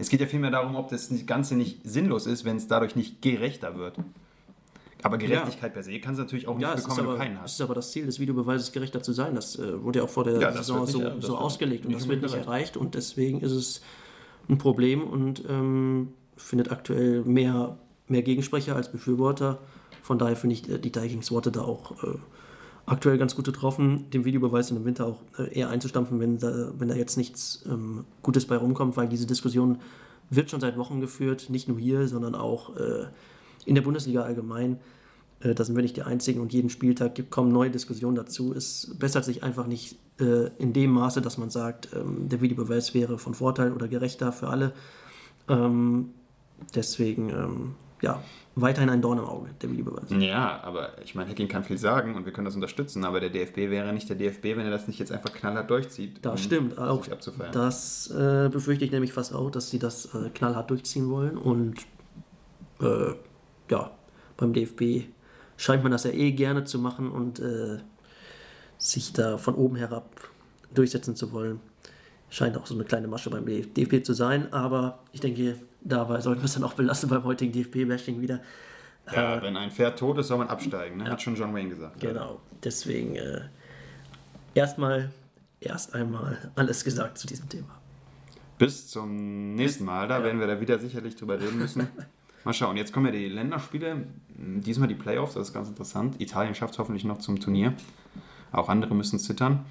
Es 0.00 0.08
geht 0.08 0.20
ja 0.20 0.26
vielmehr 0.26 0.50
darum, 0.50 0.76
ob 0.76 0.88
das 0.88 1.10
Ganze 1.26 1.56
nicht 1.56 1.80
sinnlos 1.84 2.26
ist, 2.26 2.46
wenn 2.46 2.56
es 2.56 2.66
dadurch 2.66 2.96
nicht 2.96 3.20
gerechter 3.20 3.76
wird. 3.76 3.98
Aber 5.02 5.18
Gerechtigkeit 5.18 5.70
ja. 5.70 5.74
per 5.74 5.82
se 5.82 5.98
kann 6.00 6.14
es 6.14 6.18
natürlich 6.18 6.48
auch 6.48 6.56
nicht 6.56 6.62
ja, 6.62 6.74
bekommen, 6.74 6.98
wenn 6.98 7.04
du 7.06 7.16
keinen 7.16 7.36
hast. 7.36 7.44
Das 7.44 7.52
ist 7.54 7.60
aber 7.60 7.74
das 7.74 7.90
Ziel 7.92 8.06
des 8.06 8.18
Videobeweises, 8.18 8.72
gerechter 8.72 9.02
zu 9.02 9.12
sein. 9.12 9.34
Das 9.34 9.58
äh, 9.58 9.82
wurde 9.82 9.98
ja 9.98 10.04
auch 10.04 10.10
vor 10.10 10.24
der 10.24 10.40
ja, 10.40 10.52
Saison 10.52 10.86
so, 10.86 10.98
nicht, 10.98 11.22
so 11.22 11.36
ausgelegt 11.36 11.86
und 11.86 11.92
das 11.94 12.08
wird 12.08 12.22
nicht 12.22 12.34
erreicht 12.34 12.76
und 12.76 12.94
deswegen 12.94 13.40
ist 13.40 13.52
es 13.52 13.82
ein 14.48 14.58
Problem 14.58 15.02
und 15.02 15.44
ähm, 15.48 16.12
findet 16.36 16.72
aktuell 16.72 17.22
mehr, 17.22 17.78
mehr 18.08 18.22
Gegensprecher 18.22 18.76
als 18.76 18.90
Befürworter. 18.90 19.58
Von 20.02 20.18
daher 20.18 20.36
finde 20.36 20.54
ich 20.54 20.68
äh, 20.68 20.78
die 20.78 20.92
Dykings 20.92 21.30
Worte 21.30 21.52
da 21.52 21.60
auch 21.60 22.02
äh, 22.02 22.16
aktuell 22.90 23.18
ganz 23.18 23.36
gut 23.36 23.44
getroffen, 23.44 24.10
den 24.10 24.24
Videobeweis 24.24 24.70
in 24.70 24.76
dem 24.76 24.84
Winter 24.84 25.06
auch 25.06 25.22
äh, 25.38 25.54
eher 25.56 25.68
einzustampfen, 25.68 26.18
wenn 26.18 26.38
da, 26.38 26.72
wenn 26.76 26.88
da 26.88 26.94
jetzt 26.94 27.16
nichts 27.16 27.64
ähm, 27.70 28.04
Gutes 28.22 28.46
bei 28.46 28.56
rumkommt, 28.56 28.96
weil 28.96 29.08
diese 29.08 29.26
Diskussion 29.26 29.78
wird 30.28 30.50
schon 30.50 30.60
seit 30.60 30.76
Wochen 30.76 31.00
geführt, 31.00 31.50
nicht 31.50 31.68
nur 31.68 31.78
hier, 31.78 32.08
sondern 32.08 32.34
auch 32.34 32.76
äh, 32.76 33.06
in 33.64 33.76
der 33.76 33.82
Bundesliga 33.82 34.22
allgemein. 34.22 34.80
Äh, 35.38 35.54
da 35.54 35.64
sind 35.64 35.76
wir 35.76 35.82
nicht 35.82 35.96
die 35.96 36.02
Einzigen 36.02 36.40
und 36.40 36.52
jeden 36.52 36.68
Spieltag 36.68 37.30
kommen 37.30 37.52
neue 37.52 37.70
Diskussionen 37.70 38.16
dazu. 38.16 38.52
Es 38.54 38.94
bessert 38.98 39.24
sich 39.24 39.44
einfach 39.44 39.68
nicht 39.68 39.96
äh, 40.18 40.48
in 40.58 40.72
dem 40.72 40.90
Maße, 40.90 41.20
dass 41.20 41.38
man 41.38 41.50
sagt, 41.50 41.90
ähm, 41.94 42.28
der 42.28 42.40
Videobeweis 42.40 42.92
wäre 42.92 43.18
von 43.18 43.34
Vorteil 43.34 43.72
oder 43.72 43.86
gerechter 43.86 44.32
für 44.32 44.48
alle. 44.48 44.72
Ähm, 45.48 46.10
deswegen, 46.74 47.30
ähm, 47.30 47.74
ja, 48.02 48.22
weiterhin 48.54 48.90
ein 48.90 49.02
Dorn 49.02 49.18
im 49.18 49.24
Auge, 49.24 49.50
der 49.60 49.70
Videobeweis. 49.70 50.10
Ja, 50.10 50.60
aber 50.62 51.00
ich 51.04 51.14
meine, 51.14 51.30
Hacking 51.30 51.48
kann 51.48 51.64
viel 51.64 51.78
sagen 51.78 52.14
und 52.14 52.24
wir 52.24 52.32
können 52.32 52.44
das 52.44 52.54
unterstützen, 52.54 53.04
aber 53.04 53.20
der 53.20 53.30
DFB 53.30 53.56
wäre 53.70 53.92
nicht 53.92 54.08
der 54.08 54.16
DFB, 54.16 54.44
wenn 54.44 54.60
er 54.60 54.70
das 54.70 54.88
nicht 54.88 54.98
jetzt 54.98 55.12
einfach 55.12 55.32
knallhart 55.32 55.70
durchzieht. 55.70 56.24
Das 56.24 56.32
um 56.32 56.38
stimmt, 56.38 56.78
auch 56.78 57.06
das 57.52 58.10
äh, 58.10 58.48
befürchte 58.50 58.84
ich 58.84 58.90
nämlich 58.90 59.12
fast 59.12 59.34
auch, 59.34 59.50
dass 59.50 59.70
sie 59.70 59.78
das 59.78 60.14
äh, 60.14 60.30
knallhart 60.30 60.70
durchziehen 60.70 61.10
wollen 61.10 61.36
und 61.36 61.76
äh, 62.80 63.14
ja, 63.70 63.90
beim 64.36 64.52
DFB 64.52 65.08
scheint 65.56 65.82
man 65.82 65.92
das 65.92 66.04
ja 66.04 66.10
eh 66.10 66.32
gerne 66.32 66.64
zu 66.64 66.78
machen 66.78 67.10
und 67.10 67.38
äh, 67.38 67.78
sich 68.78 69.12
da 69.12 69.36
von 69.36 69.54
oben 69.54 69.76
herab 69.76 70.08
durchsetzen 70.74 71.14
zu 71.14 71.32
wollen. 71.32 71.60
Scheint 72.30 72.56
auch 72.56 72.66
so 72.66 72.74
eine 72.74 72.84
kleine 72.84 73.08
Masche 73.08 73.28
beim 73.28 73.44
DFB 73.44 74.04
zu 74.04 74.14
sein, 74.14 74.52
aber 74.52 75.00
ich 75.12 75.20
denke, 75.20 75.56
dabei 75.82 76.20
sollten 76.20 76.42
wir 76.42 76.46
es 76.46 76.54
dann 76.54 76.64
auch 76.64 76.74
belassen 76.74 77.08
beim 77.08 77.24
heutigen 77.24 77.52
DFB-Bashing 77.52 78.20
wieder. 78.20 78.40
Ja, 79.12 79.36
äh, 79.36 79.42
wenn 79.42 79.56
ein 79.56 79.70
Pferd 79.70 79.98
tot 79.98 80.18
ist, 80.18 80.28
soll 80.28 80.38
man 80.38 80.48
absteigen, 80.48 80.98
ne? 80.98 81.04
ja. 81.04 81.10
hat 81.10 81.22
schon 81.22 81.34
John 81.34 81.54
Wayne 81.54 81.68
gesagt. 81.68 82.00
Genau, 82.00 82.40
deswegen 82.62 83.16
äh, 83.16 83.40
erstmal, 84.54 85.10
erst 85.60 85.94
einmal 85.94 86.50
alles 86.54 86.84
gesagt 86.84 87.18
zu 87.18 87.26
diesem 87.26 87.48
Thema. 87.48 87.80
Bis 88.58 88.88
zum 88.88 89.54
nächsten 89.54 89.84
Mal, 89.84 90.06
da 90.06 90.18
ja. 90.18 90.24
werden 90.24 90.38
wir 90.38 90.46
da 90.46 90.60
wieder 90.60 90.78
sicherlich 90.78 91.16
drüber 91.16 91.40
reden 91.40 91.58
müssen. 91.58 91.88
Mal 92.44 92.54
schauen, 92.54 92.76
jetzt 92.76 92.92
kommen 92.92 93.06
ja 93.06 93.12
die 93.12 93.28
Länderspiele, 93.28 94.06
diesmal 94.28 94.88
die 94.88 94.94
Playoffs, 94.94 95.34
das 95.34 95.48
ist 95.48 95.54
ganz 95.54 95.68
interessant. 95.68 96.20
Italien 96.20 96.54
schafft 96.54 96.72
es 96.72 96.78
hoffentlich 96.78 97.04
noch 97.04 97.18
zum 97.18 97.38
Turnier. 97.38 97.74
Auch 98.50 98.68
andere 98.70 98.94
müssen 98.94 99.18
zittern. 99.18 99.66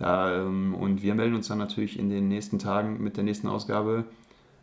Ähm, 0.00 0.74
und 0.74 1.02
wir 1.02 1.14
melden 1.14 1.34
uns 1.34 1.48
dann 1.48 1.58
natürlich 1.58 1.98
in 1.98 2.10
den 2.10 2.28
nächsten 2.28 2.58
Tagen 2.58 3.02
mit 3.02 3.16
der 3.16 3.24
nächsten 3.24 3.48
Ausgabe. 3.48 4.04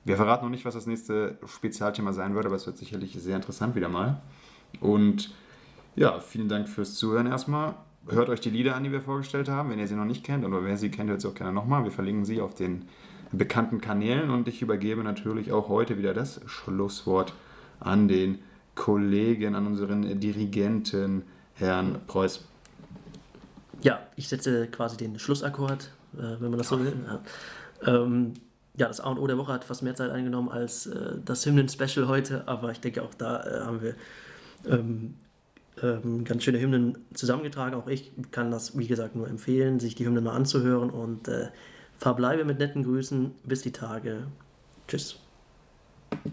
Wir 0.08 0.16
verraten 0.16 0.45
noch 0.45 0.51
nicht, 0.51 0.64
was 0.64 0.74
das 0.74 0.86
nächste 0.86 1.38
Spezialthema 1.45 2.14
sein 2.14 2.34
wird, 2.34 2.45
aber 2.45 2.55
es 2.55 2.66
wird 2.66 2.78
sicherlich 2.78 3.12
sehr 3.20 3.36
interessant 3.36 3.76
wieder 3.76 3.89
mal. 3.89 4.22
Und 4.80 5.34
ja, 5.97 6.22
vielen 6.22 6.47
Dank 6.47 6.70
fürs 6.70 6.95
Zuhören 6.95 7.28
erstmal. 7.28 7.76
Hört 8.08 8.30
euch 8.30 8.39
die 8.39 8.49
Lieder 8.49 8.78
an, 8.78 8.86
die 8.86 8.91
wir 8.93 9.01
vorgestellt 9.01 9.49
haben, 9.49 9.70
wenn 9.70 9.80
ihr 9.80 9.88
sie 9.88 9.95
noch 9.95 10.05
nicht 10.05 10.24
kennt. 10.24 10.45
Oder 10.45 10.64
wer 10.64 10.78
sie 10.78 10.89
kennt, 10.91 11.10
hört 11.10 11.20
sie 11.20 11.28
auch 11.28 11.36
gerne 11.36 11.51
nochmal. 11.51 11.84
Wir 11.84 11.91
verlinken 11.91 12.24
sie 12.24 12.39
auf 12.39 12.55
den 12.55 12.86
bekannten 13.34 13.82
Kanälen 13.82 14.30
und 14.30 14.47
ich 14.47 14.62
übergebe 14.62 15.03
natürlich 15.03 15.51
auch 15.51 15.68
heute 15.68 15.97
wieder 15.97 16.14
das 16.14 16.39
Schlusswort 16.45 17.34
an 17.82 18.08
den 18.08 18.39
Kollegen, 18.76 19.55
an 19.55 19.68
unseren 19.68 20.22
Dirigenten, 20.22 21.24
Herrn 21.55 21.99
Preuß. 22.08 22.45
Ja, 23.82 23.99
ich 24.16 24.30
setze 24.30 24.68
quasi 24.68 24.95
den 24.95 25.20
Schlussakkord, 25.20 25.91
äh, 26.14 26.39
wenn 26.39 26.49
man 26.49 26.60
das 26.60 26.70
so 26.70 26.80
will. 26.80 26.93
Ja. 27.05 28.03
Ähm, 28.03 28.36
ja, 28.78 28.88
das 28.88 28.99
A 28.99 29.09
und 29.09 29.17
O 29.19 29.28
der 29.28 29.38
Woche 29.38 29.51
hat 29.51 29.63
fast 29.63 29.84
mehr 29.84 29.95
Zeit 29.95 30.11
eingenommen 30.11 30.49
als 30.49 30.86
äh, 30.86 31.15
das 31.25 31.45
Hymnen-Special 31.45 32.07
heute, 32.07 32.47
aber 32.47 32.71
ich 32.71 32.80
denke, 32.80 33.03
auch 33.03 33.13
da 33.15 33.43
äh, 33.43 33.65
haben 33.65 33.82
wir 33.82 33.95
ähm, 34.65 35.15
ähm, 35.82 36.23
ganz 36.23 36.43
schöne 36.43 36.59
Hymnen 36.59 36.97
zusammengetragen. 37.13 37.75
Auch 37.75 37.88
ich 37.88 38.11
kann 38.32 38.51
das, 38.51 38.78
wie 38.78 38.88
gesagt, 38.88 39.15
nur 39.15 39.28
empfehlen, 39.28 39.80
sich 39.80 39.95
die 39.95 40.05
Hymnen 40.05 40.23
mal 40.23 40.36
anzuhören 40.36 40.89
und 40.89 41.28
äh, 41.28 41.49
verbleibe 41.97 42.45
mit 42.45 42.59
netten 42.59 42.84
Grüßen. 42.84 43.34
Bis 43.43 43.61
die 43.61 43.71
Tage. 43.71 44.28
Tschüss. 44.88 45.19